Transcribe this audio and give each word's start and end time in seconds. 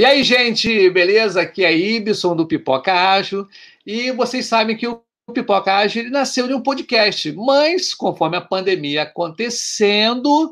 E 0.00 0.04
aí, 0.06 0.24
gente, 0.24 0.88
beleza? 0.88 1.42
Aqui 1.42 1.62
é 1.62 1.76
Ibson 1.76 2.34
do 2.34 2.46
Pipoca 2.46 2.90
Ágil. 2.90 3.46
E 3.84 4.10
vocês 4.12 4.46
sabem 4.46 4.74
que 4.74 4.88
o 4.88 5.02
Pipoca 5.30 5.74
Ágil 5.74 6.10
nasceu 6.10 6.48
de 6.48 6.54
um 6.54 6.62
podcast, 6.62 7.30
mas 7.32 7.92
conforme 7.92 8.38
a 8.38 8.40
pandemia 8.40 9.02
acontecendo, 9.02 10.50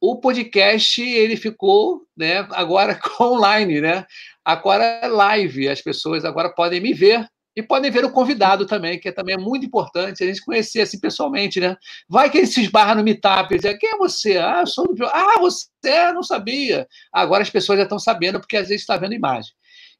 o 0.00 0.16
podcast 0.16 1.00
ele 1.00 1.36
ficou, 1.36 2.08
né, 2.16 2.38
agora 2.50 2.98
online, 3.22 3.80
né? 3.80 4.04
Agora 4.44 4.82
é 4.82 5.06
live, 5.06 5.68
as 5.68 5.80
pessoas 5.80 6.24
agora 6.24 6.52
podem 6.52 6.80
me 6.80 6.92
ver 6.92 7.24
e 7.58 7.62
podem 7.62 7.90
ver 7.90 8.04
o 8.04 8.12
convidado 8.12 8.64
também, 8.66 9.00
que 9.00 9.10
também 9.10 9.34
é 9.34 9.38
muito 9.38 9.66
importante 9.66 10.22
a 10.22 10.26
gente 10.28 10.44
conhecer 10.44 10.82
assim 10.82 11.00
pessoalmente, 11.00 11.58
né? 11.58 11.76
Vai 12.08 12.30
que 12.30 12.38
ele 12.38 12.46
se 12.46 12.62
esbarra 12.62 12.94
no 12.94 13.02
meetup 13.02 13.52
e 13.52 13.58
diz, 13.58 13.76
quem 13.80 13.90
é 13.90 13.96
você? 13.96 14.36
Ah, 14.36 14.64
sou 14.64 14.94
do... 14.94 15.04
Ah, 15.06 15.40
você 15.40 16.12
não 16.12 16.22
sabia. 16.22 16.86
Agora 17.12 17.42
as 17.42 17.50
pessoas 17.50 17.78
já 17.78 17.82
estão 17.82 17.98
sabendo, 17.98 18.38
porque 18.38 18.56
às 18.56 18.68
vezes 18.68 18.82
está 18.82 18.96
vendo 18.96 19.14
imagem. 19.14 19.50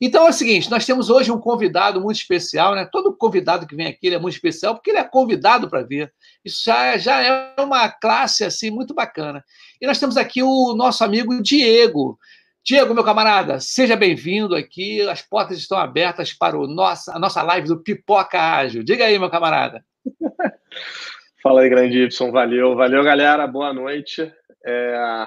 Então 0.01 0.25
é 0.25 0.31
o 0.31 0.33
seguinte, 0.33 0.71
nós 0.71 0.87
temos 0.87 1.11
hoje 1.11 1.33
um 1.33 1.41
convidado 1.41 2.01
muito 2.01 2.19
especial, 2.19 2.77
né? 2.77 2.89
Todo 2.93 3.17
convidado 3.17 3.67
que 3.67 3.75
vem 3.75 3.89
aqui 3.89 4.15
é 4.15 4.21
muito 4.21 4.35
especial, 4.35 4.77
porque 4.77 4.91
ele 4.91 5.01
é 5.01 5.05
convidado 5.05 5.69
para 5.69 5.83
vir. 5.83 6.13
Isso 6.45 6.63
já, 6.65 6.97
já 6.97 7.21
é 7.21 7.61
uma 7.61 7.89
classe 7.89 8.45
assim 8.45 8.71
muito 8.71 8.95
bacana. 8.95 9.45
E 9.83 9.87
nós 9.89 9.99
temos 9.99 10.17
aqui 10.17 10.45
o 10.45 10.75
nosso 10.77 11.03
amigo 11.03 11.43
Diego. 11.43 12.17
Diego, 12.65 12.95
meu 12.95 13.05
camarada, 13.05 13.61
seja 13.61 13.97
bem-vindo 13.97 14.55
aqui. 14.55 15.01
As 15.09 15.23
portas 15.23 15.59
estão 15.59 15.79
abertas 15.79 16.33
para 16.33 16.59
o 16.59 16.67
nosso, 16.67 17.11
a 17.11 17.19
nossa 17.19 17.43
live 17.43 17.69
do 17.69 17.83
Pipoca 17.83 18.39
Ágil. 18.39 18.83
Diga 18.83 19.07
aí, 19.07 19.19
meu 19.19 19.31
camarada. 19.31 19.83
Fala 21.43 21.63
aí, 21.63 21.69
grande 21.71 22.03
Y. 22.03 22.31
Valeu, 22.31 22.77
valeu, 22.77 23.03
galera. 23.03 23.47
Boa 23.47 23.73
noite. 23.73 24.31
É... 24.67 25.27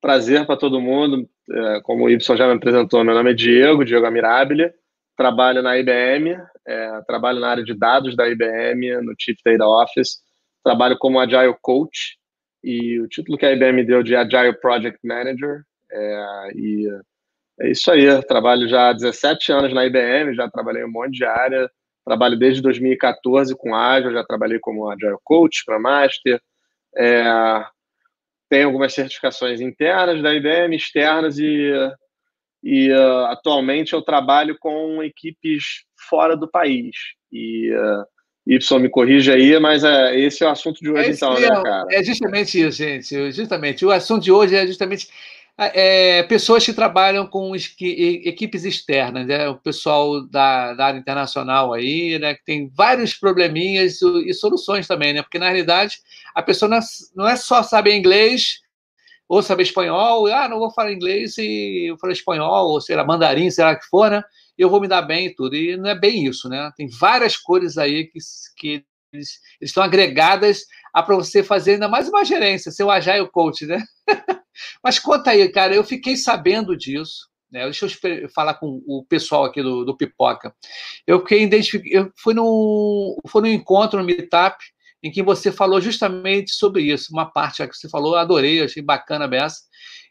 Prazer 0.00 0.46
para 0.46 0.56
todo 0.56 0.80
mundo. 0.80 1.28
É... 1.50 1.80
Como 1.82 2.04
o 2.04 2.10
Y 2.10 2.18
já 2.36 2.46
me 2.46 2.54
apresentou, 2.54 3.04
meu 3.04 3.14
nome 3.14 3.32
é 3.32 3.34
Diego, 3.34 3.84
Diego 3.84 4.06
Amirabile. 4.06 4.72
Trabalho 5.16 5.60
na 5.60 5.76
IBM, 5.76 6.38
é... 6.66 7.02
trabalho 7.06 7.40
na 7.40 7.50
área 7.50 7.64
de 7.64 7.74
dados 7.74 8.16
da 8.16 8.26
IBM, 8.26 9.02
no 9.02 9.14
Chief 9.18 9.36
Data 9.44 9.66
Office. 9.66 10.20
Trabalho 10.64 10.96
como 10.98 11.20
Agile 11.20 11.54
Coach 11.60 12.18
e 12.62 13.00
o 13.00 13.08
título 13.08 13.36
que 13.36 13.46
a 13.46 13.52
IBM 13.52 13.84
deu 13.84 14.02
de 14.02 14.14
Agile 14.14 14.52
Project 14.60 14.98
Manager 15.04 15.62
é, 15.92 16.50
e 16.54 16.88
é 17.60 17.70
isso 17.70 17.90
aí. 17.90 18.04
Eu 18.04 18.22
trabalho 18.22 18.68
já 18.68 18.88
há 18.88 18.92
17 18.92 19.52
anos 19.52 19.74
na 19.74 19.84
IBM, 19.84 20.34
já 20.34 20.48
trabalhei 20.48 20.82
em 20.82 20.86
um 20.86 20.90
monte 20.90 21.12
de 21.12 21.24
área. 21.24 21.70
Trabalho 22.04 22.38
desde 22.38 22.62
2014 22.62 23.54
com 23.56 23.74
Agile, 23.74 24.14
já 24.14 24.24
trabalhei 24.24 24.58
como 24.58 24.88
Agile 24.88 25.16
Coach, 25.22 25.64
para 25.64 25.78
Master. 25.78 26.40
É, 26.96 27.24
tenho 28.48 28.66
algumas 28.66 28.92
certificações 28.92 29.60
internas 29.60 30.22
da 30.22 30.34
IBM, 30.34 30.74
externas, 30.74 31.38
e, 31.38 31.70
e 32.64 32.90
uh, 32.90 33.26
atualmente 33.26 33.92
eu 33.92 34.02
trabalho 34.02 34.56
com 34.58 35.02
equipes 35.02 35.84
fora 36.08 36.36
do 36.36 36.50
país. 36.50 36.96
E 37.30 37.72
uh, 37.72 38.04
Y 38.46 38.78
me 38.80 38.88
corrige 38.88 39.30
aí, 39.30 39.58
mas 39.60 39.84
é, 39.84 40.18
esse 40.18 40.42
é 40.42 40.46
o 40.46 40.50
assunto 40.50 40.80
de 40.80 40.90
hoje, 40.90 41.10
é 41.10 41.12
então, 41.12 41.38
né, 41.38 41.48
cara? 41.48 41.86
É 41.90 42.02
justamente 42.02 42.60
isso, 42.60 42.78
gente. 42.78 43.32
Justamente. 43.32 43.84
O 43.86 43.90
assunto 43.90 44.24
de 44.24 44.32
hoje 44.32 44.56
é 44.56 44.66
justamente 44.66 45.08
é, 45.60 46.22
pessoas 46.24 46.64
que 46.64 46.72
trabalham 46.72 47.26
com 47.26 47.54
equipes 47.54 48.64
externas, 48.64 49.26
né? 49.26 49.48
o 49.48 49.56
pessoal 49.56 50.26
da, 50.26 50.74
da, 50.74 50.86
área 50.86 50.98
internacional 50.98 51.72
aí, 51.72 52.18
né? 52.18 52.34
que 52.34 52.44
tem 52.44 52.70
vários 52.74 53.14
probleminhas 53.14 54.00
e 54.00 54.32
soluções 54.32 54.86
também, 54.86 55.12
né? 55.12 55.22
porque 55.22 55.38
na 55.38 55.46
realidade 55.46 55.98
a 56.34 56.42
pessoa 56.42 56.68
não 56.68 56.78
é, 56.78 56.80
não 57.14 57.28
é 57.28 57.36
só 57.36 57.62
saber 57.62 57.94
inglês 57.94 58.60
ou 59.28 59.42
saber 59.42 59.62
espanhol, 59.64 60.26
ah, 60.26 60.48
não 60.48 60.58
vou 60.58 60.72
falar 60.72 60.92
inglês 60.92 61.38
e 61.38 61.90
eu 61.90 61.98
falo 61.98 62.12
espanhol, 62.12 62.70
ou 62.70 62.80
sei 62.80 62.96
lá, 62.96 63.04
mandarim, 63.04 63.50
sei 63.50 63.64
lá 63.64 63.76
que 63.76 63.86
for, 63.86 64.10
né? 64.10 64.22
eu 64.62 64.68
vou 64.68 64.80
me 64.80 64.88
dar 64.88 65.02
bem 65.02 65.26
e 65.26 65.34
tudo. 65.34 65.56
E 65.56 65.76
não 65.76 65.88
é 65.88 65.98
bem 65.98 66.26
isso, 66.26 66.48
né? 66.48 66.70
Tem 66.76 66.86
várias 66.88 67.36
cores 67.36 67.78
aí 67.78 68.04
que, 68.04 68.18
que 68.56 68.84
eles, 69.12 69.40
eles 69.60 69.70
estão 69.70 69.82
agregadas 69.82 70.64
a 70.92 71.02
para 71.02 71.16
você 71.16 71.42
fazer 71.42 71.74
ainda 71.74 71.88
mais 71.88 72.08
uma 72.08 72.24
gerência, 72.24 72.70
ser 72.70 72.84
o 72.84 72.90
Agile 72.90 73.30
Coach, 73.30 73.64
né? 73.66 73.82
Mas 74.82 74.98
conta 74.98 75.30
aí, 75.30 75.48
cara, 75.48 75.74
eu 75.74 75.84
fiquei 75.84 76.16
sabendo 76.16 76.76
disso. 76.76 77.28
Né? 77.50 77.64
Deixa 77.64 77.86
eu 77.86 78.28
falar 78.30 78.54
com 78.54 78.82
o 78.86 79.04
pessoal 79.04 79.44
aqui 79.44 79.62
do, 79.62 79.84
do 79.84 79.96
Pipoca. 79.96 80.54
Eu 81.06 81.20
fiquei 81.20 81.48
eu 81.90 82.12
fui 82.16 82.34
num, 82.34 83.16
fui 83.26 83.42
num 83.42 83.48
encontro 83.48 83.98
no 83.98 84.04
Meetup 84.04 84.56
em 85.02 85.10
que 85.10 85.22
você 85.22 85.50
falou 85.50 85.80
justamente 85.80 86.52
sobre 86.52 86.82
isso. 86.82 87.12
Uma 87.12 87.30
parte 87.30 87.66
que 87.66 87.76
você 87.76 87.88
falou, 87.88 88.16
adorei, 88.16 88.62
achei 88.62 88.82
bacana 88.82 89.28
essa. 89.34 89.60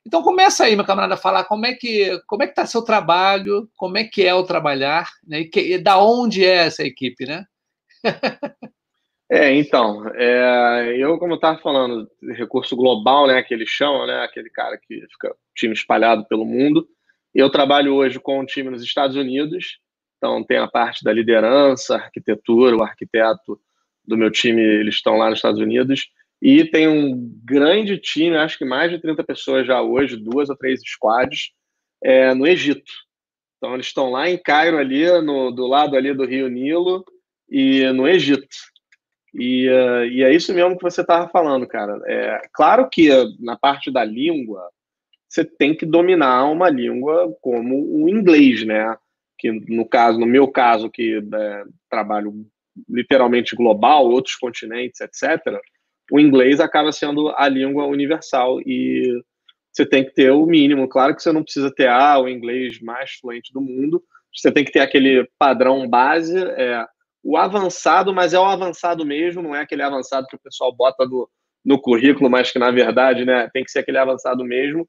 Então 0.05 0.23
começa 0.23 0.63
aí, 0.63 0.75
meu 0.75 0.85
camarada, 0.85 1.13
a 1.13 1.17
falar 1.17 1.43
como 1.45 1.65
é 1.65 1.73
que 1.73 2.19
como 2.25 2.43
é 2.43 2.47
que 2.47 2.53
está 2.53 2.65
seu 2.65 2.81
trabalho, 2.81 3.69
como 3.75 3.97
é 3.97 4.03
que 4.03 4.25
é 4.25 4.33
o 4.33 4.43
trabalhar, 4.45 5.09
né? 5.27 5.41
E, 5.41 5.45
que, 5.45 5.59
e 5.59 5.77
da 5.77 6.01
onde 6.01 6.43
é 6.45 6.65
essa 6.65 6.83
equipe, 6.83 7.25
né? 7.25 7.45
É, 9.31 9.53
então, 9.53 10.07
é, 10.15 10.95
eu, 10.97 11.19
como 11.19 11.33
eu 11.33 11.35
estava 11.35 11.59
falando, 11.59 12.09
recurso 12.31 12.75
global, 12.75 13.27
né, 13.27 13.43
que 13.43 13.53
eles 13.53 13.69
chamam, 13.69 14.07
né, 14.07 14.23
aquele 14.23 14.49
cara 14.49 14.75
que 14.75 15.01
fica 15.11 15.35
time 15.55 15.73
espalhado 15.73 16.25
pelo 16.25 16.43
mundo. 16.43 16.87
Eu 17.33 17.47
trabalho 17.51 17.93
hoje 17.93 18.19
com 18.19 18.39
um 18.39 18.45
time 18.45 18.71
nos 18.71 18.81
Estados 18.81 19.15
Unidos, 19.15 19.79
então 20.17 20.43
tem 20.43 20.57
a 20.57 20.67
parte 20.67 21.03
da 21.03 21.13
liderança, 21.13 21.95
arquitetura, 21.95 22.75
o 22.75 22.81
arquiteto 22.81 23.61
do 24.03 24.17
meu 24.17 24.31
time, 24.31 24.61
eles 24.61 24.95
estão 24.95 25.15
lá 25.15 25.29
nos 25.29 25.37
Estados 25.37 25.61
Unidos, 25.61 26.09
e 26.41 26.65
tem 26.65 26.87
um 26.87 27.31
grande 27.45 27.99
time, 27.99 28.35
acho 28.35 28.57
que 28.57 28.65
mais 28.65 28.89
de 28.89 28.99
30 28.99 29.23
pessoas 29.23 29.67
já 29.67 29.79
hoje, 29.79 30.17
duas 30.17 30.49
ou 30.49 30.57
três 30.57 30.81
squads, 30.83 31.51
é, 32.03 32.33
no 32.33 32.47
Egito. 32.47 32.91
Então 33.57 33.75
eles 33.75 33.85
estão 33.85 34.09
lá 34.09 34.27
em 34.27 34.41
Cairo, 34.41 34.77
ali, 34.77 35.05
no, 35.21 35.51
do 35.51 35.67
lado 35.67 35.95
ali 35.95 36.13
do 36.15 36.25
Rio 36.25 36.47
Nilo, 36.47 37.05
e 37.47 37.85
no 37.91 38.07
Egito. 38.07 38.47
E, 39.33 39.69
uh, 39.69 40.05
e 40.05 40.23
é 40.23 40.33
isso 40.33 40.53
mesmo 40.53 40.77
que 40.77 40.83
você 40.83 41.01
estava 41.01 41.29
falando, 41.29 41.67
cara. 41.67 42.01
É 42.05 42.41
claro 42.53 42.89
que 42.89 43.09
na 43.39 43.57
parte 43.57 43.91
da 43.91 44.03
língua 44.03 44.69
você 45.27 45.45
tem 45.45 45.75
que 45.75 45.85
dominar 45.85 46.45
uma 46.45 46.69
língua 46.69 47.31
como 47.41 48.03
o 48.03 48.09
inglês, 48.09 48.65
né? 48.65 48.97
Que 49.37 49.51
no 49.51 49.87
caso, 49.87 50.19
no 50.19 50.25
meu 50.25 50.47
caso, 50.47 50.89
que 50.89 51.17
é, 51.17 51.63
trabalho 51.89 52.33
literalmente 52.89 53.55
global, 53.55 54.09
outros 54.09 54.35
continentes, 54.35 54.99
etc. 55.01 55.59
O 56.11 56.19
inglês 56.19 56.59
acaba 56.59 56.91
sendo 56.91 57.29
a 57.29 57.47
língua 57.47 57.85
universal 57.85 58.59
e 58.61 59.21
você 59.71 59.85
tem 59.85 60.03
que 60.03 60.13
ter 60.13 60.31
o 60.31 60.45
mínimo. 60.45 60.87
Claro 60.87 61.15
que 61.15 61.21
você 61.21 61.31
não 61.31 61.43
precisa 61.43 61.71
ter 61.71 61.87
ah, 61.87 62.19
o 62.19 62.27
inglês 62.27 62.79
mais 62.81 63.11
fluente 63.11 63.53
do 63.53 63.61
mundo. 63.61 64.03
Você 64.35 64.51
tem 64.51 64.65
que 64.65 64.71
ter 64.71 64.79
aquele 64.79 65.29
padrão 65.37 65.87
base. 65.87 66.37
É, 66.37 66.85
o 67.23 67.37
avançado, 67.37 68.13
mas 68.13 68.33
é 68.33 68.39
o 68.39 68.45
avançado 68.45 69.05
mesmo, 69.05 69.41
não 69.41 69.55
é 69.55 69.61
aquele 69.61 69.83
avançado 69.83 70.27
que 70.27 70.35
o 70.35 70.41
pessoal 70.41 70.73
bota 70.73 71.05
no, 71.05 71.29
no 71.63 71.79
currículo, 71.79 72.29
mas 72.29 72.51
que 72.51 72.59
na 72.59 72.71
verdade 72.71 73.25
né, 73.25 73.49
tem 73.53 73.63
que 73.63 73.71
ser 73.71 73.79
aquele 73.79 73.97
avançado 73.97 74.43
mesmo. 74.43 74.87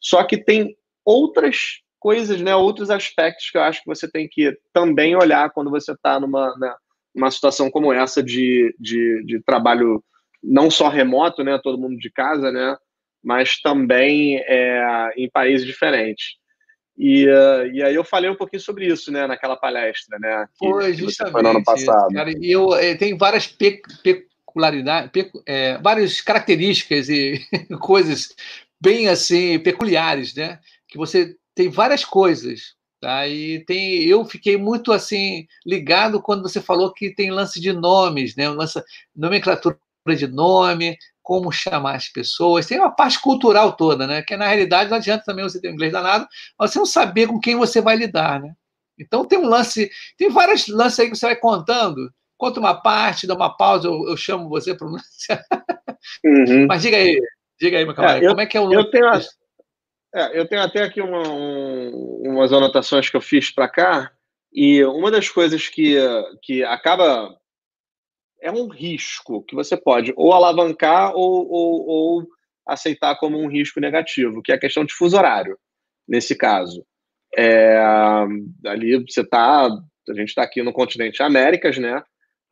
Só 0.00 0.22
que 0.24 0.36
tem 0.36 0.76
outras 1.04 1.80
coisas, 1.98 2.40
né, 2.40 2.54
outros 2.54 2.90
aspectos 2.90 3.50
que 3.50 3.56
eu 3.56 3.62
acho 3.62 3.80
que 3.80 3.88
você 3.88 4.10
tem 4.10 4.28
que 4.28 4.56
também 4.72 5.16
olhar 5.16 5.50
quando 5.50 5.70
você 5.70 5.92
está 5.92 6.20
numa, 6.20 6.54
né, 6.58 6.74
numa 7.14 7.30
situação 7.30 7.70
como 7.70 7.92
essa 7.92 8.22
de, 8.22 8.74
de, 8.78 9.24
de, 9.24 9.42
trabalho 9.42 10.04
não 10.42 10.70
só 10.70 10.88
remoto, 10.88 11.42
né, 11.42 11.58
todo 11.62 11.80
mundo 11.80 11.96
de 11.96 12.10
casa, 12.10 12.52
né, 12.52 12.76
mas 13.22 13.58
também 13.60 14.38
é, 14.46 15.14
em 15.16 15.30
países 15.30 15.66
diferentes. 15.66 16.36
E, 16.96 17.26
uh, 17.28 17.66
e 17.72 17.82
aí 17.82 17.94
eu 17.94 18.04
falei 18.04 18.30
um 18.30 18.36
pouquinho 18.36 18.62
sobre 18.62 18.86
isso, 18.86 19.10
né, 19.10 19.26
naquela 19.26 19.56
palestra, 19.56 20.18
né? 20.18 20.46
Que, 20.58 20.68
foi, 20.68 20.94
justamente. 20.94 21.32
Foi 21.32 21.42
no 21.42 21.50
ano 21.50 21.64
passado. 21.64 22.14
Cara, 22.14 22.30
e 22.30 22.50
eu, 22.50 22.72
eh, 22.74 22.94
tem 22.94 23.16
várias 23.16 23.46
pe 23.48 23.82
peculiaridades, 24.02 25.10
pe 25.10 25.30
é, 25.44 25.76
várias 25.78 26.20
características 26.20 27.08
e 27.08 27.44
coisas 27.80 28.34
bem 28.80 29.08
assim 29.08 29.58
peculiares, 29.58 30.34
né? 30.34 30.60
Que 30.86 30.96
você 30.96 31.34
tem 31.52 31.68
várias 31.68 32.04
coisas, 32.04 32.74
tá? 33.00 33.26
E 33.26 33.64
tem, 33.64 34.04
eu 34.04 34.24
fiquei 34.24 34.56
muito 34.56 34.92
assim 34.92 35.48
ligado 35.66 36.22
quando 36.22 36.42
você 36.42 36.60
falou 36.60 36.92
que 36.92 37.12
tem 37.12 37.30
lance 37.30 37.60
de 37.60 37.72
nomes, 37.72 38.36
né? 38.36 38.48
Lance, 38.48 38.80
nomenclatura 39.16 39.78
de 40.16 40.28
nome, 40.28 40.96
como 41.24 41.50
chamar 41.50 41.96
as 41.96 42.06
pessoas, 42.06 42.66
tem 42.66 42.78
uma 42.78 42.94
parte 42.94 43.18
cultural 43.18 43.72
toda, 43.72 44.06
né? 44.06 44.22
Que 44.22 44.36
na 44.36 44.46
realidade 44.46 44.90
não 44.90 44.98
adianta 44.98 45.24
também 45.24 45.42
você 45.42 45.58
ter 45.58 45.70
um 45.70 45.72
inglês 45.72 45.90
danado, 45.90 46.28
mas 46.58 46.70
você 46.70 46.78
não 46.78 46.84
saber 46.84 47.26
com 47.26 47.40
quem 47.40 47.56
você 47.56 47.80
vai 47.80 47.96
lidar, 47.96 48.38
né? 48.38 48.52
Então 48.98 49.24
tem 49.24 49.38
um 49.38 49.48
lance, 49.48 49.90
tem 50.18 50.28
vários 50.28 50.68
lances 50.68 51.00
aí 51.00 51.10
que 51.10 51.16
você 51.16 51.24
vai 51.24 51.36
contando. 51.36 52.12
Conta 52.36 52.60
uma 52.60 52.74
parte, 52.74 53.26
dá 53.26 53.34
uma 53.34 53.56
pausa, 53.56 53.88
eu, 53.88 54.06
eu 54.06 54.16
chamo 54.18 54.50
você 54.50 54.74
para 54.74 54.86
uhum. 54.86 56.66
Mas 56.68 56.82
diga 56.82 56.98
aí, 56.98 57.18
diga 57.58 57.78
aí, 57.78 57.86
meu 57.86 57.94
camarada, 57.94 58.22
é, 58.22 58.28
como 58.28 58.40
é 58.42 58.46
que 58.46 58.56
é 58.58 58.60
o 58.60 58.70
eu 58.70 58.90
tenho, 58.90 59.06
é, 60.14 60.38
eu 60.38 60.46
tenho 60.46 60.60
até 60.60 60.82
aqui 60.82 61.00
uma, 61.00 61.26
um, 61.26 62.22
umas 62.26 62.52
anotações 62.52 63.08
que 63.08 63.16
eu 63.16 63.22
fiz 63.22 63.50
para 63.50 63.66
cá, 63.66 64.12
e 64.52 64.84
uma 64.84 65.10
das 65.10 65.30
coisas 65.30 65.68
que, 65.68 65.96
que 66.42 66.62
acaba 66.62 67.34
é 68.44 68.52
um 68.52 68.68
risco 68.68 69.42
que 69.42 69.54
você 69.54 69.74
pode 69.74 70.12
ou 70.16 70.32
alavancar 70.34 71.16
ou, 71.16 71.50
ou, 71.50 71.86
ou 71.88 72.28
aceitar 72.68 73.16
como 73.16 73.38
um 73.38 73.48
risco 73.48 73.80
negativo, 73.80 74.42
que 74.42 74.52
é 74.52 74.54
a 74.54 74.60
questão 74.60 74.84
de 74.84 74.92
fuso 74.92 75.16
horário, 75.16 75.58
nesse 76.06 76.36
caso. 76.36 76.84
É, 77.36 77.76
ali 78.66 79.02
você 79.02 79.22
está, 79.22 79.64
a 79.64 80.14
gente 80.14 80.28
está 80.28 80.42
aqui 80.42 80.62
no 80.62 80.74
continente 80.74 81.22
Américas, 81.22 81.78
né? 81.78 82.02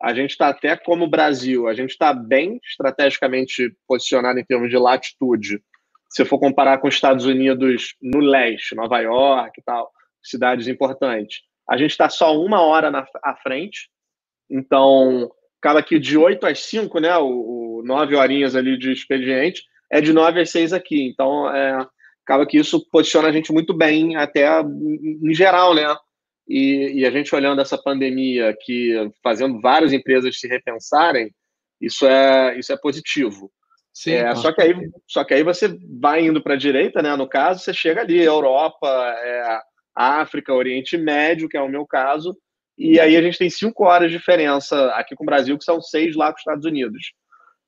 A 0.01 0.13
gente 0.15 0.31
está 0.31 0.49
até 0.49 0.75
como 0.75 1.07
Brasil, 1.07 1.67
a 1.67 1.75
gente 1.75 1.91
está 1.91 2.11
bem 2.11 2.59
estrategicamente 2.65 3.71
posicionado 3.87 4.39
em 4.39 4.43
termos 4.43 4.69
de 4.69 4.77
latitude. 4.77 5.63
Se 6.09 6.25
for 6.25 6.39
comparar 6.39 6.79
com 6.79 6.87
os 6.87 6.95
Estados 6.95 7.25
Unidos 7.25 7.95
no 8.01 8.19
leste, 8.19 8.75
Nova 8.75 8.99
York 8.99 9.59
e 9.59 9.63
tal, 9.63 9.91
cidades 10.23 10.67
importantes, 10.67 11.41
a 11.69 11.77
gente 11.77 11.91
está 11.91 12.09
só 12.09 12.35
uma 12.35 12.61
hora 12.61 12.89
na, 12.89 13.05
à 13.23 13.35
frente. 13.35 13.89
Então, 14.49 15.31
acaba 15.63 15.81
que 15.81 15.97
de 15.97 16.17
8 16.17 16.45
às 16.45 16.59
5, 16.59 16.99
né? 16.99 17.17
O, 17.17 17.79
o 17.79 17.83
9 17.85 18.15
horinhas 18.17 18.53
ali 18.53 18.77
de 18.77 18.91
expediente, 18.91 19.63
é 19.89 20.01
de 20.01 20.11
9 20.11 20.41
às 20.41 20.49
6 20.49 20.73
aqui. 20.73 21.07
Então, 21.07 21.49
é, 21.55 21.87
acaba 22.25 22.45
que 22.45 22.57
isso 22.57 22.85
posiciona 22.91 23.29
a 23.29 23.31
gente 23.31 23.53
muito 23.53 23.73
bem, 23.73 24.17
até 24.17 24.61
em 24.61 25.33
geral, 25.33 25.73
né? 25.73 25.95
E, 26.45 26.99
e, 26.99 27.05
a 27.05 27.11
gente 27.11 27.33
olhando 27.33 27.61
essa 27.61 27.77
pandemia 27.77 28.53
que 28.65 29.09
fazendo 29.23 29.61
várias 29.61 29.93
empresas 29.93 30.37
se 30.37 30.45
repensarem, 30.45 31.33
isso 31.79 32.05
é 32.05 32.59
isso 32.59 32.73
é 32.73 32.77
positivo. 32.77 33.49
Sim, 33.93 34.15
é, 34.15 34.35
só 34.35 34.51
que 34.51 34.61
aí 34.61 34.75
só 35.07 35.23
que 35.23 35.33
aí 35.33 35.43
você 35.43 35.73
vai 36.01 36.25
indo 36.25 36.43
para 36.43 36.55
a 36.55 36.57
direita, 36.57 37.01
né? 37.01 37.15
No 37.15 37.29
caso, 37.29 37.61
você 37.61 37.73
chega 37.73 38.01
ali, 38.01 38.21
Europa, 38.21 38.87
é, 38.89 39.59
África, 39.95 40.53
Oriente 40.53 40.97
Médio, 40.97 41.47
que 41.47 41.55
é 41.55 41.61
o 41.61 41.69
meu 41.69 41.85
caso, 41.85 42.35
e 42.77 42.99
aí 42.99 43.15
a 43.15 43.21
gente 43.21 43.37
tem 43.37 43.49
cinco 43.49 43.85
horas 43.85 44.11
de 44.11 44.17
diferença 44.17 44.87
aqui 44.91 45.15
com 45.15 45.23
o 45.23 45.25
Brasil, 45.25 45.57
que 45.57 45.63
são 45.63 45.81
seis 45.81 46.15
lá 46.15 46.27
com 46.27 46.35
os 46.35 46.41
Estados 46.41 46.65
Unidos. 46.65 47.13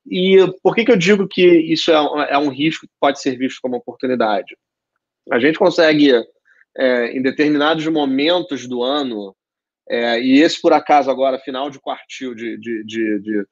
E 0.07 0.37
por 0.61 0.75
que, 0.75 0.85
que 0.85 0.91
eu 0.91 0.97
digo 0.97 1.27
que 1.27 1.45
isso 1.45 1.91
é 1.91 2.01
um, 2.01 2.21
é 2.21 2.37
um 2.37 2.49
risco 2.49 2.87
que 2.87 2.93
pode 2.99 3.19
ser 3.19 3.37
visto 3.37 3.59
como 3.61 3.77
oportunidade? 3.77 4.55
A 5.31 5.39
gente 5.39 5.57
consegue, 5.57 6.11
é, 6.77 7.17
em 7.17 7.21
determinados 7.21 7.87
momentos 7.87 8.67
do 8.67 8.83
ano, 8.83 9.35
é, 9.89 10.19
e 10.19 10.41
esse 10.41 10.61
por 10.61 10.73
acaso 10.73 11.09
agora, 11.09 11.39
final 11.39 11.69
de 11.69 11.79
quartil 11.79 12.35
de, 12.35 12.57
de, 12.57 12.83
de, 12.83 13.19
de, 13.19 13.45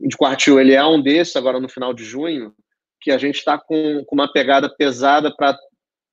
de 0.00 0.16
quartil, 0.16 0.60
ele 0.60 0.74
é 0.74 0.84
um 0.84 1.00
desses 1.00 1.36
agora 1.36 1.58
no 1.58 1.68
final 1.68 1.92
de 1.92 2.04
junho, 2.04 2.54
que 3.00 3.10
a 3.10 3.18
gente 3.18 3.36
está 3.36 3.58
com, 3.58 4.04
com 4.06 4.14
uma 4.14 4.32
pegada 4.32 4.72
pesada 4.74 5.34
para 5.34 5.56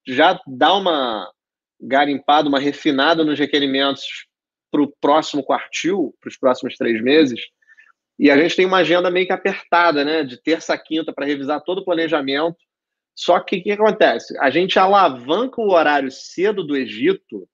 já 0.07 0.39
dar 0.47 0.73
uma 0.73 1.31
garimpada, 1.79 2.49
uma 2.49 2.59
refinada 2.59 3.23
nos 3.23 3.39
requerimentos 3.39 4.27
para 4.71 4.81
o 4.81 4.91
próximo 5.01 5.43
quartil, 5.43 6.15
para 6.21 6.29
os 6.29 6.37
próximos 6.37 6.77
três 6.77 7.01
meses, 7.01 7.41
e 8.17 8.29
a 8.29 8.37
gente 8.37 8.55
tem 8.55 8.65
uma 8.65 8.77
agenda 8.77 9.09
meio 9.09 9.25
que 9.25 9.33
apertada, 9.33 10.05
né? 10.05 10.23
De 10.23 10.37
terça 10.37 10.75
a 10.75 10.77
quinta 10.77 11.11
para 11.11 11.25
revisar 11.25 11.59
todo 11.63 11.79
o 11.79 11.83
planejamento. 11.83 12.57
Só 13.15 13.39
que 13.39 13.57
o 13.57 13.63
que 13.63 13.71
acontece? 13.71 14.37
A 14.39 14.49
gente 14.49 14.77
alavanca 14.77 15.59
o 15.59 15.71
horário 15.71 16.11
cedo 16.11 16.63
do 16.63 16.77
Egito, 16.77 17.47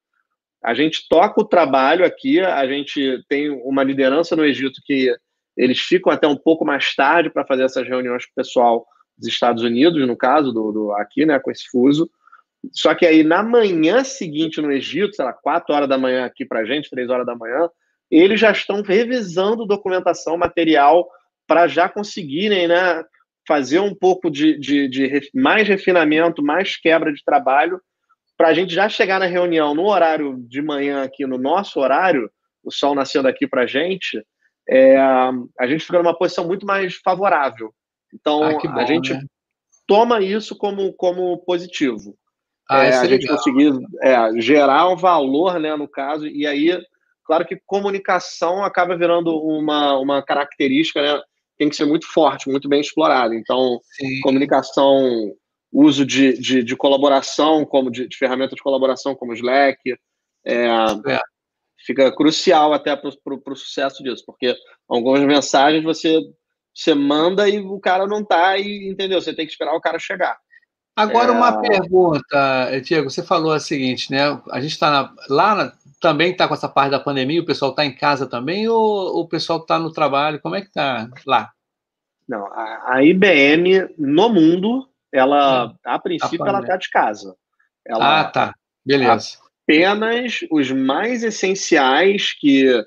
a 0.64 0.74
gente 0.74 1.08
toca 1.08 1.40
o 1.40 1.48
trabalho 1.48 2.06
aqui, 2.06 2.42
a 2.42 2.68
gente 2.68 3.24
tem 3.30 3.50
uma 3.50 3.84
liderança 3.84 4.36
no 4.36 4.44
Egito 4.44 4.82
que 4.84 5.16
eles 5.56 5.80
ficam 5.80 6.12
até 6.12 6.28
um 6.28 6.36
pouco 6.36 6.66
mais 6.66 6.94
tarde 6.94 7.30
para 7.30 7.46
fazer 7.46 7.64
essas 7.64 7.88
reuniões 7.88 8.26
com 8.26 8.32
o 8.32 8.36
pessoal 8.36 8.86
dos 9.18 9.28
Estados 9.28 9.64
Unidos, 9.64 10.06
no 10.06 10.18
caso, 10.18 10.52
do, 10.52 10.72
do, 10.72 10.92
aqui, 10.92 11.26
né, 11.26 11.40
com 11.40 11.50
esse 11.50 11.68
fuso. 11.70 12.10
Só 12.72 12.94
que 12.96 13.06
aí 13.06 13.24
na 13.24 13.44
manhã 13.44 14.04
seguinte 14.04 14.62
no 14.62 14.72
Egito, 14.72 15.16
sei 15.16 15.26
lá, 15.26 15.34
4 15.34 15.74
horas 15.74 15.90
da 15.90 15.98
manhã 15.98 16.26
aqui 16.26 16.46
para 16.46 16.66
gente, 16.66 16.90
3 16.90 17.10
horas 17.10 17.26
da 17.26 17.36
manhã, 17.36 17.70
eles 18.10 18.40
já 18.40 18.52
estão 18.52 18.82
revisando 18.82 19.66
documentação, 19.66 20.38
material, 20.38 21.10
para 21.46 21.68
já 21.68 21.90
conseguirem 21.90 22.68
né, 22.68 23.04
fazer 23.48 23.80
um 23.80 23.94
pouco 23.96 24.30
de, 24.30 24.58
de, 24.58 24.88
de 24.88 25.30
mais 25.34 25.68
refinamento, 25.68 26.44
mais 26.44 26.78
quebra 26.78 27.14
de 27.14 27.24
trabalho, 27.24 27.82
para 28.38 28.50
a 28.50 28.54
gente 28.54 28.74
já 28.74 28.88
chegar 28.88 29.20
na 29.20 29.26
reunião 29.26 29.74
no 29.74 29.88
horário 29.88 30.38
de 30.48 30.62
manhã 30.62 31.04
aqui, 31.04 31.26
no 31.26 31.38
nosso 31.38 31.80
horário, 31.80 32.30
o 32.64 32.72
sol 32.72 32.94
nascendo 32.94 33.28
aqui 33.28 33.48
para 33.48 33.64
a 33.64 33.68
gente, 33.68 34.24
é, 34.70 34.98
a 34.98 35.68
gente 35.68 35.86
fica 35.86 35.98
numa 35.98 36.18
posição 36.18 36.46
muito 36.46 36.66
mais 36.66 36.96
favorável. 36.96 37.74
Então, 38.14 38.44
ah, 38.44 38.54
bom, 38.54 38.80
a 38.80 38.86
gente 38.86 39.14
né? 39.14 39.22
toma 39.88 40.22
isso 40.22 40.56
como, 40.56 40.94
como 40.94 41.38
positivo. 41.40 42.18
Ah, 42.70 42.84
é, 42.84 42.98
a 42.98 43.06
é 43.06 43.10
gente 43.10 43.28
conseguir 43.28 43.74
é, 44.02 44.42
gerar 44.42 44.90
um 44.90 44.96
valor, 44.96 45.60
né, 45.60 45.76
no 45.76 45.88
caso, 45.88 46.28
e 46.28 46.46
aí 46.46 46.78
Claro 47.28 47.46
que 47.46 47.60
comunicação 47.66 48.64
acaba 48.64 48.98
virando 48.98 49.38
uma, 49.38 50.00
uma 50.00 50.24
característica, 50.24 51.02
né? 51.02 51.22
Tem 51.58 51.68
que 51.68 51.76
ser 51.76 51.86
muito 51.86 52.08
forte, 52.08 52.50
muito 52.50 52.70
bem 52.70 52.80
explorada. 52.80 53.36
Então, 53.36 53.82
Sim. 53.84 54.22
comunicação, 54.22 55.34
uso 55.70 56.06
de, 56.06 56.38
de, 56.40 56.64
de, 56.64 56.76
colaboração, 56.78 57.66
como 57.66 57.92
de, 57.92 58.08
de 58.08 58.16
ferramentas 58.16 58.56
de 58.56 58.64
colaboração, 58.64 59.14
como 59.14 59.34
Slack, 59.34 59.78
é, 60.46 60.68
é. 60.68 61.20
fica 61.86 62.16
crucial 62.16 62.74
até 62.74 62.96
para 62.96 63.10
o 63.10 63.56
sucesso 63.56 64.02
disso, 64.02 64.24
porque 64.26 64.56
algumas 64.88 65.22
mensagens 65.24 65.84
você, 65.84 66.22
você 66.74 66.94
manda 66.94 67.50
e 67.50 67.60
o 67.60 67.78
cara 67.78 68.08
não 68.08 68.22
está, 68.22 68.58
e 68.58 68.88
entendeu? 68.88 69.20
Você 69.20 69.36
tem 69.36 69.46
que 69.46 69.52
esperar 69.52 69.76
o 69.76 69.82
cara 69.82 70.00
chegar. 70.00 70.38
Agora, 70.98 71.32
é... 71.32 71.32
uma 71.32 71.62
pergunta, 71.62 72.82
Diego. 72.84 73.08
Você 73.08 73.22
falou 73.22 73.54
a 73.54 73.60
seguinte, 73.60 74.12
né? 74.12 74.42
A 74.50 74.60
gente 74.60 74.72
está 74.72 75.14
lá 75.30 75.56
na, 75.56 75.74
também 76.02 76.32
está 76.32 76.48
com 76.48 76.56
essa 76.56 76.68
parte 76.68 76.90
da 76.90 77.00
pandemia? 77.00 77.40
O 77.40 77.46
pessoal 77.46 77.70
está 77.70 77.86
em 77.86 77.96
casa 77.96 78.26
também 78.26 78.68
ou 78.68 79.22
o 79.22 79.28
pessoal 79.28 79.60
está 79.60 79.78
no 79.78 79.94
trabalho? 79.94 80.42
Como 80.42 80.56
é 80.56 80.62
que 80.62 80.68
está 80.68 81.08
lá? 81.26 81.52
Não, 82.28 82.48
a, 82.48 82.96
a, 82.96 83.04
IBM 83.04 83.94
no 83.98 84.28
mundo, 84.30 84.90
ela 85.12 85.74
a 85.86 86.00
princípio 86.00 86.46
ela 86.46 86.62
está 86.62 86.78
de 86.78 86.90
casa. 86.90 87.36
Ela, 87.86 88.22
ah, 88.22 88.24
tá. 88.26 88.54
Beleza. 88.84 89.38
Apenas 89.64 90.40
os 90.50 90.72
mais 90.72 91.24
essenciais 91.24 92.34
que 92.34 92.84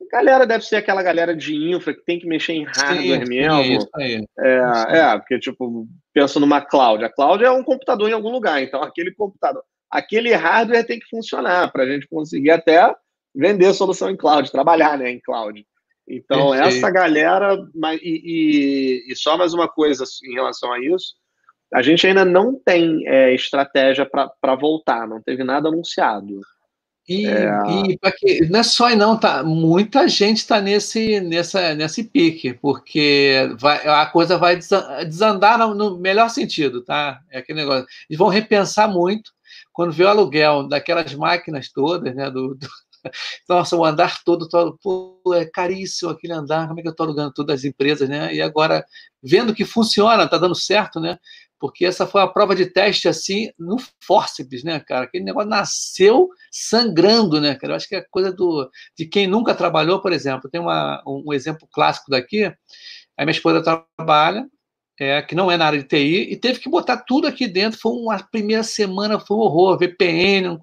a 0.00 0.16
galera 0.16 0.46
deve 0.46 0.64
ser 0.64 0.76
aquela 0.76 1.02
galera 1.02 1.34
de 1.34 1.54
infra 1.54 1.94
que 1.94 2.04
tem 2.04 2.18
que 2.18 2.26
mexer 2.26 2.52
em 2.52 2.64
hardware 2.64 3.26
sim, 3.26 3.28
mesmo. 3.28 3.62
Isso 3.62 3.88
aí. 3.94 4.24
É, 4.38 4.98
é, 4.98 5.18
porque, 5.18 5.38
tipo, 5.38 5.86
pensa 6.12 6.38
numa 6.38 6.60
cloud. 6.60 7.04
A 7.04 7.12
cloud 7.12 7.44
é 7.44 7.50
um 7.50 7.64
computador 7.64 8.08
em 8.08 8.14
algum 8.14 8.30
lugar, 8.30 8.62
então 8.62 8.82
aquele 8.82 9.12
computador 9.12 9.62
aquele 9.90 10.34
hardware 10.34 10.86
tem 10.86 10.98
que 10.98 11.08
funcionar 11.08 11.72
para 11.72 11.84
a 11.84 11.86
gente 11.86 12.06
conseguir 12.08 12.50
até 12.50 12.94
vender 13.34 13.72
solução 13.74 14.10
em 14.10 14.16
cloud, 14.16 14.50
trabalhar 14.50 14.98
né, 14.98 15.10
em 15.10 15.20
cloud. 15.20 15.66
Então, 16.08 16.50
Perfeito. 16.50 16.76
essa 16.76 16.90
galera, 16.90 17.56
e, 18.02 19.02
e, 19.08 19.12
e, 19.12 19.16
só 19.16 19.36
mais 19.36 19.52
uma 19.52 19.68
coisa 19.68 20.04
em 20.24 20.34
relação 20.34 20.72
a 20.72 20.80
isso, 20.80 21.14
a 21.72 21.82
gente 21.82 22.06
ainda 22.06 22.24
não 22.24 22.58
tem 22.58 23.06
é, 23.06 23.34
estratégia 23.34 24.06
para 24.06 24.54
voltar, 24.54 25.06
não 25.06 25.22
teve 25.22 25.44
nada 25.44 25.68
anunciado. 25.68 26.40
E, 27.08 27.26
é... 27.26 27.48
e 27.86 27.98
que, 28.18 28.46
não 28.50 28.60
é 28.60 28.62
só 28.62 28.94
não, 28.94 29.18
tá? 29.18 29.42
Muita 29.42 30.06
gente 30.06 30.38
está 30.38 30.60
nesse, 30.60 31.20
nessa, 31.20 31.74
nesse 31.74 32.04
pique, 32.04 32.52
porque 32.52 33.50
vai, 33.58 33.86
a 33.88 34.04
coisa 34.06 34.36
vai 34.36 34.56
desandar 35.06 35.58
no, 35.58 35.74
no 35.74 35.98
melhor 35.98 36.28
sentido, 36.28 36.82
tá? 36.82 37.20
É 37.30 37.38
aquele 37.38 37.60
negócio. 37.60 37.86
Eles 38.08 38.18
vão 38.18 38.28
repensar 38.28 38.88
muito, 38.88 39.32
quando 39.72 39.92
vê 39.92 40.04
o 40.04 40.08
aluguel 40.08 40.68
daquelas 40.68 41.14
máquinas 41.14 41.70
todas, 41.72 42.14
né, 42.14 42.30
do, 42.30 42.54
do 42.54 42.68
nossa, 43.48 43.76
o 43.76 43.84
andar 43.84 44.22
todo, 44.24 44.48
todo 44.48 44.78
pô, 44.82 45.20
é 45.34 45.46
caríssimo 45.46 46.10
aquele 46.10 46.32
andar, 46.32 46.66
como 46.68 46.80
é 46.80 46.82
que 46.82 46.88
eu 46.88 46.92
estou 46.92 47.06
alugando 47.06 47.32
todas 47.32 47.60
as 47.60 47.64
empresas, 47.64 48.08
né? 48.08 48.34
E 48.34 48.42
agora, 48.42 48.84
vendo 49.22 49.54
que 49.54 49.64
funciona, 49.64 50.24
está 50.24 50.36
dando 50.36 50.54
certo, 50.54 51.00
né? 51.00 51.18
Porque 51.58 51.84
essa 51.84 52.06
foi 52.06 52.22
a 52.22 52.26
prova 52.28 52.54
de 52.54 52.66
teste, 52.66 53.08
assim, 53.08 53.50
no 53.58 53.76
forceps, 54.00 54.62
né, 54.62 54.78
cara? 54.80 55.04
Aquele 55.04 55.24
negócio 55.24 55.48
nasceu 55.48 56.28
sangrando, 56.50 57.40
né, 57.40 57.54
cara? 57.56 57.72
Eu 57.72 57.76
acho 57.76 57.88
que 57.88 57.96
é 57.96 58.06
coisa 58.10 58.32
do, 58.32 58.70
de 58.96 59.06
quem 59.06 59.26
nunca 59.26 59.54
trabalhou, 59.54 60.00
por 60.00 60.12
exemplo. 60.12 60.48
Tem 60.50 60.60
uma, 60.60 61.02
um 61.06 61.32
exemplo 61.32 61.68
clássico 61.72 62.10
daqui, 62.10 62.44
a 63.16 63.24
minha 63.24 63.32
esposa 63.32 63.62
trabalha, 63.62 64.48
é, 65.00 65.20
que 65.22 65.34
não 65.34 65.50
é 65.50 65.56
na 65.56 65.66
área 65.66 65.78
de 65.78 65.86
TI, 65.86 66.32
e 66.32 66.36
teve 66.36 66.60
que 66.60 66.70
botar 66.70 66.98
tudo 66.98 67.26
aqui 67.26 67.46
dentro. 67.48 67.80
Foi 67.80 67.92
uma 67.92 68.18
primeira 68.22 68.62
semana, 68.62 69.18
foi 69.18 69.36
um 69.36 69.40
horror, 69.40 69.78
VPN. 69.78 70.60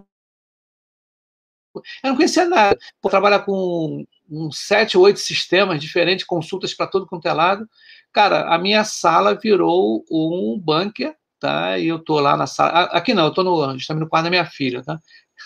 Eu 1.76 2.10
não 2.10 2.16
conhecia 2.16 2.46
nada. 2.46 2.78
Trabalhar 3.02 3.42
com 3.42 4.06
uns 4.30 4.60
sete, 4.60 4.98
oito 4.98 5.20
sistemas 5.20 5.82
diferentes, 5.82 6.26
consultas 6.26 6.74
para 6.74 6.88
todo 6.88 7.08
quanto 7.08 7.28
é 7.28 7.34
lado. 7.34 7.68
Cara, 8.12 8.54
a 8.54 8.58
minha 8.58 8.84
sala 8.84 9.36
virou 9.36 10.04
um 10.10 10.60
bunker, 10.60 11.16
tá? 11.40 11.78
E 11.78 11.88
eu 11.88 12.00
tô 12.00 12.20
lá 12.20 12.38
na 12.38 12.48
sala. 12.48 12.84
Aqui 12.86 13.14
não, 13.14 13.26
eu 13.26 13.34
tô 13.34 13.44
no, 13.44 13.74
justamente 13.78 14.04
no 14.04 14.10
quarto 14.10 14.26
da 14.26 14.30
minha 14.30 14.46
filha, 14.46 14.84
tá? 14.84 15.00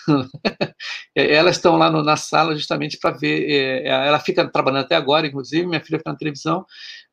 Elas 1.14 1.56
estão 1.56 1.76
lá 1.76 1.90
no, 1.90 2.02
na 2.02 2.16
sala 2.16 2.54
justamente 2.54 2.98
para 2.98 3.16
ver. 3.16 3.50
É, 3.50 3.88
ela 3.88 4.20
fica 4.20 4.48
trabalhando 4.48 4.84
até 4.84 4.94
agora, 4.94 5.26
inclusive, 5.26 5.66
minha 5.66 5.80
filha 5.80 5.98
fica 5.98 6.10
na 6.10 6.16
televisão. 6.16 6.64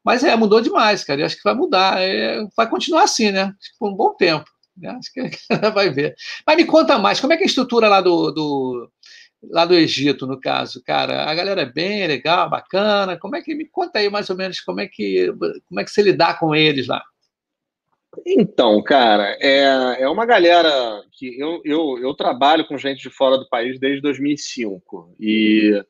Mas 0.03 0.23
é, 0.23 0.35
mudou 0.35 0.61
demais, 0.61 1.03
cara. 1.03 1.21
Eu 1.21 1.25
acho 1.25 1.35
que 1.37 1.43
vai 1.43 1.55
mudar. 1.55 2.01
É, 2.01 2.45
vai 2.55 2.69
continuar 2.69 3.03
assim, 3.03 3.31
né? 3.31 3.53
Por 3.79 3.89
um 3.89 3.95
bom 3.95 4.13
tempo. 4.15 4.45
Né? 4.77 4.89
Acho 4.89 5.11
que 5.11 5.21
vai 5.73 5.89
ver. 5.89 6.15
Mas 6.45 6.55
me 6.55 6.65
conta 6.65 6.99
mais, 6.99 7.19
como 7.19 7.33
é 7.33 7.37
que 7.37 7.43
é 7.43 7.45
a 7.45 7.49
estrutura 7.49 7.89
lá 7.89 7.99
do, 7.99 8.31
do, 8.31 8.91
lá 9.49 9.65
do 9.65 9.73
Egito, 9.73 10.27
no 10.27 10.39
caso, 10.39 10.83
cara? 10.83 11.29
A 11.29 11.35
galera 11.35 11.61
é 11.61 11.65
bem 11.65 12.05
legal, 12.07 12.49
bacana. 12.49 13.17
Como 13.17 13.35
é 13.35 13.41
que 13.41 13.55
me 13.55 13.65
conta 13.65 13.99
aí 13.99 14.09
mais 14.09 14.29
ou 14.29 14.35
menos 14.35 14.59
como 14.59 14.79
é 14.79 14.87
que 14.87 15.27
como 15.67 15.79
é 15.79 15.83
que 15.83 15.91
você 15.91 16.01
lidar 16.01 16.39
com 16.39 16.55
eles 16.55 16.87
lá? 16.87 17.03
Então, 18.25 18.81
cara, 18.81 19.37
é, 19.39 20.01
é 20.01 20.09
uma 20.09 20.25
galera 20.25 21.03
que 21.11 21.39
eu, 21.39 21.61
eu, 21.63 21.99
eu 21.99 22.13
trabalho 22.13 22.65
com 22.67 22.77
gente 22.77 23.01
de 23.01 23.09
fora 23.09 23.37
do 23.37 23.47
país 23.47 23.79
desde 23.79 24.01
2005 24.01 25.15
e 25.19 25.83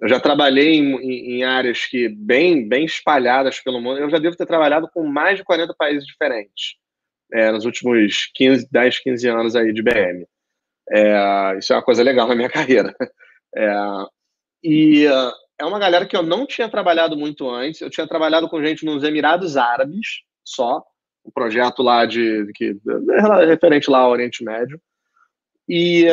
eu 0.00 0.08
já 0.08 0.20
trabalhei 0.20 0.74
em, 0.74 1.36
em, 1.36 1.44
áreas 1.44 1.86
que 1.86 2.08
bem, 2.08 2.68
bem 2.68 2.84
espalhadas 2.84 3.60
pelo 3.60 3.80
mundo. 3.80 3.98
Eu 3.98 4.10
já 4.10 4.18
devo 4.18 4.36
ter 4.36 4.46
trabalhado 4.46 4.88
com 4.92 5.04
mais 5.06 5.38
de 5.38 5.44
40 5.44 5.74
países 5.74 6.06
diferentes 6.06 6.76
é, 7.32 7.50
nos 7.50 7.64
últimos 7.64 8.30
15, 8.34 8.68
10, 8.70 8.98
15 8.98 9.28
anos 9.28 9.56
aí 9.56 9.72
de 9.72 9.82
BM. 9.82 10.26
É, 10.92 11.58
isso 11.58 11.72
é 11.72 11.76
uma 11.76 11.82
coisa 11.82 12.02
legal 12.02 12.28
na 12.28 12.34
minha 12.34 12.50
carreira. 12.50 12.94
É, 13.56 13.74
e 14.62 15.06
é 15.58 15.64
uma 15.64 15.78
galera 15.78 16.06
que 16.06 16.16
eu 16.16 16.22
não 16.22 16.46
tinha 16.46 16.68
trabalhado 16.68 17.16
muito 17.16 17.48
antes. 17.48 17.80
Eu 17.80 17.90
tinha 17.90 18.06
trabalhado 18.06 18.48
com 18.48 18.62
gente 18.62 18.84
nos 18.84 19.02
Emirados 19.02 19.56
Árabes 19.56 20.22
só, 20.44 20.82
um 21.24 21.30
projeto 21.30 21.82
lá 21.82 22.04
de 22.04 22.50
que 22.54 22.76
referente 23.46 23.90
lá 23.90 24.00
ao 24.00 24.10
Oriente 24.10 24.44
Médio. 24.44 24.80
E 25.68 26.04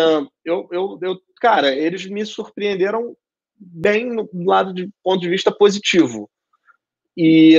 eu, 0.46 0.70
eu, 0.72 1.00
eu, 1.02 1.20
cara, 1.42 1.74
eles 1.74 2.06
me 2.06 2.26
surpreenderam 2.26 3.16
bem 3.58 4.06
no 4.06 4.30
lado 4.46 4.74
de 4.74 4.90
ponto 5.04 5.20
de 5.20 5.30
vista 5.30 5.52
positivo. 5.52 6.30
E 7.18 7.58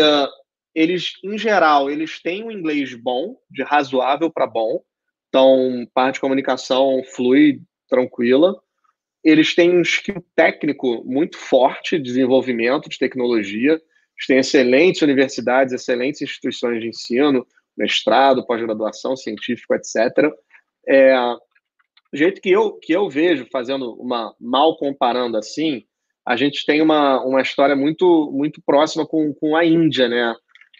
eles, 0.74 1.12
em 1.24 1.36
geral, 1.36 1.90
eles 1.90 2.22
têm 2.22 2.44
um 2.44 2.50
inglês 2.50 2.94
bom, 2.94 3.36
de 3.50 3.62
razoável 3.62 4.30
para 4.30 4.46
bom. 4.46 4.80
Então, 5.30 5.86
parte 5.94 6.14
de 6.14 6.20
comunicação 6.20 7.02
flui 7.14 7.62
tranquila. 7.88 8.54
Eles 9.22 9.54
têm 9.54 9.70
um 9.76 9.82
skill 9.82 10.24
técnico 10.34 11.02
muito 11.04 11.38
forte, 11.38 11.98
desenvolvimento 11.98 12.88
de 12.88 12.98
tecnologia. 12.98 13.72
Eles 13.72 14.26
têm 14.26 14.38
excelentes 14.38 15.02
universidades, 15.02 15.72
excelentes 15.72 16.20
instituições 16.20 16.80
de 16.82 16.88
ensino, 16.88 17.46
mestrado, 17.76 18.44
pós-graduação, 18.44 19.16
científico, 19.16 19.74
etc. 19.74 20.32
É, 20.88 21.14
do 22.12 22.18
jeito 22.18 22.40
que 22.40 22.50
eu, 22.50 22.72
que 22.72 22.92
eu 22.92 23.08
vejo, 23.08 23.46
fazendo 23.52 23.92
uma 23.94 24.34
mal 24.40 24.76
comparando 24.76 25.36
assim, 25.36 25.84
a 26.26 26.36
gente 26.36 26.66
tem 26.66 26.82
uma, 26.82 27.24
uma 27.24 27.40
história 27.40 27.76
muito, 27.76 28.30
muito 28.32 28.60
próxima 28.62 29.06
com, 29.06 29.32
com 29.34 29.56
a 29.56 29.64
Índia, 29.64 30.08
né? 30.08 30.34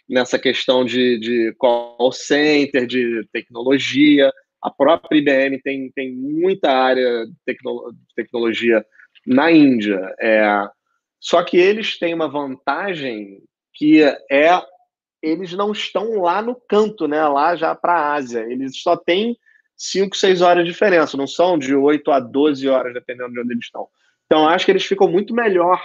Nessa 0.09 0.37
questão 0.37 0.83
de, 0.83 1.17
de 1.19 1.55
call 1.57 2.11
center, 2.11 2.85
de 2.85 3.25
tecnologia. 3.31 4.31
A 4.61 4.69
própria 4.69 5.17
IBM 5.17 5.61
tem, 5.61 5.91
tem 5.91 6.13
muita 6.13 6.71
área 6.71 7.25
de, 7.25 7.33
tecno, 7.45 7.93
tecnologia 8.15 8.85
na 9.25 9.51
Índia. 9.51 10.13
É, 10.19 10.67
só 11.19 11.43
que 11.43 11.57
eles 11.57 11.97
têm 11.97 12.13
uma 12.13 12.27
vantagem 12.27 13.41
que 13.73 14.03
é 14.03 14.61
eles 15.21 15.53
não 15.53 15.71
estão 15.71 16.19
lá 16.21 16.41
no 16.41 16.55
canto, 16.55 17.07
né? 17.07 17.23
Lá 17.27 17.55
já 17.55 17.75
para 17.75 17.93
a 17.93 18.13
Ásia. 18.13 18.39
Eles 18.49 18.81
só 18.81 18.97
têm 18.97 19.37
5, 19.77 20.17
6 20.17 20.41
horas 20.41 20.65
de 20.65 20.71
diferença, 20.71 21.15
não 21.15 21.27
são 21.27 21.57
de 21.57 21.75
8 21.75 22.11
a 22.11 22.19
12 22.19 22.67
horas, 22.67 22.93
dependendo 22.93 23.31
de 23.33 23.39
onde 23.39 23.53
eles 23.53 23.65
estão. 23.65 23.87
Então, 24.25 24.47
acho 24.47 24.65
que 24.65 24.71
eles 24.71 24.85
ficam 24.85 25.07
muito 25.07 25.33
melhor 25.33 25.79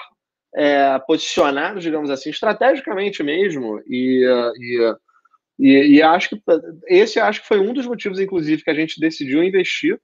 é, 0.54 0.98
posicionados, 1.06 1.82
digamos 1.82 2.10
assim, 2.10 2.30
estrategicamente 2.30 3.22
mesmo. 3.22 3.82
E, 3.86 4.24
e, 4.58 4.96
e, 5.58 5.96
e, 5.96 6.02
acho 6.02 6.30
que 6.30 6.42
esse 6.86 7.18
acho 7.18 7.40
que 7.40 7.48
foi 7.48 7.58
um 7.58 7.72
dos 7.72 7.86
motivos, 7.86 8.20
inclusive, 8.20 8.62
que 8.62 8.70
a 8.70 8.74
gente 8.74 9.00
decidiu 9.00 9.42
investir. 9.42 9.98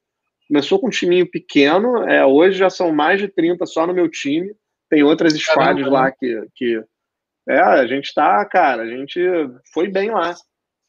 Começou 0.49 0.79
com 0.79 0.87
um 0.87 0.91
timinho 0.91 1.31
pequeno, 1.31 2.03
é, 2.09 2.25
hoje 2.25 2.59
já 2.59 2.71
são 2.71 2.93
mais 2.93 3.21
de 3.21 3.29
30 3.29 3.65
só 3.67 3.87
no 3.87 3.95
meu 3.95 4.09
time. 4.11 4.55
Tem 4.89 5.03
outras 5.03 5.35
squads 5.35 5.87
lá 5.87 6.11
que, 6.11 6.47
que. 6.55 6.83
É, 7.49 7.59
a 7.59 7.87
gente 7.87 8.13
tá, 8.15 8.45
cara, 8.45 8.83
a 8.83 8.87
gente 8.87 9.21
foi 9.73 9.89
bem 9.89 10.11
lá. 10.11 10.35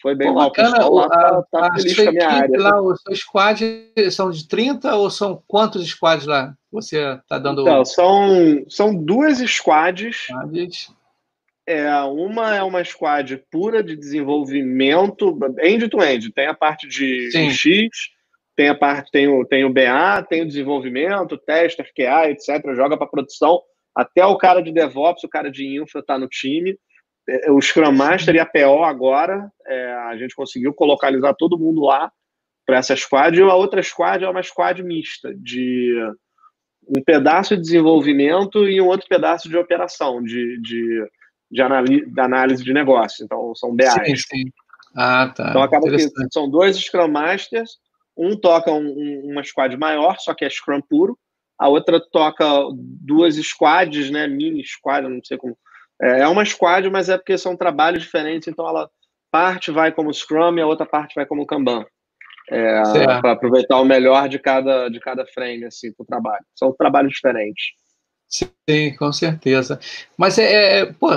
Foi 0.01 0.15
bem 0.15 0.27
Pô, 0.27 0.39
lá. 0.39 0.45
Bacana, 0.45 0.69
o 0.69 0.73
pessoal 0.73 0.93
lá 0.93 1.09
tá, 1.09 1.43
tá 1.49 1.67
a, 1.67 1.75
feliz 1.75 1.95
com 1.95 2.09
a 2.09 2.11
minha 2.11 2.29
área. 2.29 2.59
Lá, 2.59 2.81
o 2.81 2.95
seu 2.97 3.15
squad 3.15 3.93
são 4.11 4.29
de 4.31 4.47
30 4.47 4.95
ou 4.95 5.09
são 5.09 5.41
quantos 5.47 5.87
squads 5.87 6.27
lá? 6.27 6.53
Você 6.71 6.97
está 6.99 7.39
dando. 7.39 7.61
Então, 7.61 7.85
são, 7.85 8.65
são 8.67 8.93
duas 8.93 9.37
squads. 9.49 10.27
squads. 10.27 10.93
É, 11.65 11.89
uma 12.01 12.55
é 12.55 12.63
uma 12.63 12.83
squad 12.83 13.41
pura 13.49 13.81
de 13.81 13.95
desenvolvimento, 13.95 15.37
end-to-end. 15.61 16.27
-end. 16.27 16.33
Tem 16.33 16.47
a 16.47 16.53
parte 16.53 16.87
de 16.87 17.31
Sim. 17.31 17.49
X, 17.51 17.89
tem 18.55 18.69
a 18.69 18.75
parte, 18.75 19.09
tem 19.11 19.27
o, 19.27 19.45
tem 19.45 19.63
o 19.63 19.73
BA, 19.73 20.23
tem 20.29 20.41
o 20.41 20.47
desenvolvimento, 20.47 21.37
tester, 21.37 21.89
QA, 21.95 22.29
etc. 22.29 22.61
Joga 22.75 22.97
para 22.97 23.07
produção. 23.07 23.61
Até 23.95 24.25
o 24.25 24.37
cara 24.37 24.61
de 24.61 24.71
DevOps, 24.71 25.23
o 25.23 25.29
cara 25.29 25.49
de 25.49 25.79
infra 25.79 26.01
está 26.01 26.17
no 26.17 26.27
time. 26.27 26.77
É, 27.27 27.51
o 27.51 27.61
Scrum 27.61 27.91
Master 27.91 28.35
e 28.35 28.39
a 28.39 28.45
PO 28.45 28.83
agora, 28.83 29.49
é, 29.65 29.93
a 30.09 30.17
gente 30.17 30.35
conseguiu 30.35 30.73
colocalizar 30.73 31.33
todo 31.35 31.57
mundo 31.57 31.81
lá 31.81 32.11
para 32.65 32.77
essa 32.77 32.95
squad, 32.95 33.37
e 33.37 33.41
a 33.41 33.55
outra 33.55 33.81
squad 33.81 34.23
é 34.23 34.29
uma 34.29 34.43
squad 34.43 34.81
mista, 34.83 35.33
de 35.35 35.93
um 36.87 37.01
pedaço 37.03 37.55
de 37.55 37.61
desenvolvimento 37.61 38.67
e 38.67 38.79
um 38.81 38.87
outro 38.87 39.07
pedaço 39.07 39.49
de 39.49 39.57
operação, 39.57 40.21
de, 40.21 40.61
de, 40.61 41.07
de, 41.53 42.19
análise, 42.19 42.63
de 42.63 42.73
negócio. 42.73 43.23
Então, 43.23 43.53
são 43.55 43.75
BAs. 43.75 43.93
Sim, 43.93 44.15
sim. 44.15 44.43
Ah, 44.95 45.31
tá. 45.35 45.49
Então, 45.49 45.63
acaba 45.63 45.89
que 45.89 46.09
são 46.31 46.49
dois 46.49 46.77
Scrum 46.77 47.07
Masters, 47.07 47.77
um 48.17 48.35
toca 48.35 48.71
um, 48.71 49.31
uma 49.31 49.43
squad 49.43 49.75
maior, 49.77 50.17
só 50.19 50.33
que 50.33 50.45
é 50.45 50.49
Scrum 50.49 50.81
puro, 50.81 51.17
a 51.57 51.67
outra 51.67 51.99
toca 51.99 52.45
duas 52.75 53.35
squads, 53.35 54.09
né, 54.11 54.27
mini 54.27 54.63
squad, 54.65 55.07
não 55.07 55.23
sei 55.23 55.37
como 55.37 55.57
é, 56.01 56.21
é 56.21 56.27
uma 56.27 56.45
squad, 56.45 56.89
mas 56.89 57.09
é 57.09 57.17
porque 57.17 57.37
são 57.37 57.55
trabalhos 57.55 58.03
diferentes, 58.03 58.47
então 58.47 58.67
ela 58.67 58.89
parte 59.31 59.71
vai 59.71 59.91
como 59.91 60.13
Scrum 60.13 60.57
e 60.57 60.61
a 60.61 60.67
outra 60.67 60.85
parte 60.85 61.15
vai 61.15 61.25
como 61.25 61.45
Kanban. 61.45 61.85
É, 62.49 62.81
para 63.21 63.31
aproveitar 63.31 63.79
o 63.79 63.85
melhor 63.85 64.27
de 64.27 64.37
cada, 64.37 64.89
de 64.89 64.99
cada 64.99 65.25
frame 65.25 65.63
assim, 65.63 65.93
para 65.93 66.03
o 66.03 66.05
trabalho. 66.05 66.45
São 66.53 66.73
trabalhos 66.73 67.13
diferentes. 67.13 67.67
Sim, 68.33 68.95
com 68.97 69.13
certeza. 69.13 69.79
Mas 70.17 70.39
é, 70.39 70.79
é 70.79 70.85
pô, 70.85 71.09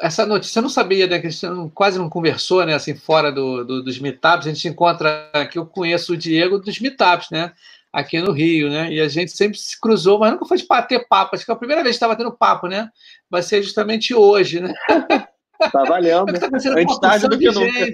essa 0.00 0.24
notícia 0.24 0.60
eu 0.60 0.62
não 0.62 0.68
sabia, 0.68 1.06
né? 1.06 1.18
Que 1.18 1.26
a 1.26 1.30
gente 1.30 1.70
quase 1.74 1.98
não 1.98 2.08
conversou, 2.08 2.64
né? 2.64 2.74
Assim, 2.74 2.94
fora 2.94 3.32
do, 3.32 3.64
do, 3.64 3.82
dos 3.82 3.98
meetups, 3.98 4.46
a 4.46 4.50
gente 4.50 4.68
encontra 4.68 5.30
que 5.50 5.58
eu 5.58 5.66
conheço 5.66 6.12
o 6.12 6.16
Diego 6.16 6.58
dos 6.58 6.78
meetups, 6.78 7.30
né? 7.30 7.52
aqui 7.92 8.20
no 8.20 8.30
Rio, 8.30 8.68
né? 8.68 8.92
E 8.92 9.00
a 9.00 9.08
gente 9.08 9.32
sempre 9.32 9.56
se 9.58 9.80
cruzou, 9.80 10.18
mas 10.18 10.30
nunca 10.30 10.44
foi 10.44 10.58
de 10.58 10.66
bater 10.66 11.08
papo. 11.08 11.34
Acho 11.34 11.46
que 11.46 11.50
é 11.50 11.54
a 11.54 11.56
primeira 11.56 11.82
vez 11.82 11.94
que 11.94 11.96
estava 11.96 12.14
tendo 12.14 12.36
papo, 12.36 12.66
né? 12.66 12.90
Vai 13.30 13.42
ser 13.42 13.62
justamente 13.62 14.14
hoje, 14.14 14.60
né? 14.60 14.72
Tá 15.72 15.84
valendo. 15.84 16.26
tá 16.38 16.48
Antes 16.52 16.98
tarde 16.98 17.28
do 17.28 17.38
que 17.38 17.50
nunca. 17.50 17.92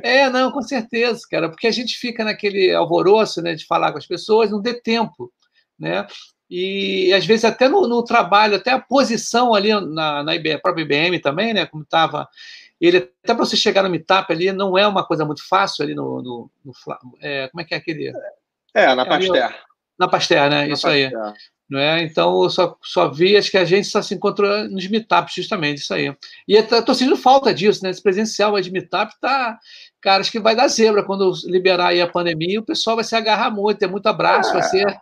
É, 0.00 0.30
não, 0.30 0.52
com 0.52 0.62
certeza, 0.62 1.22
cara, 1.28 1.48
porque 1.48 1.66
a 1.66 1.72
gente 1.72 1.98
fica 1.98 2.22
naquele 2.22 2.72
alvoroço, 2.72 3.42
né, 3.42 3.54
de 3.54 3.66
falar 3.66 3.90
com 3.90 3.98
as 3.98 4.06
pessoas, 4.06 4.52
não 4.52 4.62
dê 4.62 4.74
tempo, 4.80 5.32
né? 5.76 6.06
E 6.50 7.12
às 7.12 7.24
vezes 7.24 7.44
até 7.44 7.68
no, 7.68 7.88
no 7.88 8.02
trabalho, 8.04 8.56
até 8.56 8.70
a 8.70 8.80
posição 8.80 9.54
ali 9.54 9.70
na, 9.72 10.22
na 10.22 10.34
IBM, 10.34 10.60
própria 10.60 10.82
IBM 10.82 11.18
também, 11.18 11.54
né, 11.54 11.66
como 11.66 11.82
estava 11.82 12.28
ele 12.80 12.98
até 12.98 13.34
para 13.34 13.36
você 13.36 13.56
chegar 13.56 13.82
no 13.82 13.88
meetup 13.88 14.30
ali 14.30 14.52
não 14.52 14.76
é 14.76 14.86
uma 14.86 15.06
coisa 15.06 15.24
muito 15.24 15.46
fácil 15.48 15.84
ali 15.84 15.94
no, 15.94 16.20
no, 16.22 16.50
no 16.64 16.72
é, 17.22 17.48
como 17.48 17.62
é 17.62 17.64
que 17.64 17.74
é 17.74 17.78
aquele 17.78 18.12
é, 18.74 18.94
na 18.94 19.02
é, 19.02 19.06
Pasteur. 19.06 19.54
Na 19.98 20.08
Pasteur, 20.08 20.50
né? 20.50 20.66
Na 20.66 20.72
isso 20.72 20.82
Pasteur. 20.82 21.24
aí. 21.24 21.34
Não 21.70 21.78
é? 21.78 22.02
Então, 22.02 22.42
eu 22.42 22.50
só, 22.50 22.76
só 22.82 23.08
vi, 23.08 23.36
acho 23.36 23.50
que 23.50 23.56
a 23.56 23.64
gente 23.64 23.86
só 23.86 24.02
se 24.02 24.14
encontrou 24.14 24.68
nos 24.68 24.86
meetups, 24.86 25.34
justamente, 25.34 25.78
isso 25.78 25.94
aí. 25.94 26.14
E 26.46 26.62
tô 26.62 26.92
sentindo 26.92 27.16
falta 27.16 27.54
disso, 27.54 27.82
né? 27.82 27.90
Esse 27.90 28.02
presencial 28.02 28.60
de 28.60 28.70
meetup 28.70 29.14
tá. 29.20 29.58
Cara, 30.00 30.20
acho 30.20 30.30
que 30.30 30.40
vai 30.40 30.54
dar 30.54 30.68
zebra 30.68 31.02
quando 31.02 31.32
liberar 31.46 31.88
aí 31.88 32.02
a 32.02 32.10
pandemia, 32.10 32.60
o 32.60 32.64
pessoal 32.64 32.96
vai 32.96 33.04
se 33.04 33.16
agarrar 33.16 33.50
muito, 33.50 33.78
ter 33.78 33.86
muito 33.86 34.06
abraço, 34.06 34.50
é. 34.50 34.52
vai 34.52 34.62
ser. 34.64 34.98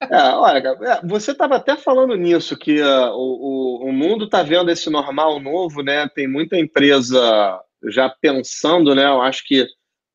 É, 0.00 0.22
olha, 0.34 0.68
é, 0.68 1.06
você 1.06 1.32
estava 1.32 1.56
até 1.56 1.76
falando 1.76 2.14
nisso, 2.14 2.56
que 2.56 2.80
uh, 2.80 3.10
o, 3.10 3.82
o, 3.84 3.88
o 3.88 3.92
mundo 3.92 4.26
está 4.26 4.42
vendo 4.42 4.70
esse 4.70 4.88
normal 4.88 5.40
novo, 5.40 5.82
né? 5.82 6.08
Tem 6.08 6.28
muita 6.28 6.56
empresa 6.56 7.60
já 7.88 8.08
pensando, 8.08 8.94
né? 8.94 9.06
Eu 9.06 9.20
acho 9.20 9.44
que 9.44 9.66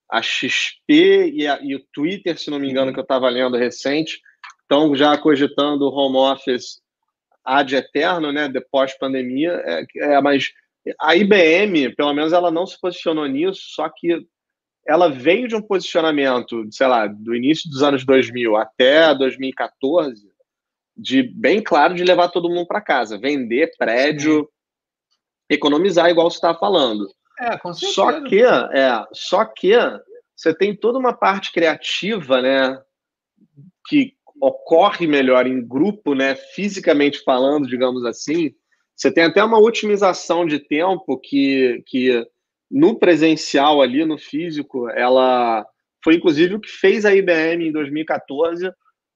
a 0.09 0.21
XP 0.21 1.31
e, 1.33 1.47
a, 1.47 1.59
e, 1.61 1.75
o 1.75 1.83
Twitter, 1.91 2.37
se 2.37 2.49
não 2.49 2.59
me 2.59 2.69
engano, 2.69 2.93
que 2.93 2.99
eu 2.99 3.03
estava 3.03 3.27
lendo 3.29 3.57
recente, 3.57 4.21
estão 4.61 4.95
já 4.95 5.17
cogitando 5.17 5.91
home 5.91 6.17
office 6.17 6.81
ad 7.43 7.75
eterno, 7.75 8.31
né, 8.31 8.47
depois 8.47 8.97
pandemia, 8.97 9.51
é, 9.65 9.85
é, 9.97 10.21
mas 10.21 10.51
a 10.99 11.15
IBM, 11.15 11.93
pelo 11.95 12.13
menos 12.13 12.31
ela 12.31 12.51
não 12.51 12.65
se 12.65 12.79
posicionou 12.79 13.25
nisso, 13.25 13.61
só 13.73 13.89
que 13.89 14.25
ela 14.85 15.09
veio 15.09 15.47
de 15.47 15.55
um 15.55 15.61
posicionamento, 15.61 16.67
sei 16.71 16.87
lá, 16.87 17.07
do 17.07 17.35
início 17.35 17.69
dos 17.69 17.81
anos 17.81 18.05
2000 18.05 18.55
até 18.57 19.15
2014, 19.15 20.31
de 20.95 21.23
bem 21.23 21.61
claro 21.61 21.93
de 21.93 22.03
levar 22.03 22.29
todo 22.29 22.49
mundo 22.49 22.67
para 22.67 22.81
casa, 22.81 23.17
vender 23.17 23.71
prédio, 23.77 24.47
economizar, 25.49 26.09
igual 26.09 26.29
você 26.29 26.37
estava 26.37 26.57
falando. 26.57 27.07
É, 27.39 27.57
com 27.57 27.73
certeza. 27.73 27.93
Só 27.93 28.21
que, 28.21 28.43
é, 28.43 29.05
só 29.11 29.45
que 29.45 29.73
você 30.35 30.53
tem 30.53 30.75
toda 30.75 30.99
uma 30.99 31.13
parte 31.13 31.51
criativa, 31.51 32.41
né, 32.41 32.79
que 33.87 34.13
ocorre 34.41 35.07
melhor 35.07 35.47
em 35.47 35.65
grupo, 35.65 36.13
né, 36.13 36.35
fisicamente 36.35 37.23
falando, 37.23 37.67
digamos 37.67 38.05
assim. 38.05 38.53
Você 38.95 39.11
tem 39.11 39.23
até 39.23 39.43
uma 39.43 39.59
otimização 39.59 40.45
de 40.45 40.59
tempo 40.59 41.17
que, 41.17 41.83
que 41.87 42.25
no 42.73 42.97
presencial 42.97 43.83
ali, 43.83 44.03
no 44.03 44.17
físico, 44.17 44.89
ela 44.89 45.63
foi 46.03 46.15
inclusive 46.15 46.55
o 46.55 46.59
que 46.59 46.69
fez 46.69 47.05
a 47.05 47.13
IBM 47.13 47.67
em 47.67 47.71
2014 47.71 48.71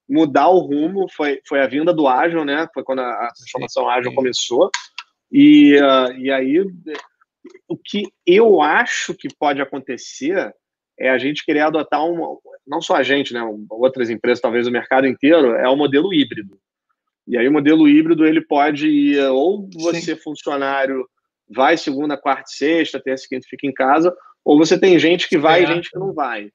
mudar 0.08 0.48
o 0.48 0.60
rumo, 0.60 1.08
foi, 1.12 1.42
foi 1.46 1.60
a 1.60 1.68
vinda 1.68 1.92
do 1.92 2.08
Agile, 2.08 2.46
né? 2.46 2.68
Foi 2.72 2.84
quando 2.84 3.00
a, 3.00 3.30
transformação 3.36 3.90
Agile 3.90 4.14
começou. 4.14 4.70
E, 5.32 5.76
uh, 5.76 6.14
e 6.18 6.32
aí, 6.32 6.62
o 7.68 7.76
que 7.76 8.04
eu 8.26 8.62
acho 8.62 9.16
que 9.16 9.28
pode 9.28 9.60
acontecer 9.60 10.54
é 10.98 11.10
a 11.10 11.18
gente 11.18 11.44
querer 11.44 11.62
adotar 11.62 12.06
um, 12.06 12.38
não 12.66 12.82
só 12.82 12.96
a 12.96 13.04
gente, 13.04 13.34
né? 13.34 13.42
Outras 13.70 14.10
empresas, 14.10 14.40
talvez 14.40 14.68
o 14.68 14.72
mercado 14.72 15.08
inteiro, 15.08 15.56
é 15.56 15.68
o 15.68 15.76
modelo 15.76 16.14
híbrido. 16.14 16.58
E 17.28 17.38
aí 17.38 17.48
o 17.48 17.52
modelo 17.52 17.90
híbrido 17.90 18.26
ele 18.26 18.40
pode 18.40 18.88
ir 18.88 19.20
ou 19.32 19.68
você 19.74 20.16
Sim. 20.16 20.22
funcionário 20.22 21.06
vai 21.50 21.78
segunda, 21.78 22.18
quarta, 22.18 22.48
sexta, 22.48 23.00
terça, 23.00 23.28
quinta 23.30 23.48
fica 23.50 23.68
em 23.68 23.74
casa, 23.74 24.16
ou 24.44 24.58
você 24.58 24.80
tem 24.80 24.98
gente 25.00 25.28
que 25.28 25.38
vai 25.38 25.62
é. 25.62 25.64
e 25.64 25.68
gente 25.68 25.90
que 25.90 26.00
não 26.00 26.14
vai. 26.14 26.50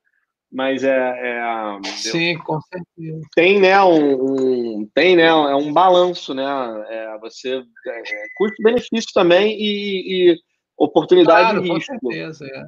Mas 0.50 0.84
é, 0.84 0.90
é 0.92 1.88
sim, 1.88 2.36
com 2.38 2.60
certeza. 2.60 3.26
Tem 3.34 3.58
né 3.58 3.82
um, 3.82 4.80
um, 4.80 4.90
tem 4.94 5.16
né 5.16 5.24
é 5.24 5.54
um 5.54 5.72
balanço 5.72 6.34
né 6.34 6.44
é, 6.90 7.18
você 7.18 7.54
é, 7.86 7.90
é 7.90 8.26
custo-benefício 8.36 9.10
também 9.14 9.56
e, 9.58 10.32
e 10.32 10.38
oportunidade 10.76 11.52
claro, 11.52 11.64
e 11.64 11.70
risco. 11.70 11.98
Com 11.98 12.10
certeza, 12.10 12.46
é. 12.46 12.66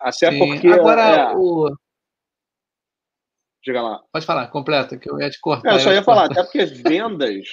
Até 0.00 0.30
sim. 0.30 0.38
porque 0.38 0.68
agora 0.68 1.02
é, 1.02 1.34
o 1.34 1.68
Diga 3.62 3.82
lá. 3.82 4.00
Pode 4.12 4.24
falar, 4.24 4.46
completa, 4.48 4.96
que 4.96 5.10
eu 5.10 5.20
ia 5.20 5.28
te 5.28 5.38
cortar. 5.40 5.74
eu 5.74 5.80
só 5.80 5.92
ia, 5.92 6.02
falar, 6.02 6.26
até 6.26 6.42
porque 6.42 6.64
vendas, 6.64 7.44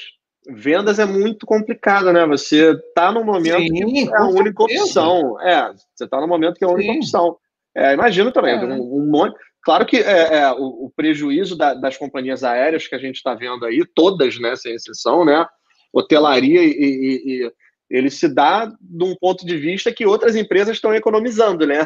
vendas 0.49 0.99
é 0.99 1.05
muito 1.05 1.45
complicado, 1.45 2.11
né? 2.11 2.25
Você 2.27 2.71
está 2.71 3.11
no 3.11 3.23
momento 3.23 3.59
Sim, 3.59 3.73
que 3.73 4.09
é 4.09 4.17
a 4.17 4.25
única 4.27 4.63
certeza. 4.63 4.83
opção. 4.83 5.41
É, 5.41 5.73
você 5.93 6.05
está 6.05 6.21
no 6.21 6.27
momento 6.27 6.55
que 6.55 6.63
é 6.63 6.67
a 6.67 6.71
única 6.71 6.93
Sim. 6.93 6.99
opção. 6.99 7.37
É, 7.75 7.93
imagino 7.93 8.31
também, 8.31 8.55
é. 8.55 8.65
um, 8.65 8.97
um, 8.97 9.09
monte. 9.09 9.37
Claro 9.63 9.85
que 9.85 9.97
é, 9.97 10.39
é 10.39 10.51
o, 10.51 10.85
o, 10.85 10.91
prejuízo 10.95 11.55
da, 11.55 11.73
das 11.73 11.97
companhias 11.97 12.43
aéreas 12.43 12.87
que 12.87 12.95
a 12.95 12.99
gente 12.99 13.17
está 13.17 13.35
vendo 13.35 13.65
aí, 13.65 13.83
todas, 13.93 14.39
né, 14.39 14.55
sem 14.55 14.73
exceção, 14.73 15.25
né? 15.25 15.45
Hotelaria 15.93 16.63
e, 16.63 16.71
e, 16.71 17.43
e 17.45 17.51
ele 17.89 18.09
se 18.09 18.27
dá 18.27 18.65
de 18.79 19.03
um 19.03 19.15
ponto 19.15 19.45
de 19.45 19.57
vista 19.57 19.91
que 19.91 20.05
outras 20.05 20.35
empresas 20.35 20.75
estão 20.75 20.93
economizando, 20.93 21.65
né? 21.65 21.85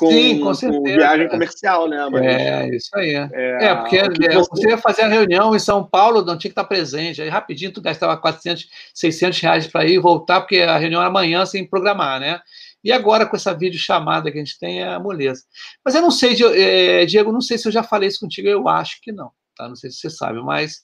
Com, 0.00 0.10
Sim, 0.10 0.40
com, 0.40 0.54
com 0.54 0.82
viagem 0.82 1.28
comercial, 1.28 1.86
né? 1.86 2.08
Mas, 2.10 2.22
é, 2.22 2.74
isso 2.74 2.88
aí. 2.94 3.10
É, 3.10 3.66
é 3.66 3.74
porque 3.74 3.98
é, 3.98 4.08
você 4.34 4.70
ia 4.70 4.78
fazer 4.78 5.02
a 5.02 5.08
reunião 5.08 5.54
em 5.54 5.58
São 5.58 5.84
Paulo, 5.84 6.24
não 6.24 6.38
tinha 6.38 6.48
que 6.48 6.58
estar 6.58 6.64
presente. 6.64 7.20
Aí 7.20 7.28
rapidinho 7.28 7.70
tu 7.70 7.82
gastava 7.82 8.16
400, 8.16 8.66
600 8.94 9.38
reais 9.40 9.66
para 9.66 9.84
ir 9.84 9.96
e 9.96 9.98
voltar, 9.98 10.40
porque 10.40 10.62
a 10.62 10.78
reunião 10.78 11.02
era 11.02 11.10
amanhã 11.10 11.44
sem 11.44 11.68
programar, 11.68 12.18
né? 12.18 12.40
E 12.82 12.90
agora, 12.90 13.26
com 13.26 13.36
essa 13.36 13.52
videochamada 13.52 14.32
que 14.32 14.38
a 14.38 14.40
gente 14.40 14.58
tem, 14.58 14.80
é 14.80 14.88
a 14.88 14.98
moleza. 14.98 15.42
Mas 15.84 15.94
eu 15.94 16.00
não 16.00 16.10
sei, 16.10 16.34
é, 16.56 17.04
Diego, 17.04 17.30
não 17.30 17.42
sei 17.42 17.58
se 17.58 17.68
eu 17.68 17.72
já 17.72 17.82
falei 17.82 18.08
isso 18.08 18.20
contigo, 18.20 18.48
eu 18.48 18.66
acho 18.68 19.02
que 19.02 19.12
não, 19.12 19.30
tá? 19.54 19.68
Não 19.68 19.76
sei 19.76 19.90
se 19.90 19.98
você 19.98 20.08
sabe, 20.08 20.40
mas 20.40 20.82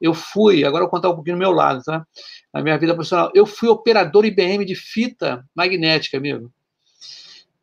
eu 0.00 0.14
fui, 0.14 0.64
agora 0.64 0.84
eu 0.84 0.86
vou 0.86 0.96
contar 0.96 1.10
um 1.10 1.16
pouquinho 1.16 1.36
do 1.36 1.40
meu 1.40 1.52
lado, 1.52 1.82
tá? 1.84 2.02
Na 2.54 2.62
minha 2.62 2.78
vida 2.78 2.94
profissional, 2.94 3.30
eu 3.34 3.44
fui 3.44 3.68
operador 3.68 4.24
IBM 4.24 4.64
de 4.64 4.74
fita 4.74 5.44
magnética, 5.54 6.16
amigo. 6.16 6.50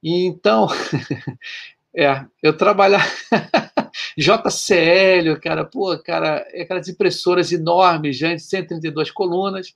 E 0.05 0.23
então, 0.27 0.67
é, 1.97 2.23
eu 2.43 2.55
trabalhava 2.55 3.03
JCL, 4.15 5.39
cara, 5.41 5.65
pô, 5.65 5.97
cara, 5.97 6.45
aquelas 6.61 6.87
impressoras 6.87 7.51
enormes, 7.51 8.15
gente, 8.15 8.43
132 8.43 9.09
colunas. 9.09 9.73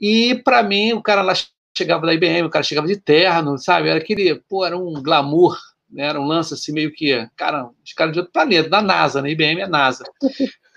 E 0.00 0.34
para 0.42 0.60
mim, 0.64 0.92
o 0.92 1.00
cara 1.00 1.22
lá 1.22 1.34
chegava 1.76 2.04
da 2.04 2.12
IBM, 2.12 2.48
o 2.48 2.50
cara 2.50 2.64
chegava 2.64 2.88
de 2.88 2.96
terno, 2.96 3.56
sabe? 3.56 3.88
Era 3.90 4.00
aquele, 4.00 4.34
pô, 4.48 4.64
era 4.66 4.76
um 4.76 5.00
glamour, 5.00 5.56
né? 5.88 6.06
Era 6.06 6.20
um 6.20 6.26
lance 6.26 6.52
assim 6.54 6.72
meio 6.72 6.92
que, 6.92 7.24
cara, 7.36 7.70
os 7.84 7.92
caras 7.92 8.12
de 8.12 8.18
outro 8.18 8.32
planeta, 8.32 8.68
da 8.68 8.82
NASA, 8.82 9.22
né? 9.22 9.30
IBM 9.30 9.60
é 9.60 9.68
NASA. 9.68 10.02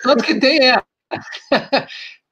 Tanto 0.04 0.23
que 0.23 0.39
tem 0.39 0.60
é. 0.69 0.84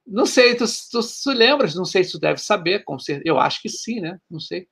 Não 0.06 0.28
sei, 0.28 0.54
tu, 0.54 0.65
tu, 0.91 1.00
tu 1.24 1.32
lembras? 1.32 1.74
Não 1.74 1.86
sei 1.86 2.04
se 2.04 2.12
tu 2.12 2.20
deve 2.20 2.39
saber, 2.39 2.84
com 2.84 3.00
certeza. 3.00 3.28
Eu 3.28 3.39
acho 3.39 3.60
que 3.60 3.70
sim, 3.70 4.00
né? 4.00 4.20
Não 4.30 4.39
sei. 4.39 4.67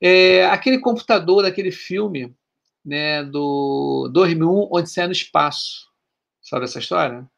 É, 0.00 0.46
aquele 0.46 0.78
computador 0.78 1.42
daquele 1.42 1.70
filme 1.72 2.34
né, 2.84 3.22
do 3.22 4.08
2001, 4.12 4.68
onde 4.72 4.90
sai 4.90 5.06
no 5.06 5.12
espaço. 5.12 5.88
Sabe 6.40 6.64
essa 6.64 6.78
história? 6.78 7.28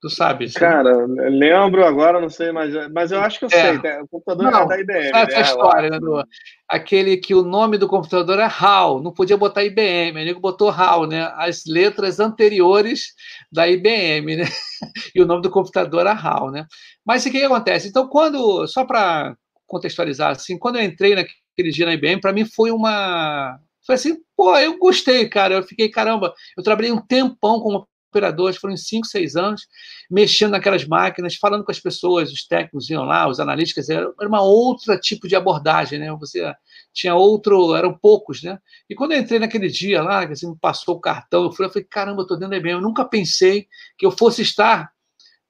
Tu 0.00 0.10
sabe? 0.10 0.52
Cara, 0.52 1.06
lembro 1.06 1.84
agora, 1.84 2.20
não 2.20 2.28
sei, 2.28 2.52
mas, 2.52 2.72
mas 2.92 3.10
eu 3.10 3.20
acho 3.20 3.38
que 3.38 3.46
eu 3.46 3.48
é. 3.48 3.80
sei. 3.80 4.00
O 4.02 4.08
computador 4.08 4.50
não, 4.50 4.62
é 4.62 4.66
da 4.66 4.80
IBM. 4.80 5.08
Sabe 5.08 5.32
né? 5.32 5.40
essa 5.40 5.50
história, 5.50 5.90
né? 5.90 5.98
Do, 5.98 6.24
aquele 6.68 7.16
que 7.16 7.34
o 7.34 7.42
nome 7.42 7.78
do 7.78 7.88
computador 7.88 8.38
é 8.38 8.44
HAL, 8.44 9.02
não 9.02 9.12
podia 9.12 9.38
botar 9.38 9.64
IBM, 9.64 10.20
ele 10.20 10.34
botou 10.34 10.68
HAL, 10.68 11.06
né? 11.06 11.32
As 11.36 11.64
letras 11.66 12.20
anteriores 12.20 13.14
da 13.50 13.66
IBM, 13.66 14.36
né? 14.36 14.44
E 15.14 15.22
o 15.22 15.26
nome 15.26 15.40
do 15.40 15.50
computador 15.50 16.06
é 16.06 16.10
HAL, 16.10 16.50
né? 16.50 16.66
Mas 17.04 17.24
o 17.24 17.30
que, 17.30 17.38
que 17.38 17.44
acontece? 17.44 17.88
Então, 17.88 18.06
quando, 18.06 18.66
só 18.66 18.84
para 18.84 19.34
contextualizar 19.66 20.32
assim, 20.32 20.58
quando 20.58 20.76
eu 20.76 20.82
entrei 20.82 21.14
naquele 21.14 21.45
aquele 21.56 21.70
dia 21.70 21.86
na 21.86 21.94
IBM, 21.94 22.20
para 22.20 22.32
mim 22.32 22.44
foi 22.44 22.70
uma. 22.70 23.58
Foi 23.84 23.94
assim, 23.94 24.18
pô, 24.36 24.56
eu 24.58 24.78
gostei, 24.78 25.28
cara. 25.28 25.54
Eu 25.54 25.62
fiquei, 25.62 25.88
caramba, 25.88 26.34
eu 26.56 26.62
trabalhei 26.62 26.92
um 26.92 27.00
tempão 27.00 27.60
como 27.60 27.88
operador, 28.10 28.52
foram 28.54 28.76
5, 28.76 29.06
6 29.06 29.36
anos, 29.36 29.66
mexendo 30.10 30.52
naquelas 30.52 30.86
máquinas, 30.86 31.36
falando 31.36 31.64
com 31.64 31.70
as 31.70 31.78
pessoas, 31.78 32.32
os 32.32 32.46
técnicos 32.46 32.88
iam 32.88 33.04
lá, 33.04 33.28
os 33.28 33.38
analistas, 33.38 33.90
era 33.90 34.10
uma 34.22 34.42
outra 34.42 34.98
tipo 34.98 35.28
de 35.28 35.36
abordagem, 35.36 35.98
né? 35.98 36.10
Você 36.18 36.50
tinha 36.94 37.14
outro, 37.14 37.74
eram 37.74 37.96
poucos, 37.96 38.42
né? 38.42 38.58
E 38.88 38.94
quando 38.94 39.12
eu 39.12 39.18
entrei 39.18 39.38
naquele 39.38 39.68
dia 39.68 40.02
lá, 40.02 40.26
que 40.26 40.32
assim, 40.32 40.50
me 40.50 40.58
passou 40.58 40.96
o 40.96 41.00
cartão, 41.00 41.44
eu 41.44 41.52
fui, 41.52 41.66
eu 41.66 41.70
falei, 41.70 41.86
caramba, 41.88 42.22
eu 42.22 42.26
tô 42.26 42.34
dentro 42.34 42.50
da 42.50 42.56
IBM. 42.56 42.72
Eu 42.72 42.80
nunca 42.80 43.04
pensei 43.04 43.66
que 43.98 44.06
eu 44.06 44.10
fosse 44.10 44.42
estar 44.42 44.90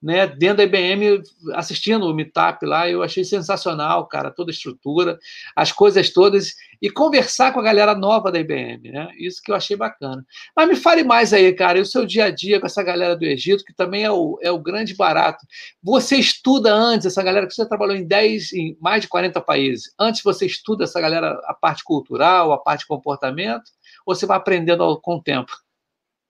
né, 0.06 0.24
dentro 0.24 0.58
da 0.58 0.62
IBM, 0.62 1.20
assistindo 1.54 2.06
o 2.06 2.14
Meetup 2.14 2.64
lá, 2.64 2.88
eu 2.88 3.02
achei 3.02 3.24
sensacional, 3.24 4.06
cara, 4.06 4.30
toda 4.30 4.52
a 4.52 4.54
estrutura, 4.54 5.18
as 5.56 5.72
coisas 5.72 6.10
todas, 6.10 6.54
e 6.80 6.88
conversar 6.88 7.52
com 7.52 7.58
a 7.58 7.62
galera 7.64 7.92
nova 7.92 8.30
da 8.30 8.38
IBM, 8.38 8.92
né? 8.92 9.08
Isso 9.18 9.42
que 9.42 9.50
eu 9.50 9.56
achei 9.56 9.76
bacana. 9.76 10.24
Mas 10.54 10.68
me 10.68 10.76
fale 10.76 11.02
mais 11.02 11.32
aí, 11.32 11.52
cara, 11.52 11.78
e 11.78 11.80
o 11.80 11.84
seu 11.84 12.06
dia 12.06 12.26
a 12.26 12.30
dia 12.30 12.60
com 12.60 12.66
essa 12.66 12.84
galera 12.84 13.16
do 13.16 13.24
Egito, 13.24 13.64
que 13.64 13.74
também 13.74 14.04
é 14.04 14.10
o, 14.12 14.38
é 14.40 14.52
o 14.52 14.60
grande 14.60 14.94
barato. 14.94 15.44
Você 15.82 16.14
estuda 16.14 16.72
antes, 16.72 17.04
essa 17.04 17.22
galera 17.24 17.48
que 17.48 17.54
você 17.54 17.68
trabalhou 17.68 17.96
em 17.96 18.06
10, 18.06 18.52
em 18.52 18.78
mais 18.80 19.02
de 19.02 19.08
40 19.08 19.40
países, 19.40 19.92
antes 19.98 20.22
você 20.22 20.46
estuda 20.46 20.84
essa 20.84 21.00
galera, 21.00 21.32
a 21.46 21.54
parte 21.54 21.82
cultural, 21.82 22.52
a 22.52 22.58
parte 22.58 22.82
de 22.82 22.86
comportamento, 22.86 23.64
ou 24.06 24.14
você 24.14 24.24
vai 24.24 24.36
aprendendo 24.36 25.00
com 25.00 25.16
o 25.16 25.22
tempo? 25.22 25.50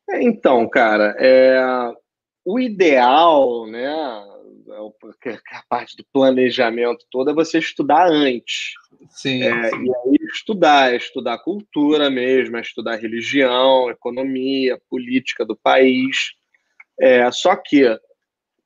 É, 0.08 0.22
então, 0.22 0.66
cara, 0.66 1.14
é, 1.18 1.60
o 2.46 2.61
ideal, 2.61 3.66
né, 3.66 3.85
é 5.24 5.32
a 5.56 5.62
parte 5.68 5.96
do 5.96 6.04
planejamento 6.12 7.04
toda 7.11 7.32
é 7.32 7.35
você 7.35 7.59
estudar 7.59 8.09
antes. 8.09 8.74
Sim, 9.11 9.42
é. 9.42 9.48
E 9.48 9.50
aí 9.50 10.16
estudar, 10.32 10.92
é 10.92 10.96
estudar 10.96 11.38
cultura 11.38 12.09
mesmo, 12.09 12.56
é 12.56 12.61
estudar 12.61 12.96
religião, 12.96 13.90
economia, 13.90 14.80
política 14.88 15.44
do 15.44 15.56
país. 15.56 16.35
É, 17.00 17.28
só 17.32 17.56
que 17.56 17.85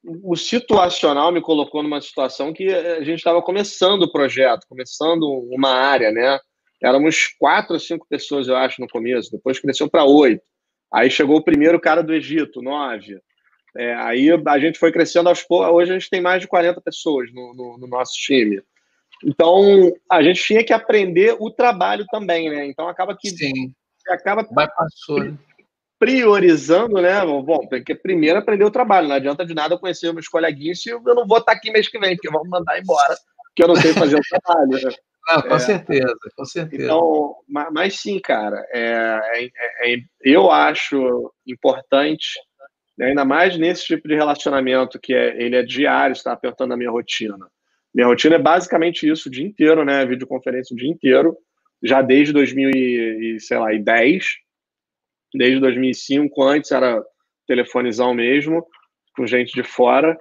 o 0.05 0.37
situacional 0.37 1.33
me 1.33 1.41
colocou 1.41 1.83
numa 1.83 2.03
situação 2.03 2.53
que 2.53 2.69
a 2.69 3.03
gente 3.03 3.19
estava 3.19 3.41
começando 3.41 4.03
o 4.03 4.13
projeto, 4.13 4.67
começando 4.69 5.25
uma 5.25 5.71
área, 5.71 6.11
né? 6.11 6.39
Éramos 6.83 7.29
quatro 7.39 7.75
ou 7.75 7.81
cinco 7.81 8.07
pessoas, 8.09 8.47
eu 8.47 8.57
acho, 8.57 8.81
no 8.81 8.89
começo, 8.89 9.31
depois 9.31 9.59
cresceu 9.59 9.89
para 9.89 10.05
oito. 10.05 10.43
Aí 10.93 11.11
chegou 11.11 11.37
o 11.37 11.45
primeiro 11.45 11.81
cara 11.81 12.03
do 12.03 12.13
Egito, 12.13 12.61
nove. 12.61 13.19
É, 13.77 13.95
aí 13.95 14.29
a 14.47 14.59
gente 14.59 14.79
foi 14.79 14.93
crescendo 14.93 15.29
aos 15.29 15.43
poucos. 15.43 15.73
Hoje 15.73 15.91
a 15.91 15.99
gente 15.99 16.11
tem 16.11 16.21
mais 16.21 16.41
de 16.41 16.49
40 16.49 16.81
pessoas 16.81 17.33
no, 17.33 17.55
no, 17.55 17.79
no, 17.79 17.87
nosso 17.87 18.13
time. 18.15 18.61
Então 19.25 19.93
a 20.11 20.23
gente 20.23 20.43
tinha 20.43 20.65
que 20.65 20.73
aprender 20.73 21.37
o 21.39 21.51
trabalho 21.51 22.05
também, 22.11 22.51
né? 22.51 22.67
Então 22.67 22.89
acaba 22.89 23.17
que 23.17 23.31
Sim. 23.31 23.73
acaba 24.09 24.47
Vai 24.51 24.69
passou, 24.69 25.23
né? 25.23 25.39
priorizando, 25.99 27.01
né? 27.01 27.25
Bom, 27.25 27.67
tem 27.69 27.85
que 27.85 27.95
primeiro 27.95 28.39
aprender 28.39 28.65
o 28.65 28.71
trabalho. 28.71 29.09
Não 29.09 29.17
adianta 29.17 29.45
de 29.45 29.55
nada 29.55 29.75
eu 29.75 29.79
conhecer 29.79 30.13
meus 30.13 30.29
coleguinhas 30.29 30.81
se 30.81 30.89
eu 30.89 31.03
não 31.03 31.27
vou 31.27 31.39
estar 31.39 31.53
aqui 31.53 31.71
mês 31.71 31.89
que 31.89 31.99
vem, 31.99 32.17
porque 32.17 32.31
vão 32.31 32.43
mandar 32.47 32.81
embora, 32.81 33.15
porque 33.49 33.63
eu 33.63 33.69
não 33.69 33.77
sei 33.77 33.93
fazer 33.93 34.17
o 34.17 34.41
trabalho. 34.43 34.71
Né? 34.71 34.95
Não, 35.29 35.43
com 35.43 35.55
é, 35.55 35.59
certeza, 35.59 36.17
com 36.35 36.45
certeza. 36.47 36.85
Então, 36.85 37.37
mas, 37.47 37.69
mas 37.71 38.01
sim, 38.01 38.19
cara, 38.19 38.65
é, 38.73 39.21
é, 39.35 39.93
é 39.93 39.97
eu 40.23 40.51
acho 40.51 41.31
importante 41.47 42.41
ainda 43.05 43.25
mais 43.25 43.57
nesse 43.57 43.85
tipo 43.85 44.09
de 44.09 44.15
relacionamento 44.15 44.99
que 44.99 45.15
é, 45.15 45.43
ele 45.43 45.57
é 45.57 45.63
diário, 45.63 46.13
está 46.13 46.33
apertando 46.33 46.73
a 46.73 46.77
minha 46.77 46.91
rotina. 46.91 47.37
Minha 47.95 48.07
rotina 48.07 48.37
é 48.37 48.39
basicamente 48.39 49.09
isso 49.09 49.29
o 49.29 49.33
dia 49.33 49.45
inteiro, 49.45 49.85
né? 49.85 50.05
Videoconferência 50.07 50.75
o 50.75 50.77
dia 50.77 50.89
inteiro, 50.89 51.37
já 51.83 52.03
desde 52.03 52.33
2010, 52.33 54.25
desde 55.35 55.61
2005, 55.61 56.43
antes 56.43 56.71
era 56.71 57.03
telefonizão 57.47 58.15
mesmo, 58.15 58.65
com 59.17 59.27
gente 59.27 59.53
de 59.53 59.63
fora. 59.63 60.19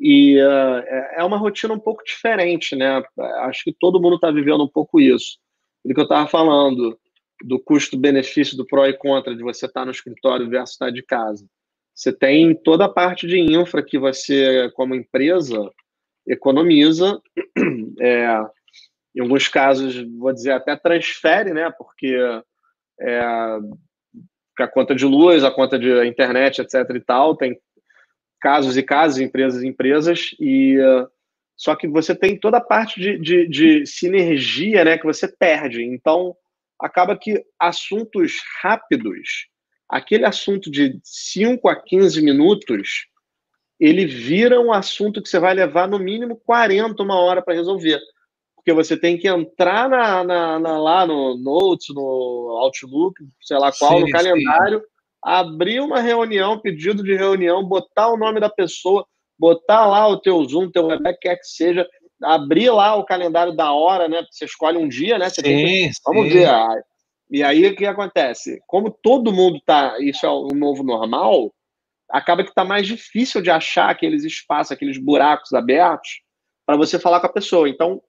E 0.00 0.36
uh, 0.42 0.82
é 1.16 1.24
uma 1.24 1.36
rotina 1.36 1.74
um 1.74 1.78
pouco 1.78 2.02
diferente, 2.02 2.74
né? 2.74 3.02
Acho 3.42 3.62
que 3.62 3.72
todo 3.78 4.00
mundo 4.00 4.16
está 4.16 4.30
vivendo 4.30 4.64
um 4.64 4.68
pouco 4.68 5.00
isso. 5.00 5.38
do 5.84 5.94
que 5.94 6.00
eu 6.00 6.04
estava 6.04 6.26
falando, 6.26 6.98
do 7.44 7.60
custo-benefício 7.60 8.56
do 8.56 8.66
pró 8.66 8.86
e 8.86 8.96
contra 8.96 9.34
de 9.34 9.42
você 9.42 9.66
estar 9.66 9.80
tá 9.80 9.84
no 9.84 9.92
escritório 9.92 10.48
versus 10.48 10.72
estar 10.72 10.90
de 10.90 11.02
casa. 11.02 11.46
Você 11.94 12.12
tem 12.12 12.54
toda 12.54 12.86
a 12.86 12.92
parte 12.92 13.26
de 13.26 13.38
infra 13.38 13.82
que 13.82 13.98
você, 13.98 14.70
como 14.74 14.94
empresa, 14.94 15.70
economiza. 16.26 17.20
É, 18.00 18.26
em 19.14 19.20
alguns 19.20 19.46
casos, 19.46 19.94
vou 20.18 20.32
dizer, 20.32 20.52
até 20.52 20.74
transfere, 20.74 21.52
né? 21.52 21.70
Porque 21.70 22.16
é, 22.98 23.20
a 24.58 24.68
conta 24.68 24.94
de 24.94 25.04
luz, 25.04 25.44
a 25.44 25.50
conta 25.50 25.78
de 25.78 26.04
internet, 26.06 26.60
etc. 26.60 26.74
e 26.96 27.00
tal, 27.00 27.36
tem 27.36 27.56
casos 28.40 28.76
e 28.76 28.82
casos, 28.82 29.20
empresas 29.20 29.62
e 29.62 29.68
empresas, 29.68 30.34
e 30.40 30.78
só 31.56 31.76
que 31.76 31.86
você 31.86 32.14
tem 32.14 32.36
toda 32.36 32.56
a 32.56 32.64
parte 32.64 33.00
de, 33.00 33.18
de, 33.18 33.46
de, 33.46 33.86
sinergia 33.86 34.84
né, 34.84 34.98
que 34.98 35.04
você 35.04 35.28
perde. 35.28 35.84
Então, 35.84 36.34
acaba 36.80 37.16
que 37.16 37.40
assuntos 37.58 38.32
rápidos, 38.60 39.46
aquele 39.92 40.24
assunto 40.24 40.70
de 40.70 40.98
5 41.04 41.68
a 41.68 41.76
15 41.76 42.22
minutos, 42.22 43.08
ele 43.78 44.06
vira 44.06 44.58
um 44.58 44.72
assunto 44.72 45.20
que 45.20 45.28
você 45.28 45.38
vai 45.38 45.52
levar 45.52 45.86
no 45.86 45.98
mínimo 45.98 46.40
40, 46.46 47.02
uma 47.02 47.20
hora 47.20 47.42
para 47.42 47.52
resolver. 47.52 48.00
Porque 48.56 48.72
você 48.72 48.96
tem 48.96 49.18
que 49.18 49.28
entrar 49.28 49.90
na, 49.90 50.24
na, 50.24 50.58
na, 50.58 50.78
lá 50.78 51.06
no 51.06 51.36
Notes, 51.36 51.94
no 51.94 52.56
Outlook, 52.62 53.22
sei 53.42 53.58
lá 53.58 53.70
qual, 53.70 53.98
sim, 53.98 54.04
no 54.04 54.10
calendário, 54.10 54.78
sim. 54.78 54.86
abrir 55.22 55.80
uma 55.80 56.00
reunião, 56.00 56.58
pedido 56.58 57.02
de 57.02 57.14
reunião, 57.14 57.62
botar 57.62 58.08
o 58.08 58.16
nome 58.16 58.40
da 58.40 58.48
pessoa, 58.48 59.04
botar 59.38 59.84
lá 59.84 60.08
o 60.08 60.16
teu 60.16 60.42
Zoom, 60.44 60.70
teu 60.70 60.86
Webex, 60.86 61.18
quer 61.20 61.36
que 61.36 61.46
seja, 61.46 61.86
abrir 62.22 62.70
lá 62.70 62.94
o 62.94 63.04
calendário 63.04 63.54
da 63.54 63.72
hora, 63.72 64.08
né? 64.08 64.24
Você 64.30 64.46
escolhe 64.46 64.78
um 64.78 64.88
dia, 64.88 65.18
né? 65.18 65.28
Você 65.28 65.42
sim, 65.42 65.42
que... 65.42 65.90
Vamos 66.06 66.32
ver. 66.32 66.48
E 67.32 67.42
aí 67.42 67.66
o 67.66 67.74
que 67.74 67.86
acontece? 67.86 68.60
Como 68.66 68.90
todo 68.90 69.32
mundo 69.32 69.58
tá, 69.64 69.96
isso 70.00 70.26
é 70.26 70.28
o 70.28 70.48
novo 70.48 70.82
normal, 70.82 71.50
acaba 72.10 72.44
que 72.44 72.50
está 72.50 72.62
mais 72.62 72.86
difícil 72.86 73.40
de 73.40 73.50
achar 73.50 73.88
aqueles 73.88 74.22
espaços, 74.22 74.70
aqueles 74.70 74.98
buracos 74.98 75.54
abertos 75.54 76.20
para 76.66 76.76
você 76.76 76.98
falar 76.98 77.20
com 77.20 77.26
a 77.26 77.32
pessoa. 77.32 77.66
Então, 77.66 78.02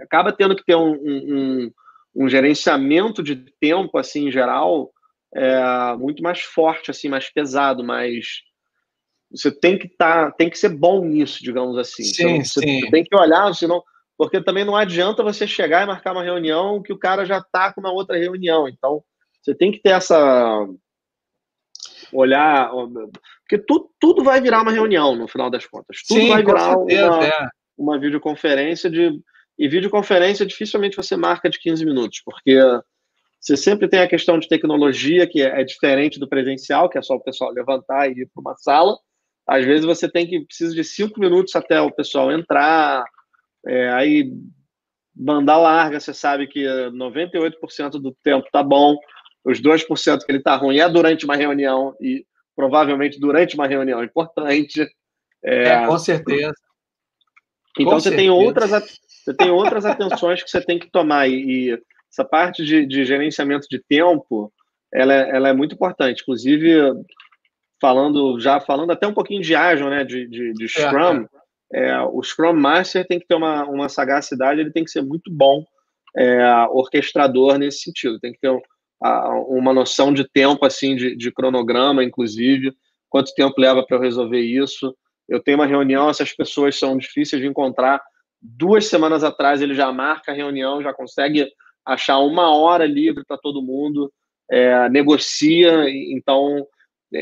acaba 0.00 0.32
tendo 0.32 0.56
que 0.56 0.64
ter 0.64 0.74
um, 0.74 0.94
um, 0.94 1.70
um 2.16 2.28
gerenciamento 2.28 3.22
de 3.22 3.36
tempo, 3.60 3.98
assim, 3.98 4.28
em 4.28 4.32
geral, 4.32 4.90
é, 5.34 5.94
muito 5.98 6.22
mais 6.22 6.40
forte, 6.40 6.90
assim, 6.90 7.10
mais 7.10 7.28
pesado, 7.28 7.84
mais 7.84 8.40
você 9.30 9.50
tem 9.50 9.78
que 9.78 9.88
estar, 9.88 10.30
tá, 10.30 10.32
tem 10.32 10.48
que 10.48 10.58
ser 10.58 10.70
bom 10.70 11.04
nisso, 11.04 11.42
digamos 11.42 11.76
assim. 11.76 12.04
Sim, 12.04 12.28
então, 12.28 12.44
você 12.44 12.60
sim. 12.60 12.90
tem 12.90 13.04
que 13.04 13.14
olhar, 13.14 13.54
senão, 13.54 13.82
porque 14.16 14.42
também 14.42 14.64
não 14.64 14.76
adianta 14.76 15.22
você 15.22 15.46
chegar 15.46 15.82
e 15.82 15.86
marcar 15.86 16.12
uma 16.12 16.22
reunião 16.22 16.82
que 16.82 16.92
o 16.92 16.98
cara 16.98 17.24
já 17.24 17.38
está 17.38 17.72
com 17.72 17.80
uma 17.80 17.92
outra 17.92 18.16
reunião. 18.16 18.68
Então, 18.68 19.02
você 19.40 19.54
tem 19.54 19.72
que 19.72 19.80
ter 19.80 19.90
essa 19.90 20.66
olhar, 22.12 22.70
porque 23.40 23.58
tudo, 23.66 23.90
tudo 23.98 24.22
vai 24.22 24.40
virar 24.40 24.62
uma 24.62 24.70
reunião 24.70 25.16
no 25.16 25.26
final 25.26 25.50
das 25.50 25.66
contas. 25.66 26.02
Tudo 26.06 26.20
sim, 26.20 26.28
vai 26.28 26.44
virar 26.44 26.76
certeza, 26.76 27.10
uma, 27.10 27.24
é. 27.24 27.48
uma 27.76 27.98
videoconferência 27.98 28.90
de 28.90 29.20
e 29.58 29.68
videoconferência 29.68 30.46
dificilmente 30.46 30.96
você 30.96 31.14
marca 31.14 31.48
de 31.48 31.58
15 31.58 31.84
minutos, 31.84 32.22
porque 32.24 32.58
você 33.38 33.56
sempre 33.56 33.86
tem 33.86 34.00
a 34.00 34.08
questão 34.08 34.38
de 34.38 34.48
tecnologia 34.48 35.26
que 35.26 35.42
é 35.42 35.62
diferente 35.62 36.18
do 36.18 36.28
presencial, 36.28 36.88
que 36.88 36.98
é 36.98 37.02
só 37.02 37.14
o 37.14 37.22
pessoal 37.22 37.52
levantar 37.52 38.08
e 38.08 38.22
ir 38.22 38.30
para 38.32 38.40
uma 38.40 38.56
sala 38.56 38.96
às 39.46 39.64
vezes 39.64 39.84
você 39.84 40.08
tem 40.08 40.26
que 40.26 40.44
precisa 40.44 40.74
de 40.74 40.84
cinco 40.84 41.20
minutos 41.20 41.54
até 41.56 41.80
o 41.80 41.90
pessoal 41.90 42.30
entrar, 42.30 43.04
é, 43.66 43.90
aí 43.90 44.32
mandar 45.14 45.58
larga, 45.58 46.00
você 46.00 46.14
sabe 46.14 46.46
que 46.46 46.64
98% 46.64 47.90
do 47.92 48.12
tempo 48.22 48.48
tá 48.50 48.62
bom, 48.62 48.98
os 49.44 49.60
2% 49.60 50.24
que 50.24 50.32
ele 50.32 50.42
tá 50.42 50.56
ruim 50.56 50.78
é 50.78 50.88
durante 50.88 51.24
uma 51.24 51.36
reunião 51.36 51.94
e 52.00 52.24
provavelmente 52.56 53.18
durante 53.18 53.54
uma 53.54 53.66
reunião 53.66 54.02
importante. 54.02 54.86
É, 55.44 55.64
é 55.64 55.86
com 55.86 55.98
certeza. 55.98 56.54
Então 57.78 57.92
com 57.92 58.00
você 58.00 58.10
certeza. 58.10 58.16
tem 58.16 58.30
outras 58.30 58.70
você 58.70 59.34
tem 59.34 59.50
outras 59.50 59.84
atenções 59.84 60.42
que 60.42 60.50
você 60.50 60.60
tem 60.60 60.78
que 60.78 60.90
tomar 60.90 61.28
e, 61.28 61.70
e 61.70 61.82
essa 62.10 62.24
parte 62.24 62.64
de, 62.64 62.84
de, 62.84 63.04
gerenciamento 63.04 63.66
de 63.68 63.78
tempo 63.78 64.52
ela 64.92 65.14
é, 65.14 65.30
ela 65.30 65.48
é 65.48 65.52
muito 65.52 65.74
importante. 65.74 66.22
Inclusive 66.22 66.92
falando 67.80 68.38
já 68.38 68.60
falando 68.60 68.92
até 68.92 69.06
um 69.06 69.14
pouquinho 69.14 69.42
de 69.42 69.54
Agile, 69.54 69.90
né, 69.90 70.04
de, 70.04 70.28
de, 70.28 70.52
de 70.52 70.64
é, 70.64 70.68
Scrum, 70.68 71.20
é, 71.20 71.24
é. 71.24 71.41
O 72.12 72.22
Scrum 72.22 72.52
Master 72.52 73.06
tem 73.06 73.18
que 73.18 73.26
ter 73.26 73.34
uma, 73.34 73.64
uma 73.64 73.88
sagacidade, 73.88 74.60
ele 74.60 74.72
tem 74.72 74.84
que 74.84 74.90
ser 74.90 75.02
muito 75.02 75.30
bom 75.30 75.64
é, 76.16 76.66
orquestrador 76.70 77.56
nesse 77.58 77.80
sentido, 77.80 78.20
tem 78.20 78.32
que 78.32 78.40
ter 78.40 78.62
a, 79.02 79.30
uma 79.48 79.72
noção 79.72 80.12
de 80.12 80.28
tempo, 80.28 80.64
assim, 80.64 80.94
de, 80.94 81.16
de 81.16 81.32
cronograma, 81.32 82.04
inclusive, 82.04 82.72
quanto 83.08 83.34
tempo 83.34 83.60
leva 83.60 83.84
para 83.84 83.96
eu 83.96 84.00
resolver 84.00 84.40
isso. 84.40 84.94
Eu 85.28 85.40
tenho 85.40 85.58
uma 85.58 85.66
reunião, 85.66 86.10
essas 86.10 86.32
pessoas 86.32 86.78
são 86.78 86.96
difíceis 86.96 87.40
de 87.40 87.48
encontrar. 87.48 88.02
Duas 88.40 88.86
semanas 88.86 89.24
atrás 89.24 89.62
ele 89.62 89.74
já 89.74 89.90
marca 89.92 90.32
a 90.32 90.34
reunião, 90.34 90.82
já 90.82 90.92
consegue 90.92 91.48
achar 91.86 92.18
uma 92.18 92.54
hora 92.54 92.86
livre 92.86 93.24
para 93.26 93.38
todo 93.38 93.62
mundo, 93.62 94.12
é, 94.50 94.88
negocia, 94.88 95.88
então 95.88 96.66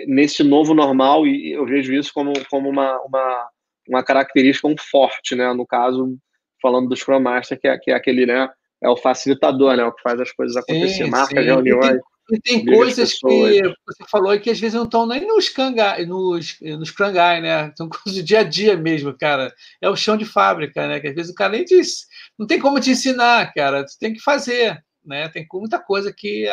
nesse 0.06 0.44
novo 0.44 0.72
normal, 0.72 1.26
e 1.26 1.52
eu 1.52 1.66
vejo 1.66 1.92
isso 1.92 2.12
como, 2.14 2.32
como 2.48 2.68
uma, 2.68 2.96
uma, 3.02 3.48
uma 3.90 4.04
característica, 4.04 4.68
um 4.68 4.76
forte, 4.78 5.34
né? 5.34 5.52
No 5.52 5.66
caso, 5.66 6.16
falando 6.62 6.88
do 6.88 6.96
Scrum 6.96 7.20
Master, 7.20 7.60
que 7.60 7.66
é, 7.66 7.76
que 7.76 7.90
é 7.90 7.94
aquele, 7.94 8.24
né? 8.24 8.48
É 8.82 8.88
o 8.88 8.96
facilitador, 8.96 9.76
né? 9.76 9.84
O 9.84 9.92
que 9.92 10.02
faz 10.02 10.20
as 10.20 10.32
coisas 10.32 10.56
acontecer, 10.56 11.04
sim, 11.04 11.10
marca 11.10 11.40
sim. 11.40 11.46
reuniões. 11.46 11.98
E 12.32 12.40
tem, 12.40 12.58
e 12.58 12.64
tem 12.64 12.76
coisas 12.76 13.12
que 13.14 13.62
você 13.84 14.04
falou 14.08 14.38
que 14.38 14.50
às 14.50 14.60
vezes 14.60 14.74
não 14.74 14.84
estão 14.84 15.04
nem 15.04 15.26
nos 15.26 15.48
cangai, 15.48 16.06
nos, 16.06 16.56
nos 16.60 16.92
crangai, 16.92 17.42
né? 17.42 17.72
São 17.76 17.88
coisas 17.88 18.20
do 18.20 18.24
dia 18.24 18.40
a 18.40 18.44
dia 18.44 18.76
mesmo, 18.76 19.12
cara. 19.18 19.52
É 19.80 19.90
o 19.90 19.96
chão 19.96 20.16
de 20.16 20.24
fábrica, 20.24 20.86
né? 20.86 21.00
Que 21.00 21.08
às 21.08 21.14
vezes 21.14 21.32
o 21.32 21.34
cara 21.34 21.52
nem 21.52 21.64
diz, 21.64 22.06
não 22.38 22.46
tem 22.46 22.60
como 22.60 22.78
te 22.78 22.90
ensinar, 22.90 23.52
cara. 23.52 23.86
Você 23.86 23.98
tem 23.98 24.14
que 24.14 24.20
fazer, 24.20 24.80
né? 25.04 25.28
Tem 25.28 25.44
muita 25.52 25.80
coisa 25.80 26.12
que 26.16 26.46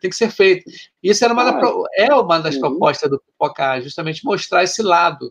tem 0.00 0.10
que 0.10 0.16
ser 0.16 0.30
feito. 0.30 0.64
Isso 1.00 1.24
era 1.24 1.32
uma 1.32 1.44
da, 1.44 1.60
é 1.94 2.12
uma 2.12 2.40
das 2.40 2.56
uhum. 2.56 2.60
propostas 2.62 3.08
do 3.08 3.20
Pipoca, 3.20 3.80
justamente 3.80 4.24
mostrar 4.24 4.64
esse 4.64 4.82
lado. 4.82 5.28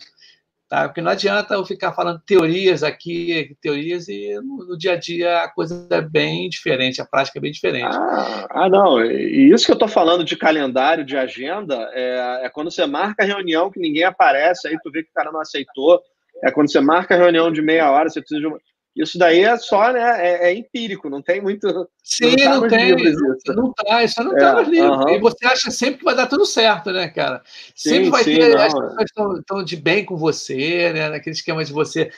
Tá? 0.70 0.88
Porque 0.88 1.02
não 1.02 1.10
adianta 1.10 1.56
eu 1.56 1.66
ficar 1.66 1.94
falando 1.94 2.20
teorias 2.20 2.84
aqui, 2.84 3.58
teorias, 3.60 4.08
e 4.08 4.36
no, 4.36 4.68
no, 4.68 4.78
dia 4.78 4.94
a 4.94 4.96
dia 4.96 5.42
a 5.42 5.50
coisa 5.50 5.88
é 5.90 6.00
bem 6.00 6.48
diferente, 6.48 7.02
a 7.02 7.06
prática 7.06 7.40
é 7.40 7.42
bem 7.42 7.52
diferente. 7.52 7.98
Ah, 7.98 8.48
ah 8.52 8.70
não, 8.70 9.04
e 9.04 9.52
isso 9.52 9.66
que 9.66 9.72
eu 9.72 9.74
estou 9.74 9.88
falando 9.88 10.24
de 10.24 10.38
calendário, 10.38 11.04
de 11.04 11.18
agenda, 11.18 11.90
é, 11.92 12.42
é, 12.46 12.50
quando 12.50 12.70
você 12.70 12.86
marca 12.86 13.24
a 13.24 13.26
reunião 13.26 13.72
que 13.72 13.80
ninguém 13.80 14.04
aparece, 14.04 14.68
aí 14.68 14.78
tu 14.84 14.92
vê 14.92 15.02
que 15.02 15.10
o 15.10 15.14
cara 15.14 15.32
não 15.32 15.42
aceitou, 15.42 16.00
é 16.44 16.52
quando 16.52 16.72
você 16.72 16.80
marca 16.80 17.16
a 17.16 17.18
reunião 17.18 17.52
de 17.52 17.64
meia 17.64 17.90
hora, 17.90 18.08
você 18.08 18.20
precisa 18.20 18.40
de 18.40 18.46
uma 18.46 18.60
isso 18.96 19.18
daí 19.18 19.44
é 19.44 19.56
só, 19.58 19.92
né? 19.94 20.28
É, 20.28 20.50
é 20.50 20.54
empírico, 20.54 21.10
não 21.10 21.22
tem 21.22 21.42
muito. 21.42 21.88
Sim, 22.04 22.36
não, 22.38 22.38
tá 22.38 22.60
não 22.60 22.68
tem. 22.68 22.96
Não, 22.96 23.56
não 23.56 23.74
tá, 23.74 24.04
isso 24.04 24.24
não 24.24 24.34
está 24.34 24.50
é, 24.50 24.54
nos 24.54 24.68
livros. 24.68 25.06
E 25.12 25.20
você 25.20 25.46
acha 25.46 25.72
sempre 25.72 26.00
que 26.00 26.06
vai 26.06 26.16
dar 26.16 26.28
tudo 26.28 26.46
certo, 26.46 26.92
né, 26.92 27.08
cara? 27.08 27.42
Sempre 27.76 28.06
sim, 28.06 28.12
vai 28.12 28.24
sim, 28.24 28.36
ter. 28.36 28.56
Não, 28.56 28.62
as 28.62 28.96
pessoas 28.96 29.40
estão 29.40 29.64
de 29.64 29.76
bem 29.76 30.04
com 30.04 30.18
você, 30.18 30.92
né? 30.94 31.10
Naquele 31.10 31.36
esquema 31.36 31.64
de 31.64 31.72
você 31.72 32.12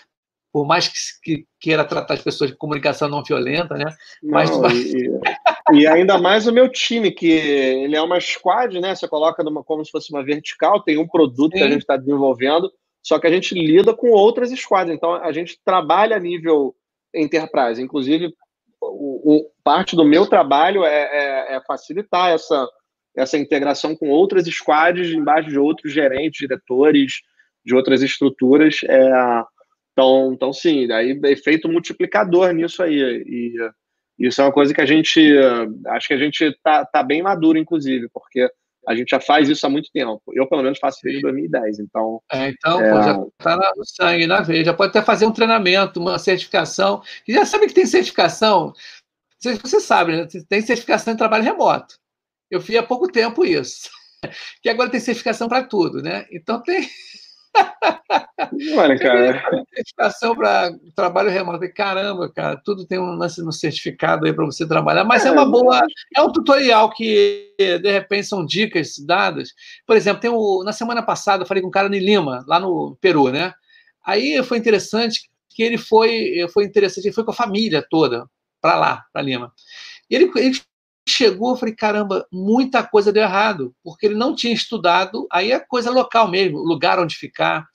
por 0.51 0.67
mais 0.67 0.87
que, 0.87 0.97
que, 1.23 1.45
queira 1.59 1.85
tratar 1.85 2.15
as 2.15 2.21
pessoas 2.21 2.49
de 2.49 2.57
comunicação 2.57 3.07
não 3.07 3.23
violenta, 3.23 3.75
né? 3.75 3.85
Mas 4.21 4.49
não, 4.49 4.69
e, 4.69 5.09
e, 5.73 5.87
ainda 5.87 6.17
mais 6.17 6.45
o 6.45 6.51
meu 6.51 6.69
time, 6.69 7.11
que 7.11 7.29
ele 7.29 7.95
é 7.95 8.01
uma 8.01 8.19
squad, 8.19 8.79
né? 8.81 8.93
Você 8.93 9.07
coloca 9.07 9.43
numa, 9.43 9.63
como 9.63 9.85
se 9.85 9.91
fosse 9.91 10.11
uma 10.11 10.23
vertical, 10.23 10.83
tem 10.83 10.97
um 10.97 11.07
produto 11.07 11.53
Sim. 11.53 11.59
que 11.59 11.63
a 11.63 11.69
gente 11.69 11.81
está 11.81 11.95
desenvolvendo, 11.95 12.71
só 13.03 13.19
que 13.19 13.27
a 13.27 13.31
gente 13.31 13.53
lida 13.55 13.93
com 13.93 14.11
outras 14.11 14.51
squads, 14.51 14.93
então 14.93 15.13
a 15.13 15.31
gente 15.31 15.59
trabalha 15.65 16.15
a 16.15 16.19
nível 16.19 16.75
enterprise. 17.13 17.81
Inclusive, 17.81 18.33
o, 18.79 19.37
o 19.37 19.51
parte 19.63 19.95
do 19.95 20.05
meu 20.05 20.27
trabalho 20.27 20.83
é, 20.83 21.03
é, 21.03 21.55
é, 21.55 21.61
facilitar 21.61 22.31
essa, 22.31 22.67
essa 23.15 23.37
integração 23.37 23.95
com 23.95 24.09
outras 24.09 24.45
squads 24.45 25.11
embaixo 25.11 25.49
de 25.49 25.59
outros 25.59 25.91
gerentes, 25.91 26.39
diretores 26.39 27.21
de 27.65 27.75
outras 27.75 28.01
estruturas. 28.01 28.81
É, 28.87 29.43
então, 29.91 30.31
então, 30.33 30.53
sim, 30.53 30.91
aí 30.91 31.19
é 31.23 31.31
efeito 31.31 31.67
multiplicador 31.67 32.51
nisso 32.53 32.81
aí. 32.81 32.95
E 32.97 33.53
isso 34.19 34.41
é 34.41 34.45
uma 34.45 34.53
coisa 34.53 34.73
que 34.73 34.81
a 34.81 34.85
gente, 34.85 35.19
acho 35.87 36.07
que 36.07 36.13
a 36.13 36.17
gente 36.17 36.43
está 36.43 36.85
tá 36.85 37.03
bem 37.03 37.21
maduro, 37.21 37.57
inclusive, 37.57 38.07
porque 38.13 38.47
a 38.87 38.95
gente 38.95 39.09
já 39.09 39.19
faz 39.19 39.47
isso 39.47 39.65
há 39.65 39.69
muito 39.69 39.89
tempo. 39.91 40.21
Eu, 40.33 40.47
pelo 40.47 40.63
menos, 40.63 40.79
faço 40.79 40.99
desde 41.03 41.21
2010. 41.21 41.79
Então, 41.79 42.21
é, 42.31 42.49
então 42.49 42.81
é... 42.81 43.03
Já 43.03 43.11
está 43.11 43.73
no 43.75 43.85
sangue, 43.85 44.27
na 44.27 44.41
veia. 44.41 44.63
Já 44.63 44.73
pode 44.73 44.89
até 44.89 45.01
fazer 45.01 45.25
um 45.25 45.31
treinamento, 45.31 45.99
uma 45.99 46.17
certificação. 46.17 47.01
E 47.27 47.33
já 47.33 47.45
sabe 47.45 47.67
que 47.67 47.73
tem 47.73 47.85
certificação. 47.85 48.73
Você 49.39 49.79
sabe, 49.79 50.15
né? 50.15 50.27
tem 50.47 50.61
certificação 50.61 51.13
em 51.13 51.17
trabalho 51.17 51.43
remoto. 51.43 51.95
Eu 52.49 52.61
fiz 52.61 52.75
há 52.75 52.83
pouco 52.83 53.07
tempo 53.07 53.45
isso. 53.45 53.89
Que 54.61 54.69
agora 54.69 54.87
tem 54.87 54.99
certificação 54.99 55.49
para 55.49 55.63
tudo, 55.63 55.99
né? 55.99 56.27
Então 56.31 56.61
tem. 56.61 56.87
Olha, 58.75 58.97
cara. 58.97 59.41
Certificação 59.73 60.35
para 60.35 60.71
trabalho 60.95 61.29
remoto. 61.29 61.59
Caramba, 61.73 62.31
cara, 62.31 62.59
tudo 62.63 62.85
tem 62.85 62.99
um 62.99 63.13
lance 63.13 63.41
no 63.41 63.51
certificado 63.51 64.25
aí 64.25 64.33
para 64.33 64.45
você 64.45 64.67
trabalhar, 64.67 65.03
mas 65.03 65.25
é, 65.25 65.29
é 65.29 65.31
uma 65.31 65.45
boa. 65.45 65.81
É 66.15 66.21
um 66.21 66.31
tutorial 66.31 66.89
que, 66.91 67.53
de 67.57 67.91
repente, 67.91 68.27
são 68.27 68.45
dicas 68.45 68.95
dadas. 69.05 69.49
Por 69.85 69.95
exemplo, 69.95 70.21
tem 70.21 70.31
o, 70.31 70.63
na 70.63 70.73
semana 70.73 71.01
passada 71.01 71.43
eu 71.43 71.47
falei 71.47 71.61
com 71.61 71.69
um 71.69 71.71
cara 71.71 71.93
em 71.95 71.99
Lima, 71.99 72.43
lá 72.47 72.59
no 72.59 72.97
Peru, 73.01 73.29
né? 73.29 73.53
Aí 74.05 74.43
foi 74.43 74.57
interessante 74.57 75.29
que 75.49 75.63
ele 75.63 75.77
foi, 75.77 76.45
foi 76.53 76.63
interessante, 76.65 77.05
ele 77.05 77.13
foi 77.13 77.23
com 77.23 77.31
a 77.31 77.35
família 77.35 77.85
toda 77.89 78.25
para 78.61 78.75
lá, 78.75 79.03
para 79.11 79.21
Lima. 79.21 79.51
E 80.09 80.15
ele, 80.15 80.31
ele 80.35 80.59
chegou, 81.11 81.51
eu 81.51 81.55
falei, 81.55 81.75
caramba, 81.75 82.25
muita 82.31 82.83
coisa 82.83 83.11
deu 83.11 83.23
errado, 83.23 83.73
porque 83.83 84.05
ele 84.05 84.15
não 84.15 84.35
tinha 84.35 84.53
estudado, 84.53 85.27
aí 85.31 85.51
é 85.51 85.59
coisa 85.59 85.91
local 85.91 86.29
mesmo, 86.29 86.59
o 86.59 86.67
lugar 86.67 86.99
onde 86.99 87.15
ficar, 87.15 87.67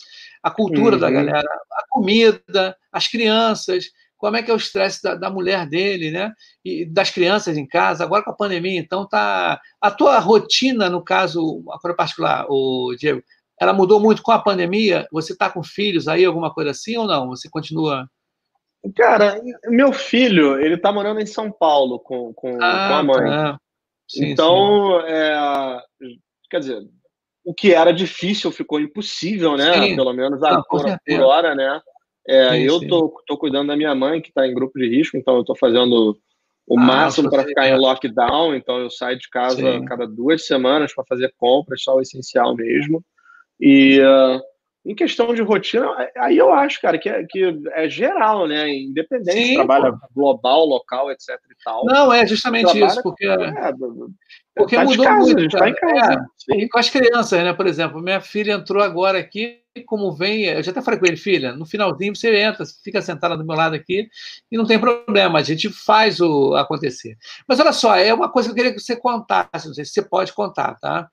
a 0.42 0.50
cultura 0.50 0.94
uhum. 0.94 1.00
da 1.00 1.10
galera, 1.10 1.48
a 1.72 1.84
comida, 1.88 2.76
as 2.92 3.08
crianças, 3.08 3.86
como 4.16 4.36
é 4.36 4.42
que 4.42 4.50
é 4.50 4.54
o 4.54 4.56
estresse 4.56 5.02
da, 5.02 5.14
da, 5.14 5.30
mulher 5.30 5.68
dele, 5.68 6.10
né? 6.10 6.32
E 6.64 6.86
das 6.86 7.10
crianças 7.10 7.56
em 7.56 7.66
casa, 7.66 8.02
agora 8.02 8.24
com 8.24 8.30
a 8.30 8.36
pandemia, 8.36 8.78
então 8.78 9.06
tá. 9.06 9.60
A 9.80 9.90
tua 9.90 10.18
rotina, 10.18 10.88
no 10.88 11.02
caso, 11.02 11.62
agora 11.70 11.94
particular, 11.94 12.46
o 12.48 12.94
Diego, 12.98 13.22
ela 13.60 13.72
mudou 13.72 14.00
muito 14.00 14.22
com 14.22 14.32
a 14.32 14.38
pandemia? 14.38 15.06
Você 15.12 15.32
está 15.32 15.50
com 15.50 15.62
filhos 15.62 16.08
aí, 16.08 16.24
alguma 16.24 16.52
coisa 16.52 16.70
assim, 16.70 16.96
ou 16.96 17.06
não? 17.06 17.28
Você 17.28 17.48
continua 17.50 18.08
Cara, 18.94 19.40
meu 19.68 19.92
filho, 19.92 20.60
ele 20.60 20.76
tá 20.76 20.92
morando 20.92 21.20
em 21.20 21.26
São 21.26 21.50
Paulo 21.50 21.98
com, 21.98 22.32
com, 22.34 22.58
ah, 22.62 22.88
com 22.88 22.94
a 22.94 23.02
mãe. 23.02 23.30
Tá. 23.30 23.58
Sim, 24.08 24.26
então, 24.26 25.00
sim. 25.00 25.06
É, 25.08 25.80
quer 26.50 26.60
dizer, 26.60 26.82
o 27.44 27.54
que 27.54 27.72
era 27.72 27.92
difícil 27.92 28.50
ficou 28.52 28.80
impossível, 28.80 29.56
né? 29.56 29.72
Sim. 29.72 29.96
Pelo 29.96 30.12
menos 30.12 30.42
a, 30.42 30.62
por, 30.62 30.84
por, 30.84 31.20
hora, 31.20 31.54
né? 31.54 31.80
É, 32.28 32.60
eu 32.60 32.86
tô, 32.86 33.22
tô 33.26 33.38
cuidando 33.38 33.68
da 33.68 33.76
minha 33.76 33.94
mãe, 33.94 34.20
que 34.20 34.28
está 34.28 34.46
em 34.46 34.54
grupo 34.54 34.78
de 34.78 34.88
risco, 34.88 35.16
então 35.16 35.36
eu 35.36 35.44
tô 35.44 35.54
fazendo 35.56 36.18
o 36.66 36.78
ah, 36.78 36.82
máximo 36.82 37.30
para 37.30 37.44
ficar 37.44 37.68
em 37.68 37.78
lockdown, 37.78 38.56
então 38.56 38.78
eu 38.80 38.90
saio 38.90 39.16
de 39.16 39.28
casa 39.30 39.62
cada 39.84 40.06
duas 40.06 40.44
semanas 40.46 40.92
para 40.92 41.04
fazer 41.08 41.32
compras, 41.36 41.82
só 41.82 41.94
o 41.94 42.00
essencial 42.00 42.56
mesmo. 42.56 43.04
E 43.60 44.00
uh, 44.00 44.40
em 44.86 44.94
questão 44.94 45.34
de 45.34 45.42
rotina, 45.42 45.88
aí 46.16 46.38
eu 46.38 46.52
acho, 46.52 46.80
cara, 46.80 46.96
que 46.96 47.08
é, 47.08 47.24
que 47.24 47.58
é 47.72 47.88
geral, 47.88 48.46
né? 48.46 48.72
Independente, 48.72 49.48
Sim, 49.48 49.54
trabalha 49.54 49.90
pô. 49.92 49.98
global, 50.14 50.64
local, 50.64 51.10
etc 51.10 51.30
e 51.50 51.64
tal. 51.64 51.84
Não, 51.84 52.12
é 52.12 52.24
justamente 52.24 52.78
isso, 52.78 53.02
porque, 53.02 53.26
é, 53.26 53.72
porque 54.54 54.76
tá 54.76 54.84
mudou 54.84 55.04
casa, 55.04 55.34
muito. 55.34 55.56
Tá 55.56 55.68
em 55.68 55.74
casa. 55.74 56.26
É, 56.50 56.68
com 56.68 56.78
as 56.78 56.88
crianças, 56.88 57.42
né? 57.42 57.52
Por 57.52 57.66
exemplo, 57.66 58.00
minha 58.00 58.20
filha 58.20 58.52
entrou 58.52 58.80
agora 58.80 59.18
aqui, 59.18 59.58
como 59.86 60.12
vem, 60.12 60.44
eu 60.44 60.62
já 60.62 60.70
até 60.70 60.80
falei 60.80 61.00
com 61.00 61.06
ele, 61.06 61.16
filha, 61.16 61.52
no 61.52 61.66
finalzinho 61.66 62.14
você 62.14 62.34
entra, 62.40 62.64
fica 62.82 63.02
sentada 63.02 63.36
do 63.36 63.44
meu 63.44 63.56
lado 63.56 63.74
aqui 63.74 64.08
e 64.50 64.56
não 64.56 64.64
tem 64.64 64.78
problema, 64.78 65.40
a 65.40 65.42
gente 65.42 65.68
faz 65.68 66.20
o 66.20 66.54
acontecer. 66.54 67.16
Mas 67.46 67.58
olha 67.58 67.72
só, 67.72 67.96
é 67.96 68.14
uma 68.14 68.30
coisa 68.30 68.48
que 68.48 68.52
eu 68.52 68.56
queria 68.56 68.72
que 68.72 68.80
você 68.80 68.94
contasse, 68.96 69.66
não 69.66 69.74
sei 69.74 69.84
se 69.84 69.92
você 69.92 70.02
pode 70.02 70.32
contar, 70.32 70.76
tá? 70.76 71.08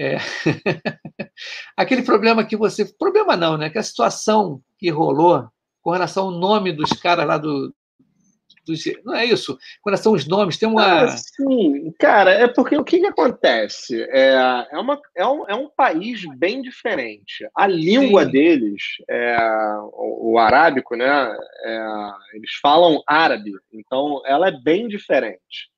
É... 0.00 0.16
Aquele 1.76 2.02
problema 2.02 2.42
que 2.42 2.56
você. 2.56 2.86
Problema 2.86 3.36
não, 3.36 3.58
né? 3.58 3.68
Que 3.68 3.78
a 3.78 3.82
situação 3.82 4.62
que 4.78 4.88
rolou 4.88 5.46
com 5.82 5.90
relação 5.90 6.26
ao 6.26 6.30
nome 6.30 6.72
dos 6.72 6.90
caras 6.94 7.26
lá 7.26 7.36
do. 7.36 7.74
Dos... 8.66 8.82
Não 9.04 9.14
é 9.14 9.26
isso? 9.26 9.58
Com 9.82 9.90
relação 9.90 10.12
aos 10.12 10.26
nomes, 10.26 10.56
tem 10.56 10.66
uma. 10.66 11.02
Ah, 11.02 11.08
sim, 11.08 11.92
cara, 11.98 12.32
é 12.32 12.48
porque 12.48 12.78
o 12.78 12.84
que, 12.84 12.98
que 12.98 13.06
acontece? 13.06 14.02
É, 14.04 14.66
é, 14.72 14.78
uma, 14.78 14.98
é, 15.14 15.26
um, 15.26 15.48
é 15.48 15.54
um 15.54 15.68
país 15.68 16.24
bem 16.38 16.62
diferente. 16.62 17.46
A 17.54 17.66
língua 17.66 18.24
sim. 18.24 18.30
deles, 18.30 18.82
é, 19.06 19.36
o, 19.92 20.32
o 20.32 20.38
arábico, 20.38 20.96
né? 20.96 21.36
É, 21.62 21.86
eles 22.34 22.52
falam 22.62 23.02
árabe, 23.06 23.52
então 23.70 24.22
ela 24.24 24.48
é 24.48 24.52
bem 24.62 24.88
diferente. 24.88 25.68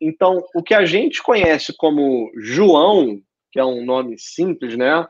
Então, 0.00 0.42
o 0.54 0.62
que 0.62 0.74
a 0.74 0.84
gente 0.84 1.22
conhece 1.22 1.74
como 1.76 2.32
João, 2.36 3.20
que 3.50 3.58
é 3.58 3.64
um 3.64 3.84
nome 3.84 4.18
simples, 4.18 4.76
né? 4.76 5.06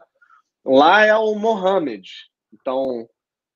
Lá 0.64 1.04
é 1.04 1.14
o 1.14 1.34
Mohammed. 1.34 2.08
Então, 2.52 3.08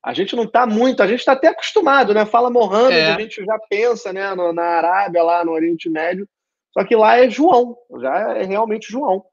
a 0.03 0.13
gente 0.13 0.35
não 0.35 0.43
está 0.43 0.65
muito, 0.67 1.01
a 1.01 1.07
gente 1.07 1.19
está 1.19 1.33
até 1.33 1.47
acostumado, 1.47 2.13
né? 2.13 2.25
Fala 2.25 2.49
Mohammed, 2.49 2.95
é. 2.95 3.13
a 3.13 3.19
gente 3.19 3.43
já 3.43 3.57
pensa, 3.69 4.13
né? 4.13 4.33
No, 4.35 4.53
na 4.53 4.63
Arábia, 4.63 5.23
lá 5.23 5.43
no 5.43 5.51
Oriente 5.51 5.89
Médio. 5.89 6.27
Só 6.73 6.83
que 6.83 6.95
lá 6.95 7.17
é 7.17 7.29
João, 7.29 7.75
já 7.99 8.37
é 8.37 8.43
realmente 8.43 8.91
João. 8.91 9.23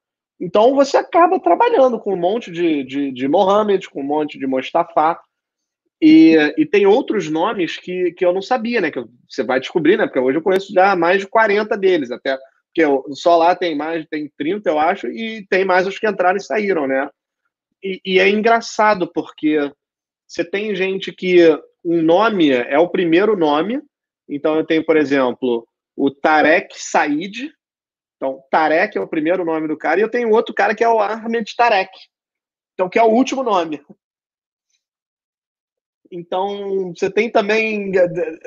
Então 0.41 0.75
você 0.75 0.97
acaba 0.97 1.39
trabalhando 1.39 2.01
com 2.01 2.15
um 2.15 2.17
monte 2.17 2.51
de, 2.51 2.85
de, 2.85 3.13
de 3.13 3.29
Mohammed, 3.29 3.89
com 3.91 4.01
um 4.01 4.07
monte 4.07 4.39
de 4.39 4.47
Mustafa. 4.47 5.19
E, 6.01 6.37
e 6.57 6.67
tem 6.67 6.85
outros 6.85 7.31
nomes 7.31 7.77
que, 7.77 8.13
que 8.13 8.25
eu 8.25 8.33
não 8.33 8.43
sabia, 8.43 8.81
né? 8.81 8.91
Que 8.91 9.05
você 9.29 9.45
vai 9.45 9.61
descobrir, 9.61 9.97
né? 9.97 10.07
Porque 10.07 10.19
hoje 10.19 10.39
eu 10.39 10.43
conheço 10.43 10.73
já 10.73 10.97
mais 10.97 11.21
de 11.21 11.29
40 11.29 11.77
deles, 11.77 12.11
até 12.11 12.37
porque 12.75 13.15
só 13.15 13.37
lá 13.37 13.55
tem 13.55 13.77
mais, 13.77 14.07
tem 14.07 14.33
30, 14.39 14.71
eu 14.71 14.79
acho, 14.79 15.07
e 15.09 15.47
tem 15.49 15.65
mais 15.65 15.87
os 15.87 15.99
que 15.99 16.09
entraram 16.09 16.39
e 16.39 16.43
saíram, 16.43 16.87
né? 16.87 17.09
E, 17.85 18.01
e 18.05 18.19
é 18.19 18.29
engraçado, 18.29 19.11
porque 19.13 19.59
você 20.27 20.43
tem 20.43 20.75
gente 20.75 21.13
que 21.13 21.47
um 21.85 22.01
nome 22.01 22.51
é 22.51 22.79
o 22.79 22.89
primeiro 22.89 23.37
nome, 23.37 23.83
então 24.27 24.57
eu 24.57 24.65
tenho, 24.65 24.85
por 24.85 24.97
exemplo, 24.97 25.67
o 25.95 26.11
Tarek 26.11 26.75
Said, 26.75 27.53
então 28.17 28.43
Tarek 28.51 28.97
é 28.97 29.01
o 29.01 29.09
primeiro 29.09 29.45
nome 29.45 29.69
do 29.69 29.77
cara, 29.77 30.01
e 30.01 30.03
eu 30.03 30.11
tenho 30.11 30.31
outro 30.31 30.55
cara 30.55 30.75
que 30.75 30.83
é 30.83 30.89
o 30.89 31.01
Ahmed 31.01 31.55
Tarek, 31.55 31.91
então 32.73 32.89
que 32.89 32.99
é 32.99 33.03
o 33.03 33.11
último 33.11 33.43
nome. 33.43 33.85
Então, 36.15 36.93
você 36.95 37.11
tem 37.11 37.31
também. 37.31 37.91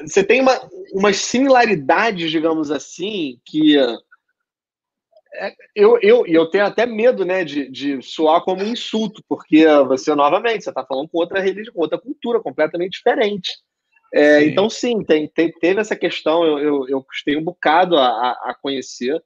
Você 0.04 0.24
tem 0.24 0.40
uma, 0.40 0.54
umas 0.94 1.18
similaridades, 1.18 2.30
digamos 2.30 2.70
assim, 2.70 3.40
que 3.44 3.76
eu, 5.76 6.00
eu, 6.02 6.26
eu 6.26 6.46
tenho 6.48 6.66
até 6.66 6.86
medo 6.86 7.26
né, 7.26 7.44
de, 7.44 7.70
de 7.70 8.02
soar 8.02 8.42
como 8.44 8.64
um 8.64 8.68
insulto, 8.68 9.24
porque 9.28 9.66
você, 9.88 10.14
novamente, 10.16 10.64
você 10.64 10.70
está 10.70 10.86
falando 10.86 11.10
com 11.10 11.18
outra 11.18 11.40
religião, 11.40 11.74
com 11.74 11.82
outra 11.82 12.00
cultura 12.00 12.40
completamente 12.40 12.94
diferente. 12.94 13.52
É, 14.14 14.40
sim. 14.40 14.48
Então, 14.48 14.70
sim, 14.70 15.04
tem, 15.04 15.28
tem, 15.28 15.52
teve 15.52 15.82
essa 15.82 15.96
questão, 15.96 16.46
eu, 16.46 16.60
eu, 16.60 16.90
eu 16.90 17.04
custei 17.04 17.36
um 17.36 17.44
bocado 17.44 17.98
a, 17.98 18.32
a 18.32 18.56
conhecer 18.62 19.22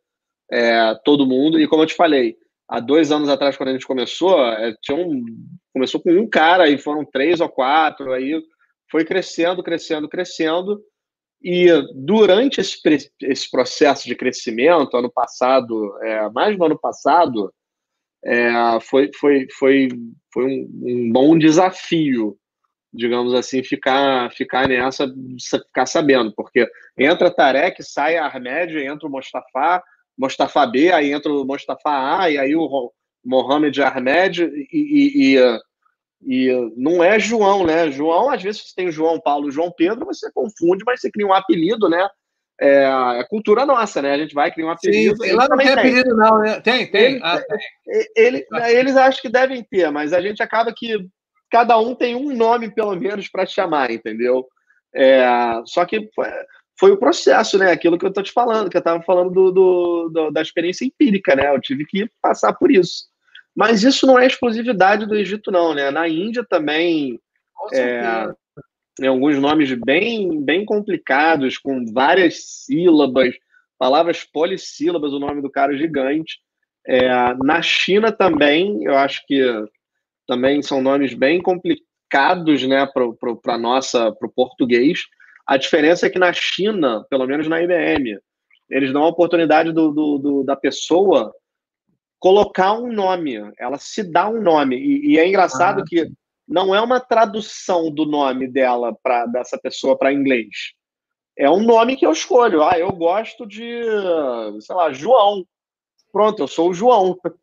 é, 0.51 0.95
todo 1.03 1.27
mundo, 1.27 1.59
e 1.59 1.67
como 1.67 1.83
eu 1.83 1.87
te 1.87 1.93
falei, 1.93 2.35
há 2.67 2.79
dois 2.79 3.11
anos 3.11 3.29
atrás, 3.29 3.55
quando 3.55 3.69
a 3.69 3.73
gente 3.73 3.85
começou, 3.85 4.43
é, 4.45 4.73
tinha 4.81 4.97
um, 4.97 5.23
começou 5.73 6.01
com 6.01 6.11
um 6.11 6.27
cara, 6.27 6.69
e 6.69 6.77
foram 6.77 7.05
três 7.05 7.39
ou 7.39 7.49
quatro, 7.49 8.11
aí 8.11 8.41
foi 8.89 9.05
crescendo, 9.05 9.61
crescendo, 9.61 10.09
crescendo, 10.09 10.81
e 11.41 11.67
durante 11.93 12.59
esse, 12.59 12.77
esse 13.21 13.49
processo 13.49 14.07
de 14.07 14.15
crescimento, 14.15 14.97
ano 14.97 15.09
passado, 15.09 15.97
é, 16.03 16.29
mais 16.29 16.57
no 16.57 16.65
ano 16.65 16.77
passado, 16.77 17.53
é, 18.23 18.79
foi, 18.81 19.09
foi, 19.17 19.47
foi, 19.57 19.87
foi 20.33 20.45
um, 20.45 20.69
um, 20.83 21.11
bom 21.11 21.37
desafio, 21.37 22.37
digamos 22.91 23.33
assim, 23.33 23.63
ficar, 23.63 24.29
ficar 24.31 24.67
nessa, 24.67 25.07
ficar 25.65 25.85
sabendo, 25.85 26.33
porque 26.35 26.69
entra 26.97 27.33
Tarek, 27.33 27.81
sai 27.83 28.17
Ahmed, 28.17 28.77
entra 28.77 29.07
o 29.07 29.11
Mustafa, 29.11 29.81
Mustafa 30.17 30.65
B, 30.65 30.91
aí 30.91 31.13
entra 31.13 31.31
o 31.31 31.45
Mustafa 31.45 32.19
A, 32.19 32.29
e 32.29 32.37
aí 32.37 32.53
o 32.53 32.91
Mohamed 33.23 33.81
Ahmed, 33.81 34.43
e, 34.43 34.67
e, 34.73 35.35
e 35.35 35.59
e 36.21 36.73
não 36.75 37.03
é 37.03 37.19
João, 37.19 37.65
né? 37.65 37.89
João, 37.91 38.29
às 38.29 38.41
vezes 38.41 38.61
você 38.61 38.75
tem 38.75 38.91
João 38.91 39.19
Paulo, 39.19 39.51
João 39.51 39.71
Pedro, 39.71 40.05
você 40.05 40.31
confunde, 40.31 40.83
mas 40.85 40.99
você 40.99 41.09
cria 41.09 41.25
um 41.25 41.33
apelido, 41.33 41.89
né? 41.89 42.07
É, 42.61 43.19
é 43.19 43.23
cultura 43.29 43.65
nossa, 43.65 44.01
né? 44.01 44.13
A 44.13 44.17
gente 44.17 44.33
vai 44.33 44.51
criar 44.51 44.67
um 44.67 44.71
apelido. 44.71 45.23
Sim, 45.23 45.31
lá 45.31 45.47
não 45.47 45.57
tem, 45.57 45.67
tem 45.67 45.75
apelido, 45.75 46.15
não, 46.15 46.39
né? 46.39 46.59
Tem, 46.59 46.91
tem. 46.91 47.05
Ele, 47.13 47.19
ah, 47.23 47.41
tem. 47.41 48.05
Ele, 48.17 48.47
eles 48.67 48.97
acham 48.97 49.21
que 49.21 49.29
devem 49.29 49.63
ter, 49.63 49.89
mas 49.91 50.11
a 50.11 50.19
gente 50.19 50.43
acaba 50.43 50.73
que 50.75 50.97
cada 51.49 51.79
um 51.79 51.95
tem 51.95 52.15
um 52.15 52.35
nome, 52.35 52.69
pelo 52.69 52.95
menos, 52.95 53.29
para 53.29 53.45
chamar, 53.45 53.89
entendeu? 53.89 54.45
É, 54.93 55.25
só 55.65 55.85
que 55.85 56.09
foi, 56.13 56.27
foi, 56.77 56.91
o 56.91 56.97
processo, 56.97 57.57
né? 57.57 57.71
Aquilo 57.71 57.97
que 57.97 58.05
eu 58.05 58.11
tô 58.13 58.21
te 58.21 58.31
falando, 58.31 58.69
que 58.69 58.75
eu 58.75 58.79
estava 58.79 59.01
falando 59.03 59.31
do, 59.31 59.51
do, 59.51 60.09
do, 60.09 60.31
da 60.31 60.41
experiência 60.41 60.83
empírica, 60.83 61.35
né? 61.35 61.53
Eu 61.53 61.61
tive 61.61 61.85
que 61.85 62.09
passar 62.21 62.53
por 62.53 62.69
isso. 62.69 63.08
Mas 63.59 63.83
isso 63.83 64.07
não 64.07 64.17
é 64.17 64.25
exclusividade 64.25 65.05
do 65.05 65.17
Egito, 65.17 65.51
não, 65.51 65.73
né? 65.73 65.91
Na 65.91 66.07
Índia 66.07 66.45
também 66.49 67.19
é, 67.73 68.31
tem 68.95 69.09
alguns 69.09 69.37
nomes 69.37 69.73
bem, 69.73 70.41
bem 70.41 70.63
complicados, 70.63 71.57
com 71.57 71.83
várias 71.91 72.41
sílabas, 72.63 73.35
palavras 73.77 74.23
polissílabas, 74.23 75.11
o 75.11 75.19
nome 75.19 75.41
do 75.41 75.51
cara 75.51 75.75
é 75.75 75.77
gigante. 75.77 76.39
É, 76.87 77.09
na 77.43 77.61
China 77.61 78.13
também, 78.13 78.81
eu 78.85 78.95
acho 78.95 79.25
que 79.27 79.43
também 80.25 80.61
são 80.61 80.81
nomes 80.81 81.13
bem 81.13 81.41
complicados, 81.41 82.65
né, 82.65 82.87
para 82.87 83.57
nossa, 83.57 84.09
para 84.13 84.25
o 84.25 84.31
português. 84.31 85.01
A 85.45 85.57
diferença 85.57 86.07
é 86.07 86.09
que 86.09 86.17
na 86.17 86.31
China, 86.31 87.05
pelo 87.09 87.27
menos 87.27 87.45
na 87.49 87.61
IBM, 87.61 88.19
eles 88.69 88.93
dão 88.93 89.03
a 89.03 89.09
oportunidade 89.09 89.73
do, 89.73 89.91
do, 89.91 90.17
do 90.17 90.43
da 90.45 90.55
pessoa 90.55 91.33
colocar 92.19 92.73
um 92.73 92.91
nome, 92.91 93.35
ela 93.57 93.77
se 93.77 94.03
dá 94.03 94.27
um 94.27 94.41
nome. 94.41 94.75
E, 94.77 95.13
e 95.13 95.19
é 95.19 95.27
engraçado 95.27 95.81
ah, 95.81 95.85
que 95.87 96.11
não 96.47 96.75
é 96.75 96.81
uma 96.81 96.99
tradução 96.99 97.89
do 97.89 98.05
nome 98.05 98.47
dela 98.47 98.95
para 99.01 99.25
dessa 99.27 99.57
pessoa 99.57 99.97
para 99.97 100.13
inglês. 100.13 100.73
É 101.37 101.49
um 101.49 101.63
nome 101.63 101.95
que 101.95 102.05
eu 102.05 102.11
escolho. 102.11 102.63
Ah, 102.63 102.77
eu 102.77 102.91
gosto 102.91 103.47
de, 103.47 103.81
sei 104.59 104.75
lá, 104.75 104.91
João. 104.91 105.45
Pronto, 106.11 106.43
eu 106.43 106.47
sou 106.47 106.69
o 106.69 106.73
João. 106.73 107.17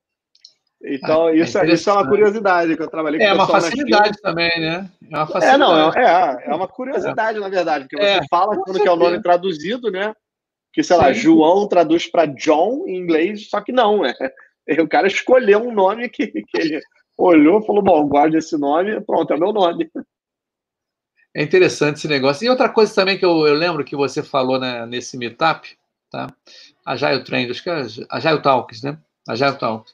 Então, 0.89 1.29
ah, 1.29 1.33
é 1.33 1.39
isso, 1.39 1.59
é 1.59 1.67
isso 1.69 1.89
é 1.89 1.93
uma 1.95 2.07
curiosidade 2.07 2.77
que 2.77 2.83
eu 2.83 2.91
trabalhei 2.91 3.19
com 3.19 3.25
É 3.25 3.33
uma 3.33 3.47
facilidade 3.47 4.21
também, 4.21 4.61
né? 4.61 4.89
É 5.11 5.17
uma 5.17 5.27
facilidade. 5.27 5.55
É, 5.55 5.59
não, 5.59 5.93
é, 5.93 6.05
é, 6.05 6.51
é 6.51 6.55
uma 6.55 6.69
curiosidade, 6.69 7.39
é. 7.39 7.41
na 7.41 7.49
verdade, 7.49 7.85
porque 7.85 7.97
você 7.97 8.19
é, 8.19 8.29
fala 8.29 8.55
quando 8.63 8.81
que 8.81 8.87
é 8.87 8.93
o 8.93 8.97
nome 8.97 9.21
traduzido, 9.23 9.91
né? 9.91 10.15
Que, 10.73 10.83
sei 10.83 10.97
Sim. 10.97 11.03
lá, 11.03 11.13
João 11.15 11.67
traduz 11.67 12.07
para 12.07 12.27
John 12.27 12.85
em 12.87 12.95
inglês, 12.95 13.49
só 13.49 13.63
que 13.63 13.73
não, 13.73 14.03
né? 14.03 14.15
O 14.83 14.89
cara 14.89 15.07
escolheu 15.07 15.61
um 15.61 15.73
nome 15.73 16.09
que, 16.09 16.27
que 16.27 16.59
ele 16.59 16.81
olhou 17.17 17.61
e 17.61 17.67
falou: 17.67 17.83
bom, 17.83 18.07
guarde 18.09 18.37
esse 18.37 18.57
nome, 18.59 19.01
pronto, 19.01 19.33
é 19.33 19.37
meu 19.37 19.53
nome. 19.53 19.91
É 21.35 21.43
interessante 21.43 21.99
esse 21.99 22.09
negócio. 22.09 22.45
E 22.45 22.51
outra 22.51 22.69
coisa 22.69 22.95
também 22.95 23.19
que 23.19 23.25
eu, 23.25 23.47
eu 23.47 23.55
lembro 23.55 23.85
que 23.85 23.95
você 23.95 24.23
falou 24.23 24.59
né, 24.59 24.87
nesse 24.87 25.19
meetup, 25.19 25.77
tá? 26.11 26.29
Agile 26.85 27.25
Trend, 27.25 27.51
acho 27.51 27.63
que 27.63 27.71
é 27.71 27.85
Agile 28.11 28.43
Talks, 28.43 28.83
né? 28.83 28.99
Agile 29.29 29.59
Talks. 29.59 29.93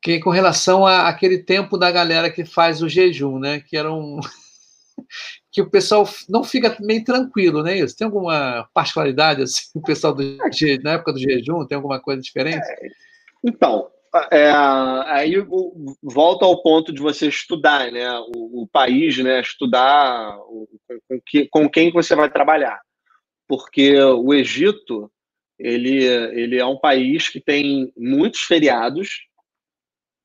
Que 0.00 0.20
com 0.20 0.30
relação 0.30 0.86
àquele 0.86 1.38
tempo 1.38 1.76
da 1.76 1.90
galera 1.90 2.30
que 2.30 2.44
faz 2.44 2.82
o 2.82 2.88
jejum, 2.88 3.38
né? 3.38 3.60
Que 3.60 3.76
era 3.76 3.92
um. 3.92 4.20
que 5.50 5.60
o 5.60 5.68
pessoal 5.68 6.08
não 6.28 6.44
fica 6.44 6.76
meio 6.80 7.02
tranquilo, 7.04 7.62
né? 7.62 7.78
Isso 7.78 7.96
tem 7.96 8.04
alguma 8.04 8.68
particularidade 8.72 9.42
assim, 9.42 9.64
o 9.74 9.82
pessoal 9.82 10.14
do, 10.14 10.22
na 10.82 10.92
época 10.92 11.12
do 11.12 11.18
jejum 11.18 11.66
tem 11.66 11.76
alguma 11.76 12.00
coisa 12.00 12.22
diferente? 12.22 12.64
É, 12.64 12.88
então, 13.44 13.90
é, 14.32 14.50
aí 15.06 15.34
volta 16.02 16.44
ao 16.44 16.62
ponto 16.62 16.92
de 16.92 17.00
você 17.00 17.28
estudar, 17.28 17.90
né? 17.92 18.10
O, 18.34 18.62
o 18.62 18.68
país, 18.68 19.16
né? 19.18 19.40
Estudar 19.40 20.36
o, 20.40 20.68
com, 21.08 21.20
que, 21.24 21.48
com 21.48 21.68
quem 21.68 21.92
você 21.92 22.14
vai 22.16 22.30
trabalhar, 22.30 22.80
porque 23.48 23.98
o 24.00 24.34
Egito 24.34 25.10
ele, 25.58 26.04
ele 26.04 26.58
é 26.58 26.64
um 26.64 26.78
país 26.78 27.28
que 27.28 27.38
tem 27.38 27.92
muitos 27.96 28.40
feriados, 28.40 29.26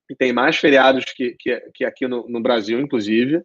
que 0.08 0.16
tem 0.16 0.32
mais 0.32 0.56
feriados 0.56 1.04
que, 1.06 1.36
que, 1.38 1.60
que 1.74 1.84
aqui 1.84 2.08
no, 2.08 2.28
no 2.30 2.42
Brasil, 2.42 2.80
inclusive. 2.80 3.44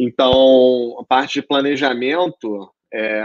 Então, 0.00 0.98
a 0.98 1.04
parte 1.04 1.40
de 1.40 1.46
planejamento, 1.46 2.72
é, 2.92 3.22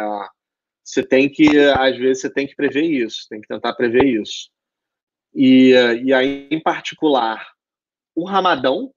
você 0.84 1.02
tem 1.04 1.30
que, 1.30 1.58
às 1.58 1.98
vezes, 1.98 2.22
você 2.22 2.30
tem 2.30 2.46
que 2.46 2.56
prever 2.56 2.84
isso, 2.84 3.28
tem 3.30 3.40
que 3.40 3.48
tentar 3.48 3.74
prever 3.74 4.06
isso. 4.06 4.50
E, 5.34 5.72
e 6.04 6.14
aí, 6.14 6.48
em 6.50 6.60
particular, 6.60 7.48
o 8.16 8.26
Ramadão, 8.26 8.92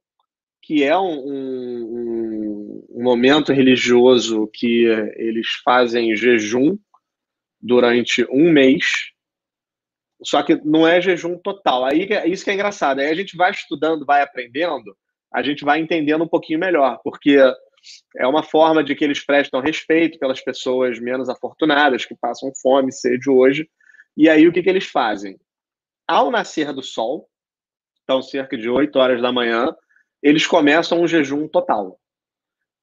que 0.62 0.82
é 0.82 0.96
um, 0.96 1.18
um, 1.26 2.86
um 2.90 3.02
momento 3.02 3.52
religioso 3.52 4.48
que 4.52 4.84
eles 5.16 5.48
fazem 5.64 6.16
jejum 6.16 6.76
durante 7.60 8.24
um 8.30 8.50
mês, 8.50 8.84
só 10.24 10.42
que 10.42 10.56
não 10.64 10.86
é 10.86 11.00
jejum 11.00 11.36
total. 11.38 11.84
Aí 11.84 12.08
isso 12.26 12.44
que 12.44 12.50
é 12.50 12.54
engraçado. 12.54 13.00
Aí 13.00 13.08
a 13.08 13.14
gente 13.14 13.36
vai 13.36 13.50
estudando, 13.50 14.06
vai 14.06 14.22
aprendendo, 14.22 14.96
a 15.32 15.42
gente 15.42 15.64
vai 15.64 15.80
entendendo 15.80 16.24
um 16.24 16.28
pouquinho 16.28 16.58
melhor, 16.58 17.00
porque 17.02 17.38
é 18.16 18.26
uma 18.26 18.42
forma 18.42 18.84
de 18.84 18.94
que 18.94 19.04
eles 19.04 19.24
prestam 19.24 19.60
respeito 19.60 20.18
pelas 20.18 20.40
pessoas 20.40 21.00
menos 21.00 21.28
afortunadas 21.28 22.04
que 22.04 22.14
passam 22.14 22.52
fome, 22.60 22.92
sede 22.92 23.28
hoje. 23.28 23.68
E 24.16 24.28
aí 24.28 24.46
o 24.46 24.52
que, 24.52 24.62
que 24.62 24.70
eles 24.70 24.86
fazem? 24.86 25.38
Ao 26.06 26.30
nascer 26.30 26.72
do 26.72 26.82
sol, 26.82 27.28
então 28.02 28.20
cerca 28.22 28.56
de 28.56 28.68
8 28.68 28.96
horas 28.96 29.22
da 29.22 29.32
manhã, 29.32 29.74
eles 30.22 30.46
começam 30.46 31.00
um 31.00 31.08
jejum 31.08 31.48
total. 31.48 31.98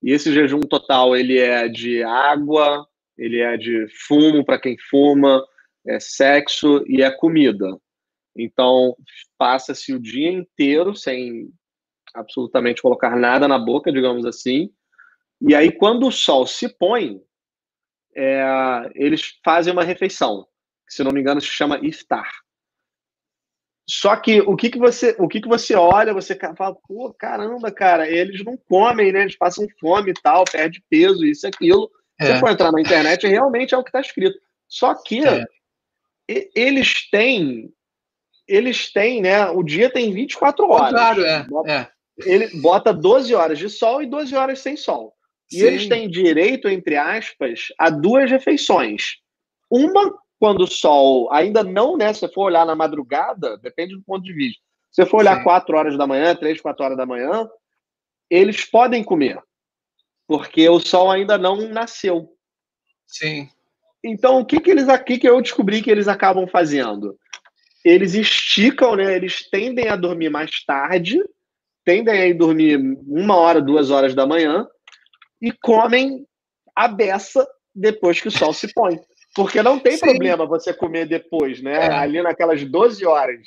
E 0.01 0.11
esse 0.11 0.31
jejum 0.33 0.61
total 0.61 1.15
ele 1.15 1.37
é 1.37 1.67
de 1.67 2.03
água, 2.03 2.87
ele 3.17 3.39
é 3.39 3.57
de 3.57 3.87
fumo 4.07 4.45
para 4.45 4.59
quem 4.59 4.77
fuma, 4.89 5.45
é 5.85 5.99
sexo 5.99 6.83
e 6.87 7.01
é 7.01 7.11
comida. 7.11 7.77
Então 8.35 8.95
passa-se 9.37 9.93
o 9.93 9.99
dia 9.99 10.31
inteiro 10.31 10.95
sem 10.95 11.49
absolutamente 12.13 12.81
colocar 12.81 13.15
nada 13.15 13.47
na 13.47 13.59
boca, 13.59 13.91
digamos 13.91 14.25
assim. 14.25 14.69
E 15.41 15.53
aí 15.53 15.71
quando 15.71 16.07
o 16.07 16.11
sol 16.11 16.47
se 16.47 16.69
põe, 16.69 17.21
é, 18.15 18.91
eles 18.95 19.37
fazem 19.43 19.71
uma 19.71 19.83
refeição, 19.83 20.47
que 20.87 20.93
se 20.93 21.03
não 21.03 21.11
me 21.11 21.19
engano 21.19 21.41
se 21.41 21.47
chama 21.47 21.79
iftar. 21.85 22.31
Só 23.89 24.15
que 24.15 24.39
o 24.41 24.55
que, 24.55 24.69
que 24.69 24.77
você 24.77 25.15
o 25.17 25.27
que, 25.27 25.41
que 25.41 25.47
você 25.47 25.73
olha, 25.73 26.13
você 26.13 26.37
fala, 26.55 26.75
pô, 26.87 27.11
caramba, 27.11 27.71
cara, 27.71 28.07
eles 28.07 28.45
não 28.45 28.55
comem, 28.55 29.11
né? 29.11 29.21
Eles 29.21 29.35
passam 29.35 29.65
fome 29.79 30.11
e 30.11 30.13
tal, 30.13 30.45
perde 30.45 30.83
peso, 30.87 31.25
isso 31.25 31.47
e 31.47 31.49
aquilo. 31.49 31.89
É. 32.21 32.25
Se 32.25 32.33
você 32.33 32.39
for 32.39 32.51
entrar 32.51 32.71
na 32.71 32.79
internet, 32.79 33.25
realmente 33.25 33.73
é 33.73 33.77
o 33.77 33.83
que 33.83 33.89
está 33.89 33.99
escrito. 33.99 34.37
Só 34.67 34.93
que 34.93 35.25
é. 35.27 35.43
eles 36.55 37.09
têm. 37.09 37.73
Eles 38.47 38.91
têm, 38.93 39.21
né? 39.21 39.49
O 39.49 39.63
dia 39.63 39.89
tem 39.89 40.13
24 40.13 40.69
horas. 40.69 40.91
Claro, 40.91 41.25
é. 41.25 41.43
Bota, 41.45 41.71
é. 41.71 41.87
Ele 42.19 42.61
bota 42.61 42.93
12 42.93 43.33
horas 43.33 43.57
de 43.57 43.69
sol 43.69 44.03
e 44.03 44.05
12 44.05 44.35
horas 44.35 44.59
sem 44.59 44.77
sol. 44.77 45.15
E 45.51 45.61
Sim. 45.61 45.65
eles 45.65 45.89
têm 45.89 46.07
direito, 46.07 46.69
entre 46.69 46.95
aspas, 46.95 47.69
a 47.79 47.89
duas 47.89 48.29
refeições. 48.29 49.15
Uma 49.67 50.13
quando 50.39 50.61
o 50.61 50.67
sol 50.67 51.31
ainda 51.31 51.63
não, 51.63 51.97
né? 51.97 52.13
Se 52.13 52.21
você 52.21 52.29
for 52.29 52.43
olhar 52.43 52.65
na 52.65 52.75
madrugada, 52.75 53.57
depende 53.57 53.95
do 53.95 54.01
ponto 54.01 54.23
de 54.23 54.33
vista. 54.33 54.61
Se 54.89 55.03
você 55.03 55.09
for 55.09 55.17
olhar 55.17 55.37
Sim. 55.37 55.43
4 55.43 55.77
horas 55.77 55.97
da 55.97 56.07
manhã, 56.07 56.35
3, 56.35 56.61
4 56.61 56.85
horas 56.85 56.97
da 56.97 57.05
manhã, 57.05 57.47
eles 58.29 58.63
podem 58.63 59.03
comer, 59.03 59.39
porque 60.27 60.67
o 60.69 60.79
sol 60.79 61.11
ainda 61.11 61.37
não 61.37 61.67
nasceu. 61.67 62.29
Sim. 63.05 63.49
Então, 64.03 64.39
o 64.39 64.45
que, 64.45 64.61
que 64.61 64.71
eles 64.71 64.87
aqui 64.87 65.17
que 65.17 65.27
eu 65.27 65.41
descobri 65.41 65.81
que 65.81 65.91
eles 65.91 66.07
acabam 66.07 66.47
fazendo? 66.47 67.17
Eles 67.83 68.13
esticam, 68.13 68.95
né? 68.95 69.15
Eles 69.15 69.49
tendem 69.49 69.89
a 69.89 69.95
dormir 69.95 70.29
mais 70.29 70.63
tarde, 70.63 71.21
tendem 71.83 72.13
a 72.13 72.27
ir 72.27 72.33
dormir 72.33 72.77
uma 73.07 73.35
hora, 73.35 73.61
duas 73.61 73.91
horas 73.91 74.15
da 74.15 74.25
manhã 74.25 74.65
e 75.41 75.51
comem 75.51 76.25
a 76.75 76.87
beça 76.87 77.45
depois 77.75 78.21
que 78.21 78.27
o 78.27 78.31
sol 78.31 78.53
se 78.53 78.73
põe. 78.73 78.99
Porque 79.39 79.63
não 79.63 79.79
tem 79.79 79.95
Sim. 79.95 80.05
problema 80.05 80.45
você 80.45 80.73
comer 80.73 81.05
depois, 81.05 81.61
né? 81.61 81.85
É. 81.85 81.93
Ali 81.93 82.21
naquelas 82.21 82.61
12 82.61 83.05
horas. 83.05 83.39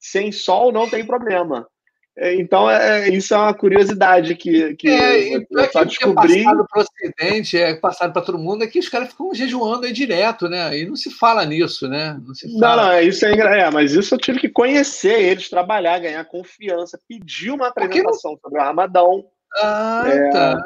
Sem 0.00 0.32
sol 0.32 0.72
não 0.72 0.88
tem 0.88 1.04
problema. 1.04 1.68
É, 2.16 2.34
então, 2.36 2.70
é, 2.70 3.10
isso 3.10 3.34
é 3.34 3.36
uma 3.36 3.52
curiosidade 3.52 4.34
que, 4.34 4.74
que 4.76 4.88
é, 4.88 5.36
eu, 5.36 5.44
eu 5.50 5.70
só 5.70 5.84
descobri. 5.84 6.40
É 6.40 6.44
passado 6.44 6.66
para 6.66 6.80
o 6.80 6.82
Ocidente, 6.82 7.58
é 7.58 7.74
passado 7.74 8.12
para 8.14 8.22
todo 8.22 8.38
mundo, 8.38 8.64
é 8.64 8.66
que 8.66 8.78
os 8.78 8.88
caras 8.88 9.08
ficam 9.10 9.34
jejuando 9.34 9.84
aí 9.84 9.92
direto, 9.92 10.48
né? 10.48 10.78
E 10.78 10.86
não 10.86 10.96
se 10.96 11.10
fala 11.10 11.44
nisso, 11.44 11.86
né? 11.86 12.18
Não, 12.26 12.34
se 12.34 12.50
fala. 12.58 12.76
não, 12.76 12.84
não, 12.84 12.92
é, 12.92 13.02
isso 13.04 13.26
é, 13.26 13.60
é, 13.60 13.70
mas 13.70 13.92
isso 13.92 14.14
eu 14.14 14.18
tive 14.18 14.38
que 14.38 14.48
conhecer 14.48 15.20
eles, 15.20 15.50
trabalhar, 15.50 15.98
ganhar 15.98 16.24
confiança, 16.24 16.98
pedir 17.06 17.50
uma 17.50 17.68
apresentação 17.68 18.30
não... 18.30 18.38
sobre 18.38 18.58
o 18.58 18.62
Ramadão. 18.62 19.22
Ah, 19.58 20.04
é, 20.06 20.30
tá. 20.30 20.64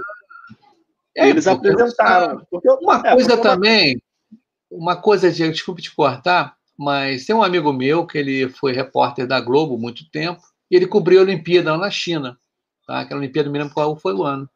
eles 1.16 1.48
apresentaram. 1.48 2.46
Porque, 2.48 2.68
uma 2.70 3.02
coisa 3.02 3.36
também, 3.36 4.00
uma 4.70 4.96
coisa, 4.96 5.30
de, 5.30 5.50
desculpe 5.50 5.82
te 5.82 5.94
cortar, 5.94 6.56
mas 6.78 7.26
tem 7.26 7.34
um 7.34 7.42
amigo 7.42 7.72
meu 7.72 8.06
que 8.06 8.16
ele 8.16 8.48
foi 8.48 8.72
repórter 8.72 9.26
da 9.26 9.40
Globo 9.40 9.76
muito 9.76 10.08
tempo 10.10 10.40
e 10.70 10.76
ele 10.76 10.86
cobriu 10.86 11.20
a 11.20 11.22
Olimpíada 11.22 11.72
lá 11.72 11.78
na 11.78 11.90
China, 11.90 12.38
tá? 12.86 13.00
Aquela 13.00 13.20
Olimpíada, 13.20 13.46
não 13.48 13.52
me 13.52 13.58
lembro 13.58 13.74
qual 13.74 13.96
foi 13.96 14.14
o 14.14 14.22
ano. 14.22 14.48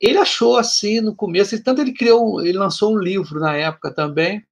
Ele 0.00 0.18
achou 0.18 0.56
assim 0.56 1.00
no 1.00 1.14
começo, 1.14 1.62
tanto 1.62 1.80
ele 1.80 1.92
criou, 1.92 2.44
ele 2.44 2.58
lançou 2.58 2.94
um 2.94 2.98
livro 2.98 3.38
na 3.38 3.54
época 3.54 3.92
também, 3.92 4.44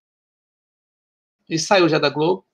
e 1.49 1.59
saiu 1.59 1.89
já 1.89 1.99
da 1.99 2.11
Globo. 2.11 2.45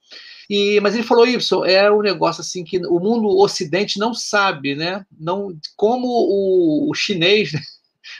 E, 0.48 0.78
mas 0.80 0.94
ele 0.94 1.02
falou 1.02 1.26
isso, 1.26 1.64
é 1.64 1.90
um 1.90 2.02
negócio 2.02 2.40
assim 2.40 2.64
que 2.64 2.78
o 2.86 3.00
mundo 3.00 3.28
ocidente 3.38 3.98
não 3.98 4.12
sabe, 4.12 4.74
né? 4.74 5.04
Não 5.18 5.56
como 5.76 6.06
o, 6.06 6.90
o 6.90 6.94
chinês 6.94 7.52
né? 7.52 7.60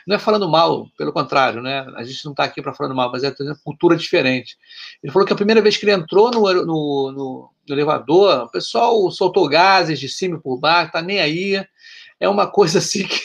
Não 0.07 0.17
é 0.17 0.19
falando 0.19 0.49
mal, 0.49 0.87
pelo 0.99 1.13
contrário, 1.13 1.63
né? 1.63 1.87
A 1.97 2.05
gente 2.05 2.25
não 2.25 2.33
está 2.33 2.45
aqui 2.45 2.61
para 2.61 2.75
falando 2.75 2.95
mal, 2.95 3.11
mas 3.11 3.25
é 3.25 3.35
uma 3.41 3.57
cultura 3.65 3.97
diferente. 3.97 4.57
Ele 5.03 5.13
falou 5.13 5.27
que 5.27 5.33
a 5.33 5.37
primeira 5.37 5.63
vez 5.63 5.77
que 5.77 5.85
ele 5.85 5.93
entrou 5.93 6.31
no, 6.31 6.41
no, 6.41 6.67
no, 6.67 7.51
no 7.67 7.75
elevador, 7.75 8.45
o 8.45 8.51
pessoal 8.51 9.11
soltou 9.11 9.49
gases 9.49 9.99
de 9.99 10.09
cima 10.09 10.37
e 10.37 10.41
por 10.41 10.59
baixo, 10.59 10.93
tá 10.93 11.01
nem 11.01 11.21
aí. 11.21 11.65
É 12.21 12.29
uma 12.29 12.47
coisa 12.47 12.79
assim 12.79 13.07
que. 13.07 13.21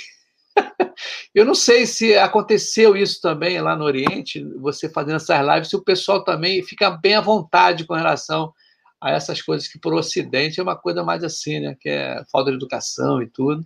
Eu 1.33 1.45
não 1.45 1.55
sei 1.55 1.85
se 1.85 2.17
aconteceu 2.17 2.95
isso 2.97 3.21
também 3.21 3.61
lá 3.61 3.75
no 3.75 3.85
Oriente, 3.85 4.43
você 4.59 4.89
fazendo 4.89 5.17
essas 5.17 5.45
lives, 5.45 5.69
se 5.69 5.75
o 5.75 5.83
pessoal 5.83 6.23
também 6.23 6.63
fica 6.63 6.89
bem 6.89 7.15
à 7.15 7.21
vontade 7.21 7.85
com 7.85 7.93
relação 7.93 8.53
a 8.99 9.11
essas 9.11 9.41
coisas 9.41 9.67
que, 9.67 9.79
por 9.79 9.93
Ocidente, 9.93 10.59
é 10.59 10.63
uma 10.63 10.75
coisa 10.75 11.03
mais 11.03 11.23
assim, 11.23 11.59
né? 11.59 11.75
Que 11.79 11.89
é 11.89 12.23
falta 12.31 12.51
de 12.51 12.57
educação 12.57 13.21
e 13.21 13.27
tudo. 13.27 13.65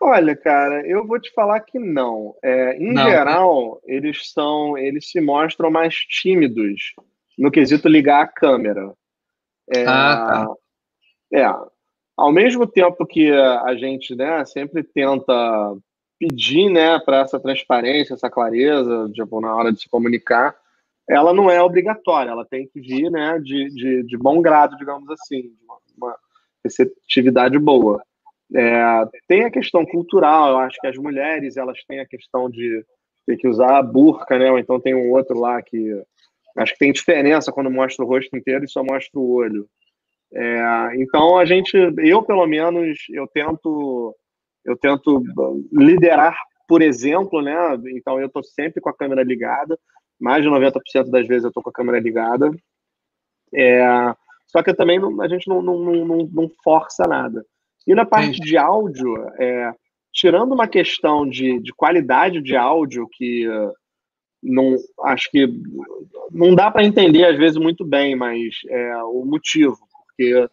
Olha, 0.00 0.36
cara, 0.36 0.86
eu 0.86 1.06
vou 1.06 1.18
te 1.18 1.32
falar 1.32 1.60
que 1.60 1.78
não. 1.78 2.34
É, 2.42 2.76
em 2.76 2.92
não. 2.92 3.08
geral, 3.08 3.80
eles 3.84 4.30
são, 4.30 4.76
eles 4.76 5.10
se 5.10 5.20
mostram 5.20 5.70
mais 5.70 5.94
tímidos 5.94 6.94
no 7.38 7.50
quesito 7.50 7.88
ligar 7.88 8.22
a 8.22 8.26
câmera. 8.26 8.92
É, 9.74 9.84
ah, 9.86 10.26
tá. 10.26 10.54
É, 11.32 11.44
ao 12.16 12.32
mesmo 12.32 12.66
tempo 12.66 13.06
que 13.06 13.30
a 13.32 13.74
gente 13.74 14.14
né, 14.14 14.44
sempre 14.44 14.82
tenta 14.82 15.32
pedir 16.18 16.70
né, 16.70 16.98
para 17.00 17.20
essa 17.20 17.38
transparência, 17.38 18.14
essa 18.14 18.30
clareza, 18.30 19.10
tipo, 19.12 19.40
na 19.40 19.54
hora 19.54 19.72
de 19.72 19.80
se 19.80 19.88
comunicar, 19.88 20.56
ela 21.08 21.32
não 21.32 21.50
é 21.50 21.62
obrigatória, 21.62 22.30
ela 22.30 22.44
tem 22.44 22.66
que 22.66 22.80
vir 22.80 23.10
né, 23.10 23.38
de, 23.38 23.68
de, 23.68 24.02
de 24.02 24.16
bom 24.16 24.40
grado, 24.40 24.76
digamos 24.76 25.08
assim, 25.10 25.52
uma, 25.62 25.78
uma 25.96 26.18
receptividade 26.64 27.58
boa. 27.58 28.02
É, 28.54 29.04
tem 29.26 29.44
a 29.44 29.50
questão 29.50 29.84
cultural, 29.84 30.50
eu 30.50 30.58
acho 30.58 30.78
que 30.80 30.86
as 30.86 30.96
mulheres 30.96 31.56
elas 31.56 31.82
têm 31.84 32.00
a 32.00 32.06
questão 32.06 32.48
de 32.48 32.84
ter 33.26 33.36
que 33.36 33.48
usar 33.48 33.78
a 33.78 33.82
burca, 33.82 34.38
né? 34.38 34.50
Ou 34.50 34.58
então 34.58 34.80
tem 34.80 34.94
um 34.94 35.10
outro 35.10 35.38
lá 35.38 35.60
que 35.60 36.02
acho 36.56 36.72
que 36.72 36.78
tem 36.78 36.92
diferença 36.92 37.52
quando 37.52 37.70
mostra 37.70 38.04
o 38.04 38.08
rosto 38.08 38.34
inteiro 38.36 38.64
e 38.64 38.68
só 38.68 38.82
mostra 38.82 39.18
o 39.18 39.30
olho. 39.34 39.68
É, 40.32 40.90
então 40.96 41.36
a 41.36 41.44
gente, 41.44 41.76
eu 41.98 42.22
pelo 42.22 42.46
menos, 42.46 42.98
eu 43.10 43.26
tento, 43.26 44.14
eu 44.64 44.76
tento 44.76 45.22
liderar, 45.72 46.36
por 46.68 46.82
exemplo, 46.82 47.42
né? 47.42 47.54
Então 47.96 48.20
eu 48.20 48.26
estou 48.26 48.42
sempre 48.42 48.80
com 48.80 48.88
a 48.88 48.96
câmera 48.96 49.22
ligada, 49.22 49.78
mais 50.20 50.42
de 50.42 50.48
90% 50.48 51.10
das 51.10 51.26
vezes 51.26 51.44
eu 51.44 51.48
estou 51.48 51.62
com 51.62 51.70
a 51.70 51.72
câmera 51.72 52.00
ligada. 52.00 52.50
É, 53.54 53.84
só 54.46 54.62
que 54.62 54.74
também 54.74 54.98
não, 54.98 55.20
a 55.20 55.28
gente 55.28 55.48
não, 55.48 55.60
não, 55.62 55.78
não, 55.78 56.18
não, 56.32 56.50
força 56.62 57.04
nada. 57.06 57.44
E 57.86 57.94
na 57.94 58.04
parte 58.04 58.40
de 58.40 58.56
áudio, 58.56 59.16
é, 59.38 59.72
tirando 60.12 60.52
uma 60.52 60.66
questão 60.66 61.28
de, 61.28 61.60
de 61.60 61.72
qualidade 61.72 62.40
de 62.40 62.56
áudio 62.56 63.06
que 63.12 63.46
não 64.42 64.76
acho 65.04 65.30
que 65.30 65.46
não 66.30 66.54
dá 66.54 66.70
para 66.70 66.84
entender 66.84 67.24
às 67.24 67.36
vezes 67.36 67.58
muito 67.58 67.84
bem, 67.84 68.16
mas 68.16 68.54
é 68.68 68.96
o 69.04 69.24
motivo, 69.24 69.78
porque 70.06 70.48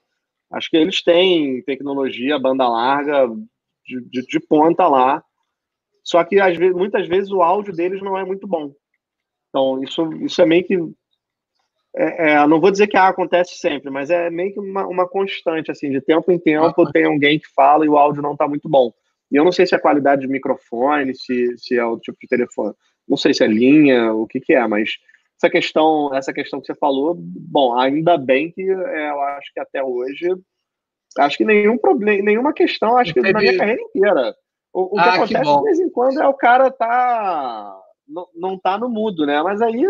acho 0.51 0.69
que 0.69 0.77
eles 0.77 1.01
têm 1.01 1.61
tecnologia 1.63 2.39
banda 2.39 2.67
larga 2.67 3.27
de, 3.86 4.01
de, 4.09 4.25
de 4.25 4.39
ponta 4.39 4.88
lá, 4.88 5.23
só 6.03 6.23
que 6.23 6.39
às 6.39 6.57
vezes, 6.57 6.75
muitas 6.75 7.07
vezes 7.07 7.31
o 7.31 7.41
áudio 7.41 7.73
deles 7.73 8.01
não 8.01 8.17
é 8.17 8.25
muito 8.25 8.47
bom. 8.47 8.73
Então 9.49 9.81
isso 9.84 10.11
isso 10.23 10.41
é 10.41 10.45
meio 10.45 10.65
que 10.65 10.77
é, 11.95 12.31
é, 12.31 12.47
não 12.47 12.59
vou 12.59 12.71
dizer 12.71 12.87
que 12.87 12.97
ah, 12.97 13.07
acontece 13.07 13.55
sempre, 13.57 13.91
mas 13.91 14.09
é 14.09 14.29
meio 14.29 14.53
que 14.53 14.59
uma, 14.59 14.87
uma 14.87 15.07
constante, 15.07 15.69
assim, 15.69 15.91
de 15.91 16.01
tempo 16.01 16.31
em 16.31 16.39
tempo 16.39 16.91
tem 16.91 17.05
alguém 17.05 17.39
que 17.39 17.47
fala 17.53 17.85
e 17.85 17.89
o 17.89 17.97
áudio 17.97 18.23
não 18.23 18.33
está 18.33 18.47
muito 18.47 18.67
bom. 18.67 18.91
E 19.31 19.35
eu 19.35 19.43
não 19.43 19.51
sei 19.51 19.65
se 19.65 19.75
é 19.75 19.77
a 19.77 19.81
qualidade 19.81 20.21
de 20.21 20.27
microfone, 20.27 21.15
se, 21.15 21.57
se 21.57 21.77
é 21.77 21.85
o 21.85 21.99
tipo 21.99 22.17
de 22.19 22.27
telefone, 22.27 22.73
não 23.07 23.17
sei 23.17 23.33
se 23.33 23.43
é 23.43 23.47
linha, 23.47 24.13
o 24.13 24.25
que 24.25 24.39
que 24.39 24.53
é, 24.53 24.67
mas 24.67 24.91
essa 25.37 25.49
questão, 25.49 26.13
essa 26.15 26.33
questão 26.33 26.59
que 26.59 26.67
você 26.67 26.75
falou, 26.75 27.15
bom, 27.17 27.77
ainda 27.77 28.17
bem 28.17 28.51
que 28.51 28.61
é, 28.61 29.09
eu 29.09 29.21
acho 29.21 29.53
que 29.53 29.59
até 29.59 29.83
hoje, 29.83 30.29
acho 31.19 31.37
que 31.37 31.45
nenhum 31.45 31.77
problema, 31.77 32.23
nenhuma 32.23 32.53
questão, 32.53 32.97
acho 32.97 33.13
que 33.13 33.21
na 33.21 33.39
minha 33.39 33.57
carreira 33.57 33.81
inteira. 33.81 34.35
O, 34.73 34.95
o 34.95 34.99
ah, 34.99 35.03
que 35.03 35.09
acontece 35.09 35.43
que 35.43 35.57
de 35.57 35.63
vez 35.63 35.79
em 35.79 35.89
quando 35.89 36.19
é 36.19 36.27
o 36.27 36.33
cara 36.33 36.71
tá, 36.71 37.79
não, 38.07 38.27
não 38.33 38.57
tá 38.57 38.77
no 38.77 38.89
mudo, 38.89 39.25
né? 39.25 39.41
Mas 39.43 39.61
aí 39.61 39.85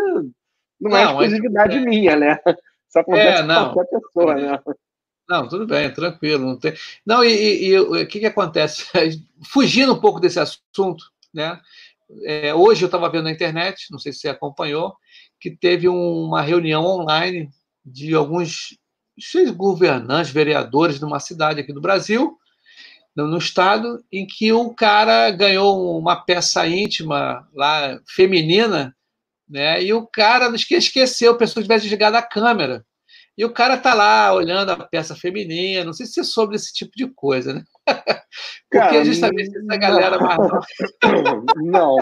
não, 0.80 0.92
não 0.92 0.98
é 0.98 1.04
exclusividade 1.04 1.78
é... 1.78 1.82
minha, 1.82 2.16
né? 2.16 2.40
Isso 2.88 3.00
acontece 3.00 3.42
é, 3.42 3.44
não. 3.44 3.68
com 3.68 3.74
qualquer 3.74 4.00
pessoa, 4.00 4.36
né? 4.36 4.60
Não, 5.28 5.48
tudo 5.48 5.66
bem, 5.66 5.92
tranquilo. 5.92 6.46
Não, 6.46 6.60
tem... 6.60 6.74
não 7.06 7.24
e, 7.24 7.70
e, 7.70 7.80
o 7.80 8.08
que, 8.08 8.20
que 8.20 8.26
acontece? 8.26 8.86
Fugindo 9.46 9.94
um 9.94 10.00
pouco 10.00 10.20
desse 10.20 10.40
assunto, 10.40 11.06
né? 11.34 11.60
É, 12.26 12.54
hoje 12.54 12.84
eu 12.84 12.88
estava 12.88 13.10
vendo 13.10 13.24
na 13.24 13.32
internet, 13.32 13.88
não 13.90 13.98
sei 13.98 14.12
se 14.12 14.20
você 14.20 14.30
acompanhou, 14.30 14.96
que 15.40 15.50
teve 15.50 15.88
uma 15.88 16.42
reunião 16.42 16.86
online 16.86 17.50
de 17.86 18.14
alguns 18.14 18.78
governantes, 19.56 20.32
vereadores 20.32 21.00
de 21.00 21.06
uma 21.06 21.20
cidade 21.20 21.60
aqui 21.60 21.74
do 21.74 21.82
Brasil, 21.82 22.38
no, 23.16 23.28
no, 23.28 23.38
estado, 23.38 24.04
em 24.12 24.26
que 24.26 24.52
o 24.52 24.74
cara 24.74 25.30
ganhou 25.32 25.98
uma 25.98 26.16
peça 26.16 26.68
íntima 26.68 27.48
lá, 27.54 28.00
feminina, 28.08 28.96
né? 29.50 29.82
E 29.84 29.94
o 29.94 30.06
cara 30.08 30.50
não 30.50 30.56
esqueceu, 30.56 31.32
a 31.32 31.38
pessoa 31.38 31.64
tivesse 31.64 31.84
desligado 31.84 32.18
a 32.18 32.22
câmera. 32.22 32.86
E 33.36 33.44
o 33.44 33.52
cara 33.52 33.78
tá 33.78 33.96
lá 33.96 34.32
olhando 34.32 34.72
a 34.72 34.78
peça 34.88 35.16
feminina, 35.16 35.84
não 35.84 35.94
sei 35.94 36.06
se 36.06 36.14
você 36.14 36.24
soube 36.24 36.54
desse 36.54 36.72
tipo 36.72 36.92
de 36.96 37.08
coisa, 37.08 37.54
né? 37.54 37.64
Porque 38.70 38.88
cara, 38.90 39.06
justamente 39.06 39.58
essa 39.58 39.78
galera 39.78 40.20
mais 40.20 40.38
não. 41.58 41.98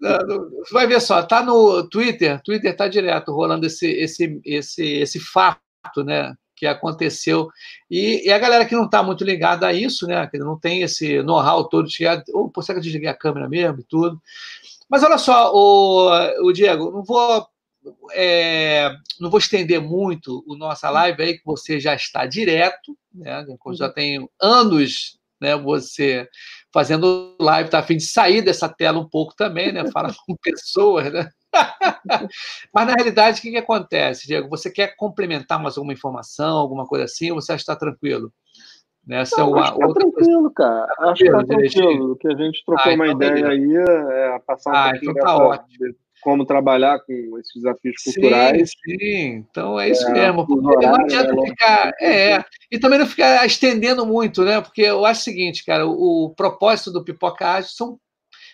não. 0.00 0.50
Vai 0.72 0.86
ver 0.86 1.00
só, 1.00 1.22
tá 1.22 1.42
no 1.44 1.88
Twitter, 1.88 2.40
Twitter 2.42 2.76
tá 2.76 2.88
direto 2.88 3.32
rolando 3.32 3.66
esse, 3.66 3.86
esse, 3.86 4.40
esse, 4.44 4.84
esse 4.84 5.20
fato, 5.20 5.60
né? 6.04 6.34
Que 6.56 6.66
aconteceu. 6.66 7.48
E, 7.88 8.26
e 8.26 8.32
a 8.32 8.38
galera 8.38 8.64
que 8.64 8.74
não 8.74 8.86
está 8.86 9.00
muito 9.00 9.22
ligada 9.22 9.64
a 9.64 9.72
isso, 9.72 10.08
né? 10.08 10.26
Que 10.26 10.38
não 10.38 10.58
tem 10.58 10.82
esse 10.82 11.22
know-how 11.22 11.68
todo, 11.68 11.86
de, 11.86 12.04
oh, 12.34 12.50
pô, 12.50 12.62
será 12.62 12.74
que 12.74 12.80
eu 12.80 12.84
desliguei 12.84 13.08
a 13.08 13.14
câmera 13.14 13.48
mesmo 13.48 13.78
e 13.78 13.84
tudo? 13.84 14.20
Mas 14.88 15.02
olha 15.02 15.18
só, 15.18 15.52
o, 15.52 16.46
o 16.46 16.52
Diego, 16.52 16.90
não 16.90 17.02
vou 17.02 17.46
é, 18.12 18.90
não 19.20 19.30
vou 19.30 19.38
estender 19.38 19.80
muito 19.80 20.44
o 20.46 20.56
nossa 20.56 20.90
live 20.90 21.22
aí, 21.22 21.38
que 21.38 21.44
você 21.44 21.78
já 21.80 21.94
está 21.94 22.26
direto, 22.26 22.96
né? 23.12 23.44
Já 23.74 23.86
uhum. 23.86 23.92
tem 23.92 24.28
anos, 24.40 25.18
né? 25.40 25.56
Você 25.56 26.28
fazendo 26.72 27.36
live, 27.40 27.70
tá 27.70 27.78
a 27.78 27.82
fim 27.82 27.96
de 27.96 28.04
sair 28.04 28.42
dessa 28.42 28.68
tela 28.68 28.98
um 28.98 29.08
pouco 29.08 29.34
também, 29.34 29.72
né? 29.72 29.90
Fala 29.90 30.14
com 30.26 30.36
pessoas, 30.42 31.12
né? 31.12 31.30
Mas 32.74 32.86
na 32.86 32.94
realidade, 32.94 33.38
o 33.38 33.42
que, 33.42 33.50
que 33.50 33.56
acontece, 33.56 34.26
Diego? 34.26 34.48
Você 34.50 34.70
quer 34.70 34.94
complementar 34.96 35.60
mais 35.60 35.76
alguma 35.76 35.92
informação, 35.92 36.58
alguma 36.58 36.86
coisa 36.86 37.04
assim, 37.04 37.30
ou 37.30 37.40
você 37.40 37.54
está 37.54 37.74
tranquilo? 37.74 38.32
Né? 39.08 39.24
Não, 39.38 39.44
é 39.44 39.48
uma, 39.48 39.62
acho 39.62 39.72
que 39.72 39.78
tá 39.78 39.92
tranquilo, 39.94 40.50
cara. 40.50 40.86
Tá 40.86 41.10
acho 41.10 41.24
que 41.24 41.30
tá 41.30 41.44
tranquilo. 41.44 42.12
O 42.12 42.16
que 42.16 42.28
a 42.28 42.36
gente 42.36 42.62
trocou 42.66 42.92
ah, 42.92 42.94
uma 42.94 43.08
então 43.08 43.28
ideia 43.28 43.48
aí 43.48 43.76
é 43.76 44.38
passar 44.46 44.70
um 44.70 44.74
ah, 44.76 44.90
pouquinho 44.90 45.10
então 45.12 45.24
tá 45.24 45.36
ótimo. 45.38 45.94
como 46.20 46.44
trabalhar 46.44 47.00
com 47.00 47.38
esses 47.38 47.54
desafios 47.54 48.02
culturais. 48.04 48.70
Sim, 48.70 48.98
sim. 48.98 49.46
Então 49.50 49.80
é 49.80 49.88
isso 49.88 50.06
é, 50.08 50.12
mesmo. 50.12 50.46
Porque 50.46 50.86
não 50.86 50.94
adianta 50.94 51.32
né? 51.32 51.46
ficar. 51.46 51.92
É, 51.98 52.44
e 52.70 52.78
também 52.78 52.98
não 52.98 53.06
ficar 53.06 53.46
estendendo 53.46 54.04
muito, 54.04 54.44
né? 54.44 54.60
Porque 54.60 54.82
eu 54.82 55.06
acho 55.06 55.22
o 55.22 55.24
seguinte, 55.24 55.64
cara, 55.64 55.86
o, 55.86 56.26
o 56.26 56.34
propósito 56.34 56.92
do 56.92 57.02
Pipocagem 57.02 57.70
são 57.72 57.98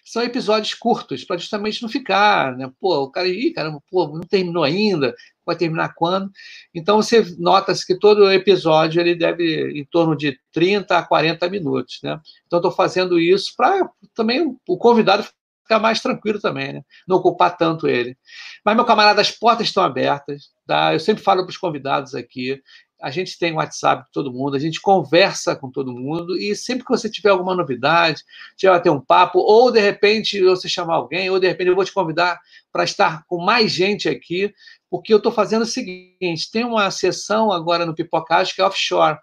são 0.05 0.23
episódios 0.23 0.75
curtos, 0.75 1.25
para 1.25 1.39
justamente 1.39 1.83
não 1.83 1.89
ficar, 1.89 2.55
né? 2.57 2.71
Pô, 2.79 3.05
o 3.05 3.11
cara, 3.11 3.27
ih, 3.27 3.53
caramba, 3.55 3.81
pô, 3.91 4.07
não 4.07 4.21
terminou 4.21 4.63
ainda, 4.63 5.15
vai 5.47 5.57
terminar 5.57 5.95
quando? 5.95 6.31
Então 6.75 6.97
você 6.97 7.25
nota-se 7.39 7.87
que 7.87 7.99
todo 7.99 8.31
episódio 8.33 9.01
ele 9.01 9.15
deve 9.15 9.79
em 9.79 9.85
torno 9.85 10.17
de 10.17 10.39
30 10.53 10.99
a 10.99 11.03
40 11.03 11.49
minutos, 11.49 11.99
né? 12.03 12.21
Então 12.47 12.59
estou 12.59 12.73
fazendo 12.73 13.19
isso 13.19 13.53
para 13.57 13.89
também 14.15 14.57
o 14.69 14.79
convidado 14.79 15.25
ficar 15.65 15.79
mais 15.79 16.01
tranquilo 16.01 16.41
também, 16.41 16.75
né? 16.75 16.83
Não 17.09 17.17
ocupar 17.17 17.57
tanto 17.57 17.89
ele. 17.89 18.17
Mas, 18.65 18.77
meu 18.77 18.85
camarada, 18.85 19.21
as 19.21 19.31
portas 19.31 19.67
estão 19.67 19.83
abertas, 19.83 20.51
tá? 20.67 20.93
Eu 20.93 21.01
sempre 21.01 21.23
falo 21.23 21.43
para 21.43 21.51
os 21.51 21.57
convidados 21.57 22.15
aqui, 22.15 22.61
a 23.05 23.11
gente 23.11 23.39
tem 23.39 23.53
WhatsApp 23.53 24.05
de 24.05 24.13
todo 24.13 24.33
mundo, 24.33 24.57
a 24.57 24.59
gente 24.59 24.81
conversa 24.81 25.55
com 25.55 25.71
todo 25.71 25.93
mundo 25.93 26.39
e 26.39 26.57
sempre 26.57 26.85
que 26.85 26.91
você 26.91 27.11
tiver 27.11 27.31
alguma 27.31 27.55
novidade, 27.55 28.23
tiver 28.57 28.81
ter 28.81 28.89
um 28.91 29.01
papo, 29.01 29.41
ou 29.41 29.71
de 29.71 29.79
repente 29.79 30.43
você 30.43 30.69
chamar 30.69 30.95
alguém, 30.95 31.29
ou 31.29 31.39
de 31.39 31.47
repente 31.47 31.69
eu 31.69 31.75
vou 31.75 31.85
te 31.85 31.93
convidar 31.93 32.41
para 32.73 32.85
estar 32.85 33.23
com 33.27 33.45
mais 33.45 33.71
gente 33.71 34.09
aqui, 34.09 34.55
porque 34.95 35.13
eu 35.13 35.17
estou 35.17 35.33
fazendo 35.33 35.63
o 35.63 35.67
seguinte: 35.67 36.49
tem 36.53 36.65
uma 36.65 36.89
sessão 36.89 37.51
agora 37.51 37.85
no 37.85 37.97
Pipocage 37.97 38.55
que 38.55 38.63
é 38.63 38.65
offshore, 38.65 39.19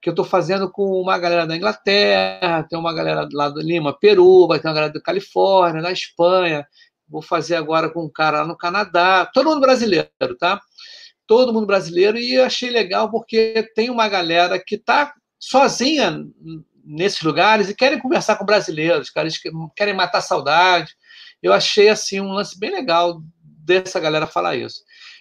que 0.00 0.08
eu 0.08 0.12
estou 0.12 0.24
fazendo 0.24 0.72
com 0.72 0.98
uma 0.98 1.18
galera 1.18 1.46
da 1.46 1.54
Inglaterra, 1.54 2.62
tem 2.62 2.78
uma 2.78 2.94
galera 2.94 3.28
lá 3.30 3.50
do 3.50 3.60
Lima, 3.60 3.92
Peru, 3.92 4.46
vai 4.46 4.58
ter 4.58 4.68
uma 4.68 4.74
galera 4.74 4.92
da 4.94 5.00
Califórnia, 5.02 5.82
da 5.82 5.92
Espanha, 5.92 6.66
vou 7.06 7.20
fazer 7.20 7.56
agora 7.56 7.90
com 7.90 8.04
um 8.04 8.10
cara 8.10 8.38
lá 8.38 8.46
no 8.46 8.56
Canadá, 8.56 9.26
todo 9.26 9.50
mundo 9.50 9.60
brasileiro, 9.60 10.08
tá? 10.38 10.58
todo 11.26 11.52
mundo 11.52 11.66
brasileiro, 11.66 12.16
e 12.16 12.40
achei 12.40 12.70
legal 12.70 13.10
porque 13.10 13.70
tem 13.74 13.90
uma 13.90 14.08
galera 14.08 14.58
que 14.58 14.76
está 14.76 15.12
sozinha 15.38 16.26
nesses 16.82 17.20
lugares 17.20 17.68
e 17.68 17.74
querem 17.74 17.98
conversar 17.98 18.36
com 18.36 18.46
brasileiros, 18.46 19.10
cara, 19.10 19.28
querem 19.76 19.92
matar 19.92 20.22
saudade. 20.22 20.96
Eu 21.42 21.52
achei 21.52 21.90
assim 21.90 22.20
um 22.20 22.32
lance 22.32 22.58
bem 22.58 22.70
legal 22.70 23.20
dessa 23.70 24.00
galera 24.00 24.26
falar 24.26 24.56
isso. 24.56 24.80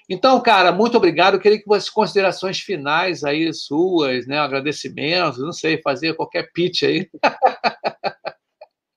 Então, 0.10 0.42
cara, 0.42 0.72
muito 0.72 0.98
obrigado. 0.98 1.36
Eu 1.36 1.40
queria 1.40 1.60
que 1.60 1.68
você 1.68 1.90
considerações 1.92 2.60
finais 2.60 3.24
aí 3.24 3.54
suas, 3.54 4.26
né, 4.26 4.40
agradecimentos, 4.40 5.40
não 5.40 5.54
sei, 5.54 5.82
fazer 5.82 6.16
qualquer 6.16 6.52
pitch 6.52 6.84
aí. 6.84 7.10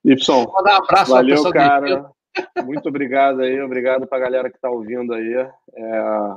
Y, 0.03 0.15
Vou 0.27 0.63
dar 0.63 0.79
um 0.79 0.83
abraço 0.83 1.11
valeu, 1.11 1.51
cara. 1.51 2.09
Muito 2.65 2.89
obrigado 2.89 3.41
aí, 3.41 3.61
obrigado 3.61 4.07
para 4.07 4.17
a 4.17 4.21
galera 4.21 4.49
que 4.49 4.55
está 4.55 4.69
ouvindo 4.69 5.13
aí. 5.13 5.33
É, 5.75 6.35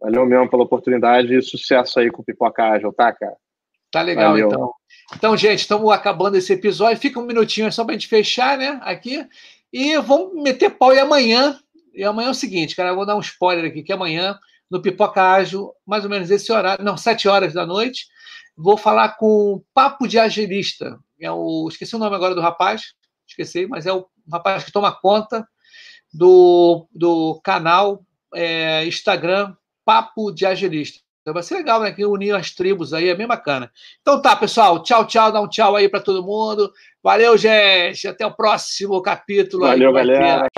Valeu 0.00 0.24
mesmo 0.26 0.48
pela 0.48 0.62
oportunidade 0.62 1.34
e 1.34 1.42
sucesso 1.42 1.98
aí 1.98 2.10
com 2.10 2.22
o 2.22 2.24
Pipoca 2.24 2.62
Ágil, 2.62 2.92
tá, 2.92 3.12
cara? 3.12 3.36
Tá 3.90 4.02
legal, 4.02 4.32
Valeu. 4.32 4.46
então. 4.46 4.72
Então, 5.16 5.36
gente, 5.36 5.60
estamos 5.60 5.90
acabando 5.90 6.36
esse 6.36 6.52
episódio. 6.52 7.00
Fica 7.00 7.18
um 7.18 7.26
minutinho 7.26 7.72
só 7.72 7.84
para 7.84 7.94
a 7.94 7.98
gente 7.98 8.08
fechar, 8.08 8.56
né? 8.56 8.78
Aqui. 8.82 9.26
E 9.72 9.96
vamos 9.98 10.40
meter 10.40 10.70
pau. 10.70 10.94
E 10.94 10.98
amanhã, 10.98 11.58
e 11.98 12.04
amanhã 12.04 12.28
é 12.28 12.30
o 12.30 12.34
seguinte, 12.34 12.76
cara, 12.76 12.90
eu 12.90 12.94
vou 12.94 13.04
dar 13.04 13.16
um 13.16 13.20
spoiler 13.20 13.64
aqui, 13.64 13.82
que 13.82 13.92
amanhã, 13.92 14.38
no 14.70 14.80
Pipoca 14.80 15.20
Ágil, 15.20 15.72
mais 15.84 16.04
ou 16.04 16.10
menos 16.10 16.30
esse 16.30 16.52
horário, 16.52 16.84
não, 16.84 16.96
sete 16.96 17.26
horas 17.26 17.52
da 17.52 17.66
noite, 17.66 18.06
vou 18.56 18.76
falar 18.76 19.16
com 19.16 19.60
Papo 19.74 20.06
de 20.06 20.16
Agilista. 20.16 20.96
É 21.20 21.28
o, 21.28 21.66
esqueci 21.68 21.96
o 21.96 21.98
nome 21.98 22.14
agora 22.14 22.36
do 22.36 22.40
rapaz, 22.40 22.94
esqueci, 23.26 23.66
mas 23.66 23.84
é 23.84 23.92
o 23.92 24.06
rapaz 24.30 24.62
que 24.62 24.70
toma 24.70 24.92
conta 24.92 25.44
do, 26.14 26.86
do 26.92 27.40
canal 27.42 28.04
é, 28.32 28.86
Instagram 28.86 29.56
Papo 29.84 30.30
de 30.30 30.46
Agilista. 30.46 31.00
Então 31.22 31.34
vai 31.34 31.42
ser 31.42 31.56
legal, 31.56 31.80
né? 31.80 31.90
Que 31.92 32.06
unir 32.06 32.34
as 32.34 32.52
tribos 32.52 32.94
aí 32.94 33.08
é 33.08 33.14
bem 33.14 33.26
bacana. 33.26 33.70
Então 34.00 34.22
tá, 34.22 34.34
pessoal. 34.36 34.82
Tchau, 34.82 35.04
tchau. 35.04 35.30
Dá 35.30 35.40
um 35.40 35.48
tchau 35.48 35.76
aí 35.76 35.86
para 35.86 36.00
todo 36.00 36.24
mundo. 36.24 36.72
Valeu, 37.02 37.36
gente. 37.36 38.08
Até 38.08 38.24
o 38.24 38.32
próximo 38.32 39.02
capítulo. 39.02 39.66
Valeu, 39.66 39.92
galera. 39.92 40.48